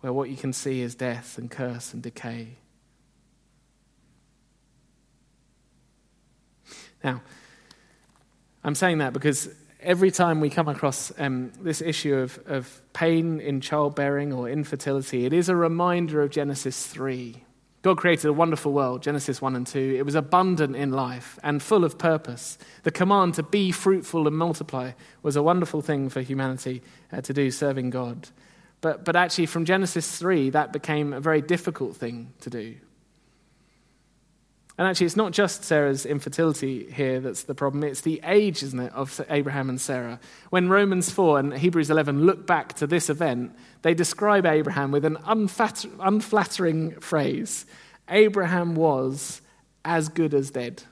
where 0.00 0.12
what 0.12 0.28
you 0.28 0.36
can 0.36 0.52
see 0.52 0.80
is 0.80 0.94
death 0.94 1.38
and 1.38 1.50
curse 1.50 1.92
and 1.92 2.02
decay? 2.02 2.56
Now, 7.02 7.22
I'm 8.62 8.74
saying 8.74 8.98
that 8.98 9.12
because 9.12 9.48
every 9.82 10.10
time 10.10 10.40
we 10.40 10.50
come 10.50 10.68
across 10.68 11.12
um, 11.18 11.52
this 11.60 11.80
issue 11.80 12.14
of, 12.14 12.38
of 12.46 12.82
pain 12.92 13.40
in 13.40 13.60
childbearing 13.60 14.32
or 14.32 14.48
infertility, 14.48 15.26
it 15.26 15.32
is 15.32 15.48
a 15.48 15.56
reminder 15.56 16.22
of 16.22 16.30
Genesis 16.30 16.86
3. 16.86 17.42
God 17.82 17.96
created 17.96 18.26
a 18.26 18.32
wonderful 18.32 18.72
world, 18.72 19.02
Genesis 19.02 19.42
1 19.42 19.56
and 19.56 19.66
2. 19.66 19.96
It 19.98 20.06
was 20.06 20.14
abundant 20.14 20.76
in 20.76 20.92
life 20.92 21.38
and 21.42 21.60
full 21.60 21.84
of 21.84 21.98
purpose. 21.98 22.56
The 22.84 22.92
command 22.92 23.34
to 23.34 23.42
be 23.42 23.72
fruitful 23.72 24.28
and 24.28 24.36
multiply 24.36 24.92
was 25.22 25.34
a 25.34 25.42
wonderful 25.42 25.82
thing 25.82 26.08
for 26.08 26.20
humanity 26.20 26.82
uh, 27.12 27.20
to 27.22 27.32
do, 27.32 27.50
serving 27.50 27.90
God. 27.90 28.28
But, 28.80 29.04
but 29.04 29.16
actually, 29.16 29.46
from 29.46 29.64
Genesis 29.64 30.16
3, 30.16 30.50
that 30.50 30.72
became 30.72 31.12
a 31.12 31.20
very 31.20 31.42
difficult 31.42 31.96
thing 31.96 32.32
to 32.40 32.50
do. 32.50 32.76
And 34.82 34.88
actually, 34.88 35.06
it's 35.06 35.14
not 35.14 35.30
just 35.30 35.62
Sarah's 35.62 36.04
infertility 36.04 36.90
here 36.90 37.20
that's 37.20 37.44
the 37.44 37.54
problem, 37.54 37.84
it's 37.84 38.00
the 38.00 38.20
age, 38.24 38.64
isn't 38.64 38.80
it, 38.80 38.92
of 38.94 39.20
Abraham 39.30 39.68
and 39.68 39.80
Sarah. 39.80 40.18
When 40.50 40.68
Romans 40.68 41.08
4 41.08 41.38
and 41.38 41.54
Hebrews 41.54 41.88
11 41.88 42.26
look 42.26 42.48
back 42.48 42.72
to 42.78 42.88
this 42.88 43.08
event, 43.08 43.54
they 43.82 43.94
describe 43.94 44.44
Abraham 44.44 44.90
with 44.90 45.04
an 45.04 45.18
unflattering 45.24 46.98
phrase 46.98 47.64
Abraham 48.08 48.74
was 48.74 49.40
as 49.84 50.08
good 50.08 50.34
as 50.34 50.50
dead. 50.50 50.82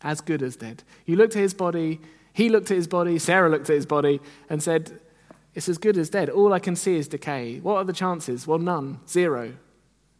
As 0.00 0.22
good 0.22 0.40
as 0.40 0.56
dead. 0.56 0.84
You 1.04 1.16
looked 1.16 1.36
at 1.36 1.42
his 1.42 1.52
body, 1.52 2.00
he 2.32 2.48
looked 2.48 2.70
at 2.70 2.78
his 2.78 2.88
body, 2.88 3.18
Sarah 3.18 3.50
looked 3.50 3.68
at 3.68 3.76
his 3.76 3.84
body, 3.84 4.22
and 4.48 4.62
said, 4.62 4.98
It's 5.54 5.68
as 5.68 5.76
good 5.76 5.98
as 5.98 6.08
dead. 6.08 6.30
All 6.30 6.54
I 6.54 6.60
can 6.60 6.76
see 6.76 6.96
is 6.96 7.08
decay. 7.08 7.60
What 7.60 7.76
are 7.76 7.84
the 7.84 7.92
chances? 7.92 8.46
Well, 8.46 8.58
none. 8.58 9.00
Zero. 9.06 9.52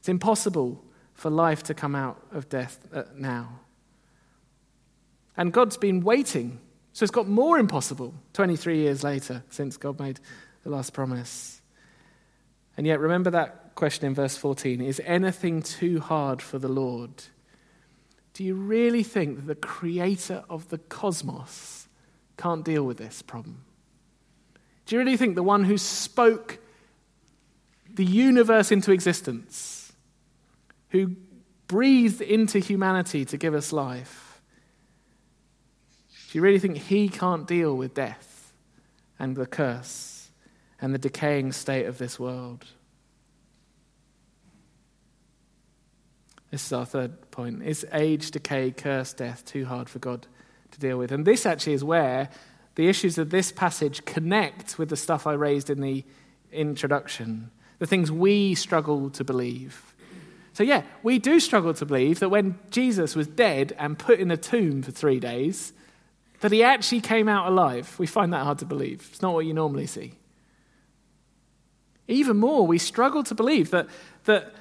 It's 0.00 0.10
impossible 0.10 0.84
for 1.14 1.30
life 1.30 1.62
to 1.64 1.74
come 1.74 1.94
out 1.94 2.20
of 2.32 2.48
death 2.48 2.78
uh, 2.92 3.04
now. 3.14 3.60
And 5.36 5.52
God's 5.52 5.76
been 5.76 6.00
waiting. 6.00 6.60
So 6.92 7.04
it's 7.04 7.10
got 7.10 7.26
more 7.26 7.58
impossible 7.58 8.14
23 8.34 8.78
years 8.78 9.02
later 9.02 9.42
since 9.50 9.76
God 9.76 9.98
made 9.98 10.20
the 10.62 10.70
last 10.70 10.92
promise. 10.92 11.60
And 12.76 12.86
yet, 12.86 13.00
remember 13.00 13.30
that 13.30 13.74
question 13.74 14.06
in 14.06 14.14
verse 14.14 14.36
14 14.36 14.80
Is 14.80 15.00
anything 15.04 15.62
too 15.62 16.00
hard 16.00 16.42
for 16.42 16.58
the 16.58 16.68
Lord? 16.68 17.10
Do 18.32 18.42
you 18.42 18.54
really 18.54 19.04
think 19.04 19.36
that 19.36 19.46
the 19.46 19.54
creator 19.54 20.42
of 20.50 20.68
the 20.68 20.78
cosmos 20.78 21.86
can't 22.36 22.64
deal 22.64 22.82
with 22.82 22.96
this 22.96 23.22
problem? 23.22 23.64
Do 24.86 24.96
you 24.96 24.98
really 24.98 25.16
think 25.16 25.36
the 25.36 25.42
one 25.42 25.64
who 25.64 25.78
spoke 25.78 26.58
the 27.92 28.04
universe 28.04 28.72
into 28.72 28.90
existence 28.90 29.73
who 30.94 31.16
breathed 31.66 32.20
into 32.20 32.60
humanity 32.60 33.24
to 33.24 33.36
give 33.36 33.52
us 33.52 33.72
life, 33.72 34.40
do 36.30 36.38
you 36.38 36.40
really 36.40 36.60
think 36.60 36.76
he 36.76 37.08
can't 37.08 37.48
deal 37.48 37.76
with 37.76 37.94
death 37.94 38.52
and 39.18 39.34
the 39.34 39.44
curse 39.44 40.30
and 40.80 40.94
the 40.94 40.98
decaying 40.98 41.50
state 41.50 41.86
of 41.86 41.98
this 41.98 42.16
world? 42.16 42.64
This 46.52 46.64
is 46.64 46.72
our 46.72 46.86
third 46.86 47.28
point. 47.32 47.64
Is 47.64 47.84
age, 47.92 48.30
decay, 48.30 48.70
curse, 48.70 49.12
death 49.12 49.44
too 49.44 49.64
hard 49.64 49.88
for 49.88 49.98
God 49.98 50.28
to 50.70 50.78
deal 50.78 50.96
with? 50.96 51.10
And 51.10 51.24
this 51.24 51.44
actually 51.44 51.72
is 51.72 51.82
where 51.82 52.28
the 52.76 52.88
issues 52.88 53.18
of 53.18 53.30
this 53.30 53.50
passage 53.50 54.04
connect 54.04 54.78
with 54.78 54.90
the 54.90 54.96
stuff 54.96 55.26
I 55.26 55.32
raised 55.32 55.70
in 55.70 55.80
the 55.80 56.04
introduction, 56.52 57.50
the 57.80 57.86
things 57.88 58.12
we 58.12 58.54
struggle 58.54 59.10
to 59.10 59.24
believe. 59.24 59.93
So, 60.54 60.62
yeah, 60.62 60.84
we 61.02 61.18
do 61.18 61.40
struggle 61.40 61.74
to 61.74 61.84
believe 61.84 62.20
that 62.20 62.28
when 62.28 62.58
Jesus 62.70 63.16
was 63.16 63.26
dead 63.26 63.74
and 63.76 63.98
put 63.98 64.20
in 64.20 64.30
a 64.30 64.36
tomb 64.36 64.82
for 64.82 64.92
three 64.92 65.18
days, 65.18 65.72
that 66.40 66.52
he 66.52 66.62
actually 66.62 67.00
came 67.00 67.28
out 67.28 67.48
alive. 67.48 67.98
We 67.98 68.06
find 68.06 68.32
that 68.32 68.44
hard 68.44 68.60
to 68.60 68.64
believe. 68.64 69.08
It's 69.10 69.20
not 69.20 69.34
what 69.34 69.46
you 69.46 69.52
normally 69.52 69.86
see. 69.86 70.12
Even 72.06 72.36
more, 72.36 72.66
we 72.66 72.78
struggle 72.78 73.24
to 73.24 73.34
believe 73.34 73.70
that, 73.72 73.88
that, 74.26 74.54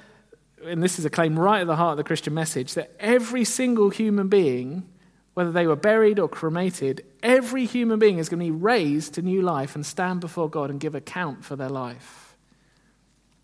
and 0.64 0.82
this 0.82 0.98
is 0.98 1.04
a 1.04 1.10
claim 1.10 1.38
right 1.38 1.60
at 1.60 1.68
the 1.68 1.76
heart 1.76 1.92
of 1.92 1.98
the 1.98 2.04
Christian 2.04 2.34
message, 2.34 2.74
that 2.74 2.90
every 2.98 3.44
single 3.44 3.90
human 3.90 4.26
being, 4.28 4.88
whether 5.34 5.52
they 5.52 5.66
were 5.66 5.76
buried 5.76 6.18
or 6.18 6.28
cremated, 6.28 7.04
every 7.22 7.66
human 7.66 8.00
being 8.00 8.18
is 8.18 8.28
going 8.28 8.40
to 8.40 8.46
be 8.46 8.50
raised 8.50 9.14
to 9.14 9.22
new 9.22 9.42
life 9.42 9.76
and 9.76 9.86
stand 9.86 10.20
before 10.20 10.50
God 10.50 10.70
and 10.70 10.80
give 10.80 10.96
account 10.96 11.44
for 11.44 11.54
their 11.54 11.68
life. 11.68 12.34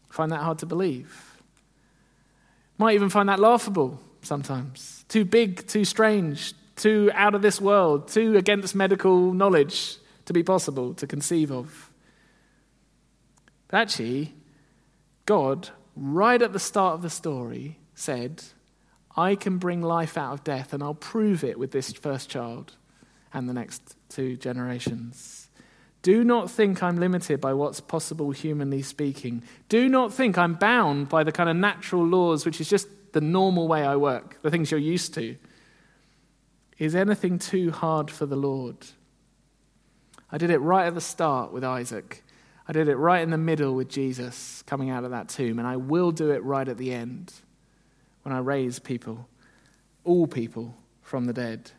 Find 0.09 0.33
that 0.33 0.41
hard 0.41 0.59
to 0.61 0.67
believe. 0.67 1.30
Might 2.81 2.95
even 2.95 3.11
find 3.11 3.29
that 3.29 3.39
laughable 3.39 4.01
sometimes, 4.23 5.05
too 5.07 5.27
big, 5.27 5.67
too 5.67 5.85
strange, 5.85 6.55
too 6.77 7.11
out 7.13 7.35
of 7.35 7.43
this 7.43 7.61
world, 7.61 8.09
too 8.09 8.39
against 8.39 8.75
medical 8.75 9.35
knowledge 9.35 9.99
to 10.25 10.33
be 10.33 10.43
possible 10.43 10.95
to 10.95 11.07
conceive 11.07 11.53
of. 11.53 11.91
But 13.69 13.83
actually, 13.83 14.33
God, 15.27 15.69
right 15.95 16.41
at 16.41 16.55
the 16.55 16.59
start 16.59 16.95
of 16.95 17.03
the 17.03 17.11
story, 17.11 17.77
said, 17.95 18.45
I 19.15 19.35
can 19.35 19.59
bring 19.59 19.83
life 19.83 20.17
out 20.17 20.33
of 20.33 20.43
death, 20.43 20.73
and 20.73 20.83
I'll 20.83 20.95
prove 20.95 21.45
it 21.45 21.59
with 21.59 21.73
this 21.73 21.93
first 21.93 22.31
child 22.31 22.77
and 23.35 23.47
the 23.47 23.53
next 23.53 23.95
two 24.09 24.39
generations. 24.39 25.40
Do 26.03 26.25
not 26.25 26.51
think 26.51 26.83
I'm 26.83 26.99
limited 26.99 27.41
by 27.41 27.53
what's 27.53 27.81
possible 27.81 28.31
humanly 28.31 28.83
speaking. 28.83 29.43
Do 29.69 29.89
not 29.89 30.13
think 30.13 30.39
I'm 30.39 30.55
bound 30.55 31.09
by 31.09 31.25
the 31.25 31.33
kind 31.33 31.51
of 31.51 31.57
natural 31.57 32.07
laws, 32.07 32.47
which 32.47 32.61
is 32.61 32.71
just 32.71 32.89
the 33.13 33.21
normal 33.21 33.69
way 33.69 33.85
I 33.85 33.97
work, 33.97 34.39
the 34.43 34.51
things 34.51 34.71
you're 34.71 34.81
used 34.81 35.13
to. 35.15 35.37
Is 36.79 36.95
anything 36.95 37.39
too 37.39 37.71
hard 37.71 38.11
for 38.11 38.25
the 38.25 38.37
Lord? 38.37 38.77
I 40.33 40.39
did 40.39 40.51
it 40.51 40.59
right 40.59 40.87
at 40.87 40.95
the 40.95 41.01
start 41.01 41.53
with 41.53 41.65
Isaac. 41.65 42.25
I 42.67 42.73
did 42.73 42.89
it 42.89 42.97
right 42.97 43.21
in 43.21 43.31
the 43.31 43.37
middle 43.37 43.75
with 43.75 43.89
Jesus 43.89 44.63
coming 44.63 44.91
out 44.91 45.05
of 45.05 45.11
that 45.11 45.29
tomb, 45.29 45.59
and 45.59 45.69
I 45.69 45.77
will 45.77 46.13
do 46.13 46.31
it 46.31 46.43
right 46.45 46.67
at 46.67 46.79
the 46.79 46.93
end 46.93 47.33
when 48.23 48.35
I 48.35 48.39
raise 48.39 48.79
people, 48.79 49.29
all 50.05 50.27
people, 50.27 50.75
from 51.03 51.27
the 51.27 51.33
dead 51.33 51.73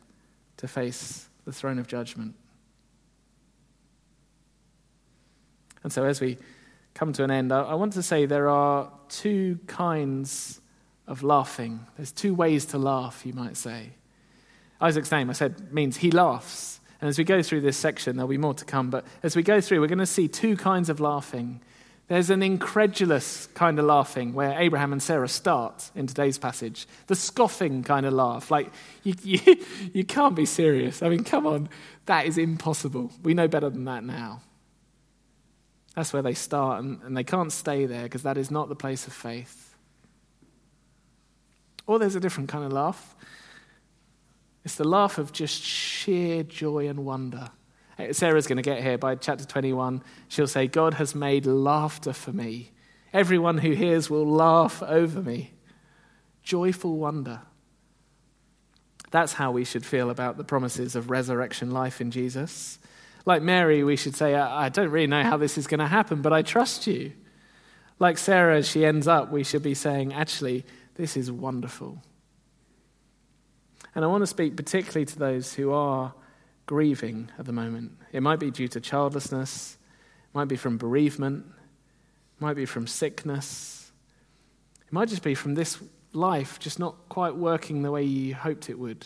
to 0.58 0.68
face 0.68 1.30
the 1.46 1.54
throne 1.54 1.80
of 1.80 1.88
judgment. 1.88 2.36
And 5.84 5.92
so, 5.92 6.06
as 6.06 6.22
we 6.22 6.38
come 6.94 7.14
to 7.14 7.24
an 7.24 7.32
end, 7.32 7.52
I, 7.52 7.74
want 7.76 7.94
to 7.94 8.04
say 8.04 8.26
there 8.26 8.50
are 8.50 8.92
two 9.10 9.60
kinds 9.68 10.60
of 11.08 11.24
laughing. 11.24 11.86
There's 11.98 12.12
two 12.12 12.34
ways 12.34 12.66
to 12.68 12.78
laugh, 12.78 13.26
you 13.26 13.34
might 13.34 13.58
say. 13.58 13.92
Isaac's 14.80 15.12
name, 15.12 15.30
I 15.30 15.34
said, 15.34 15.74
means 15.74 15.98
he 15.98 16.12
laughs. 16.12 16.80
And 17.00 17.10
as 17.10 17.18
we 17.18 17.24
go 17.24 17.42
through 17.42 17.62
this 17.62 17.78
section, 17.78 18.16
there'll 18.16 18.30
be 18.30 18.38
more 18.38 18.54
to 18.54 18.66
come. 18.66 18.90
But 18.90 19.06
as 19.24 19.36
we 19.36 19.44
go 19.44 19.62
through, 19.62 19.82
we're 19.82 19.88
going 19.88 20.00
to 20.00 20.06
see 20.06 20.28
two 20.28 20.56
kinds 20.56 20.90
of 20.90 21.00
laughing. 21.00 21.62
There's 22.08 22.30
an 22.30 22.44
incredulous 22.44 23.48
kind 23.48 23.80
of 23.80 23.86
laughing 23.86 24.34
where 24.34 24.60
Abraham 24.60 24.92
and 24.92 25.02
Sarah 25.02 25.30
start 25.30 25.92
in 25.96 26.08
today's 26.08 26.38
passage. 26.38 26.88
The 27.08 27.16
scoffing 27.16 27.84
kind 27.84 28.06
of 28.06 28.14
laugh. 28.14 28.52
Like, 28.52 28.72
you, 29.04 29.16
you, 29.24 29.66
you 29.94 30.04
can't 30.04 30.36
be 30.36 30.46
serious. 30.46 31.02
I 31.02 31.10
mean, 31.10 31.24
come 31.24 31.48
on. 31.48 31.70
That 32.06 32.26
is 32.26 32.38
impossible. 32.38 33.12
We 33.24 33.34
know 33.34 33.48
better 33.48 33.70
than 33.70 33.86
that 33.86 34.04
now. 34.04 34.42
That's 35.96 36.14
where 36.14 36.22
they 36.22 36.34
start, 36.34 36.84
and, 36.84 37.02
and 37.04 37.18
they 37.18 37.24
can't 37.24 37.52
stay 37.52 37.86
there 37.86 38.04
because 38.04 38.24
that 38.24 38.38
is 38.38 38.50
not 38.50 38.70
the 38.70 38.76
place 38.76 39.08
of 39.08 39.14
faith. 39.14 39.76
Or 41.86 42.00
there's 42.00 42.16
a 42.16 42.20
different 42.20 42.50
kind 42.50 42.64
of 42.64 42.72
laugh. 42.72 43.16
It's 44.64 44.76
the 44.76 44.88
laugh 44.88 45.18
of 45.18 45.32
just 45.32 45.62
sheer 45.62 46.44
joy 46.44 46.88
and 46.88 47.04
wonder. 47.06 47.50
Sarah's 48.12 48.48
going 48.48 48.58
to 48.58 48.64
get 48.64 48.82
here 48.82 48.98
by 48.98 49.16
chapter 49.16 49.46
21. 49.46 50.04
She'll 50.28 50.48
say, 50.48 50.68
God 50.68 50.96
has 50.96 51.14
made 51.14 51.46
laughter 51.46 52.14
for 52.14 52.32
me. 52.32 52.72
Everyone 53.14 53.58
who 53.58 53.72
hears 53.72 54.10
will 54.10 54.26
laugh 54.26 54.82
over 54.82 55.22
me. 55.22 55.52
Joyful 56.44 56.98
wonder. 56.98 57.42
That's 59.12 59.34
how 59.34 59.52
we 59.52 59.66
should 59.66 59.86
feel 59.86 60.10
about 60.10 60.38
the 60.38 60.44
promises 60.44 60.96
of 60.96 61.12
resurrection 61.12 61.72
life 61.72 62.00
in 62.00 62.12
Jesus. 62.12 62.80
Like 63.26 63.42
Mary, 63.42 63.84
we 63.84 63.96
should 63.96 64.16
say, 64.16 64.36
I 64.36 64.70
don't 64.70 64.90
really 64.90 65.08
know 65.08 65.24
how 65.24 65.38
this 65.38 65.58
is 65.58 65.68
going 65.68 65.80
to 65.80 65.88
happen, 65.88 66.22
but 66.22 66.34
I 66.34 66.42
trust 66.42 66.88
you. 66.88 67.14
Like 68.00 68.18
Sarah, 68.18 68.58
as 68.58 68.68
she 68.68 68.86
ends 68.86 69.08
up, 69.08 69.32
we 69.32 69.44
should 69.44 69.62
be 69.62 69.76
saying, 69.76 70.14
actually, 70.14 70.66
this 70.96 71.16
is 71.16 71.32
wonderful. 71.32 72.02
And 73.94 74.04
I 74.04 74.08
want 74.08 74.22
to 74.22 74.28
speak 74.28 74.56
particularly 74.56 75.06
to 75.06 75.20
those 75.20 75.54
who 75.54 75.72
are 75.72 76.14
grieving 76.66 77.30
at 77.38 77.46
the 77.46 77.52
moment. 77.52 77.92
It 78.12 78.22
might 78.22 78.40
be 78.40 78.50
due 78.50 78.68
to 78.70 78.80
childlessness, 78.80 79.78
it 80.24 80.36
might 80.36 80.48
be 80.48 80.56
from 80.56 80.78
bereavement, 80.78 81.46
it 81.48 82.42
might 82.42 82.56
be 82.56 82.66
from 82.66 82.88
sickness, 82.88 83.92
it 84.88 84.94
might 84.94 85.10
just 85.10 85.24
be 85.24 85.36
from 85.36 85.56
this 85.56 85.78
life 86.14 86.60
just 86.60 86.80
not 86.80 86.96
quite 87.10 87.36
working 87.36 87.82
the 87.82 87.92
way 87.92 88.04
you 88.04 88.34
hoped 88.34 88.70
it 88.70 88.80
would. 88.80 89.06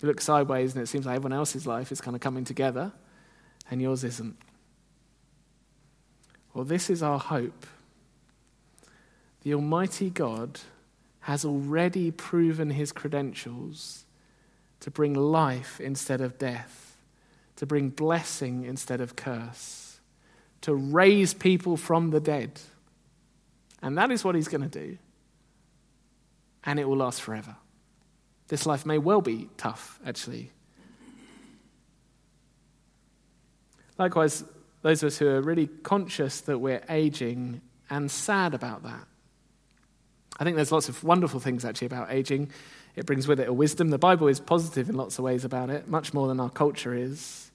You 0.00 0.08
look 0.08 0.20
sideways 0.20 0.74
and 0.74 0.82
it 0.82 0.86
seems 0.86 1.06
like 1.06 1.16
everyone 1.16 1.36
else's 1.36 1.66
life 1.66 1.92
is 1.92 2.00
kind 2.00 2.14
of 2.14 2.20
coming 2.20 2.44
together 2.44 2.92
and 3.70 3.80
yours 3.80 4.04
isn't. 4.04 4.36
Well, 6.52 6.64
this 6.64 6.90
is 6.90 7.02
our 7.02 7.18
hope. 7.18 7.66
The 9.42 9.54
Almighty 9.54 10.10
God 10.10 10.60
has 11.20 11.44
already 11.44 12.10
proven 12.10 12.70
his 12.70 12.92
credentials 12.92 14.04
to 14.80 14.90
bring 14.90 15.14
life 15.14 15.80
instead 15.80 16.20
of 16.20 16.38
death, 16.38 16.96
to 17.56 17.66
bring 17.66 17.88
blessing 17.88 18.64
instead 18.64 19.00
of 19.00 19.16
curse, 19.16 20.00
to 20.60 20.74
raise 20.74 21.34
people 21.34 21.76
from 21.76 22.10
the 22.10 22.20
dead. 22.20 22.60
And 23.82 23.98
that 23.98 24.10
is 24.10 24.24
what 24.24 24.34
he's 24.34 24.48
going 24.48 24.68
to 24.68 24.68
do. 24.68 24.98
And 26.64 26.78
it 26.78 26.88
will 26.88 26.98
last 26.98 27.20
forever. 27.20 27.56
This 28.54 28.66
life 28.66 28.86
may 28.86 28.98
well 28.98 29.20
be 29.20 29.48
tough, 29.56 29.98
actually. 30.06 30.52
Likewise, 33.98 34.44
those 34.82 35.02
of 35.02 35.08
us 35.08 35.18
who 35.18 35.26
are 35.26 35.42
really 35.42 35.66
conscious 35.66 36.40
that 36.42 36.60
we're 36.60 36.84
aging 36.88 37.62
and 37.90 38.08
sad 38.08 38.54
about 38.54 38.84
that. 38.84 39.08
I 40.38 40.44
think 40.44 40.54
there's 40.54 40.70
lots 40.70 40.88
of 40.88 41.02
wonderful 41.02 41.40
things 41.40 41.64
actually 41.64 41.86
about 41.86 42.12
aging. 42.12 42.52
It 42.94 43.06
brings 43.06 43.26
with 43.26 43.40
it 43.40 43.48
a 43.48 43.52
wisdom. 43.52 43.90
The 43.90 43.98
Bible 43.98 44.28
is 44.28 44.38
positive 44.38 44.88
in 44.88 44.94
lots 44.94 45.18
of 45.18 45.24
ways 45.24 45.44
about 45.44 45.68
it, 45.68 45.88
much 45.88 46.14
more 46.14 46.28
than 46.28 46.38
our 46.38 46.48
culture 46.48 46.94
is. 46.94 47.50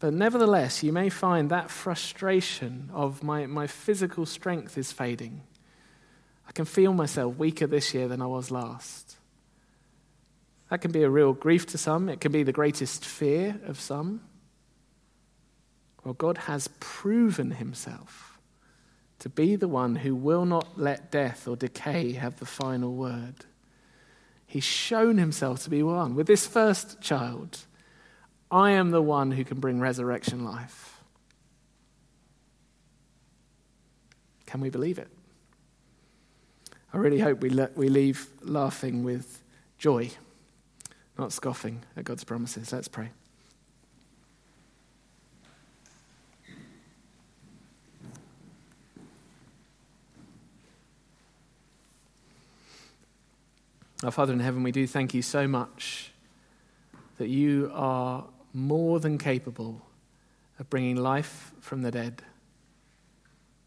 But 0.00 0.12
nevertheless, 0.12 0.82
you 0.82 0.92
may 0.92 1.08
find 1.08 1.52
that 1.52 1.70
frustration 1.70 2.90
of 2.92 3.22
my, 3.22 3.46
my 3.46 3.68
physical 3.68 4.26
strength 4.26 4.76
is 4.76 4.90
fading. 4.90 5.42
I 6.48 6.50
can 6.50 6.64
feel 6.64 6.92
myself 6.92 7.36
weaker 7.36 7.68
this 7.68 7.94
year 7.94 8.08
than 8.08 8.20
I 8.20 8.26
was 8.26 8.50
last. 8.50 9.05
That 10.70 10.80
can 10.80 10.90
be 10.90 11.02
a 11.02 11.10
real 11.10 11.32
grief 11.32 11.66
to 11.66 11.78
some, 11.78 12.08
it 12.08 12.20
can 12.20 12.32
be 12.32 12.42
the 12.42 12.52
greatest 12.52 13.04
fear 13.04 13.60
of 13.66 13.80
some. 13.80 14.22
Well, 16.04 16.14
God 16.14 16.38
has 16.38 16.68
proven 16.80 17.52
himself 17.52 18.38
to 19.20 19.28
be 19.28 19.56
the 19.56 19.68
one 19.68 19.96
who 19.96 20.14
will 20.14 20.44
not 20.44 20.78
let 20.78 21.10
death 21.10 21.48
or 21.48 21.56
decay 21.56 22.12
have 22.12 22.38
the 22.38 22.46
final 22.46 22.94
word. 22.94 23.44
He's 24.46 24.64
shown 24.64 25.18
himself 25.18 25.62
to 25.64 25.70
be 25.70 25.82
one. 25.82 26.14
With 26.14 26.26
this 26.26 26.46
first 26.46 27.00
child, 27.00 27.58
I 28.50 28.72
am 28.72 28.90
the 28.90 29.02
one 29.02 29.32
who 29.32 29.44
can 29.44 29.58
bring 29.58 29.80
resurrection 29.80 30.44
life. 30.44 31.00
Can 34.46 34.60
we 34.60 34.70
believe 34.70 34.98
it? 34.98 35.08
I 36.92 36.98
really 36.98 37.18
hope 37.18 37.40
we, 37.40 37.50
le- 37.50 37.70
we 37.74 37.88
leave 37.88 38.28
laughing 38.42 39.02
with 39.02 39.42
joy 39.76 40.10
not 41.18 41.32
scoffing 41.32 41.82
at 41.96 42.04
God's 42.04 42.24
promises. 42.24 42.72
Let's 42.72 42.88
pray. 42.88 43.10
Our 54.04 54.10
Father 54.10 54.34
in 54.34 54.40
heaven, 54.40 54.62
we 54.62 54.72
do 54.72 54.86
thank 54.86 55.14
you 55.14 55.22
so 55.22 55.48
much 55.48 56.12
that 57.16 57.28
you 57.28 57.70
are 57.72 58.24
more 58.52 59.00
than 59.00 59.16
capable 59.16 59.80
of 60.58 60.68
bringing 60.68 60.96
life 60.96 61.52
from 61.60 61.82
the 61.82 61.90
dead. 61.90 62.22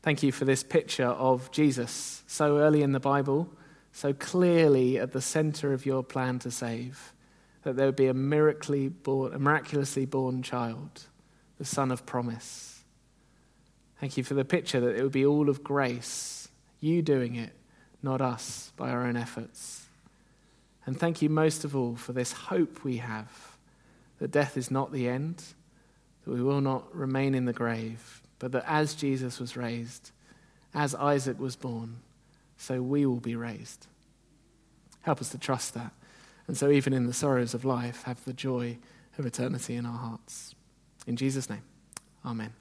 Thank 0.04 0.22
you 0.22 0.32
for 0.32 0.45
this 0.45 0.64
picture 0.64 1.08
of 1.08 1.52
Jesus 1.52 2.24
so 2.28 2.60
early 2.60 2.84
in 2.84 2.91
the 2.91 3.00
Bible, 3.00 3.50
so 3.91 4.14
clearly 4.14 5.00
at 5.00 5.14
the 5.14 5.22
center 5.22 5.74
of 5.74 5.86
your 5.86 6.04
plan 6.04 6.39
to 6.39 6.52
save 6.52 7.12
that 7.70 7.78
there 7.78 7.86
would 7.86 7.95
be 7.95 8.07
a, 8.07 8.13
miraculously 8.13 8.89
born, 8.89 9.34
a 9.34 9.39
miraculously 9.39 10.05
born 10.05 10.41
child, 10.41 11.03
the 11.57 11.65
son 11.65 11.91
of 11.91 12.05
promise. 12.05 12.84
Thank 13.99 14.17
you 14.17 14.24
for 14.24 14.34
the 14.34 14.45
picture 14.45 14.80
that 14.80 14.95
it 14.95 15.03
would 15.03 15.11
be 15.11 15.26
all 15.26 15.49
of 15.49 15.63
grace, 15.63 16.47
you 16.80 17.01
doing 17.01 17.36
it, 17.36 17.53
not 18.01 18.22
us 18.22 18.72
by 18.76 18.89
our 18.89 19.05
own 19.05 19.15
efforts. 19.15 19.86
And 20.86 20.99
thank 20.99 21.22
you 21.22 21.30
most 21.30 21.63
of 21.63 21.76
all 21.76 21.95
for 21.95 22.13
this 22.13 22.32
hope 22.32 22.84
we 22.84 22.97
have 22.97 23.57
that 24.17 24.32
death 24.32 24.57
is 24.57 24.72
not 24.72 24.91
the 24.91 25.07
end, 25.07 25.43
that 26.24 26.32
we 26.32 26.41
will 26.41 26.61
not 26.61 26.93
remain 26.95 27.36
in 27.36 27.45
the 27.45 27.53
grave, 27.53 28.22
but 28.39 28.51
that 28.51 28.65
as 28.67 28.95
Jesus 28.95 29.39
was 29.39 29.55
raised, 29.55 30.11
as 30.74 30.95
Isaac 30.95 31.39
was 31.39 31.55
born, 31.55 31.97
so 32.57 32.82
we 32.82 33.05
will 33.05 33.20
be 33.20 33.36
raised. 33.36 33.88
Help 35.01 35.22
us 35.22 35.30
to 35.30 35.38
trust 35.38 35.74
that. 35.76 35.93
And 36.50 36.58
so, 36.58 36.72
even 36.72 36.93
in 36.93 37.06
the 37.06 37.14
sorrows 37.14 37.54
of 37.54 37.64
life, 37.64 38.02
have 38.06 38.26
the 38.26 38.34
joy 38.34 38.80
of 39.20 39.26
eternity 39.28 39.76
in 39.76 39.86
our 39.86 39.95
hearts. 39.95 40.56
In 41.06 41.16
Jesus' 41.16 41.47
name, 41.47 41.62
amen. 42.26 42.54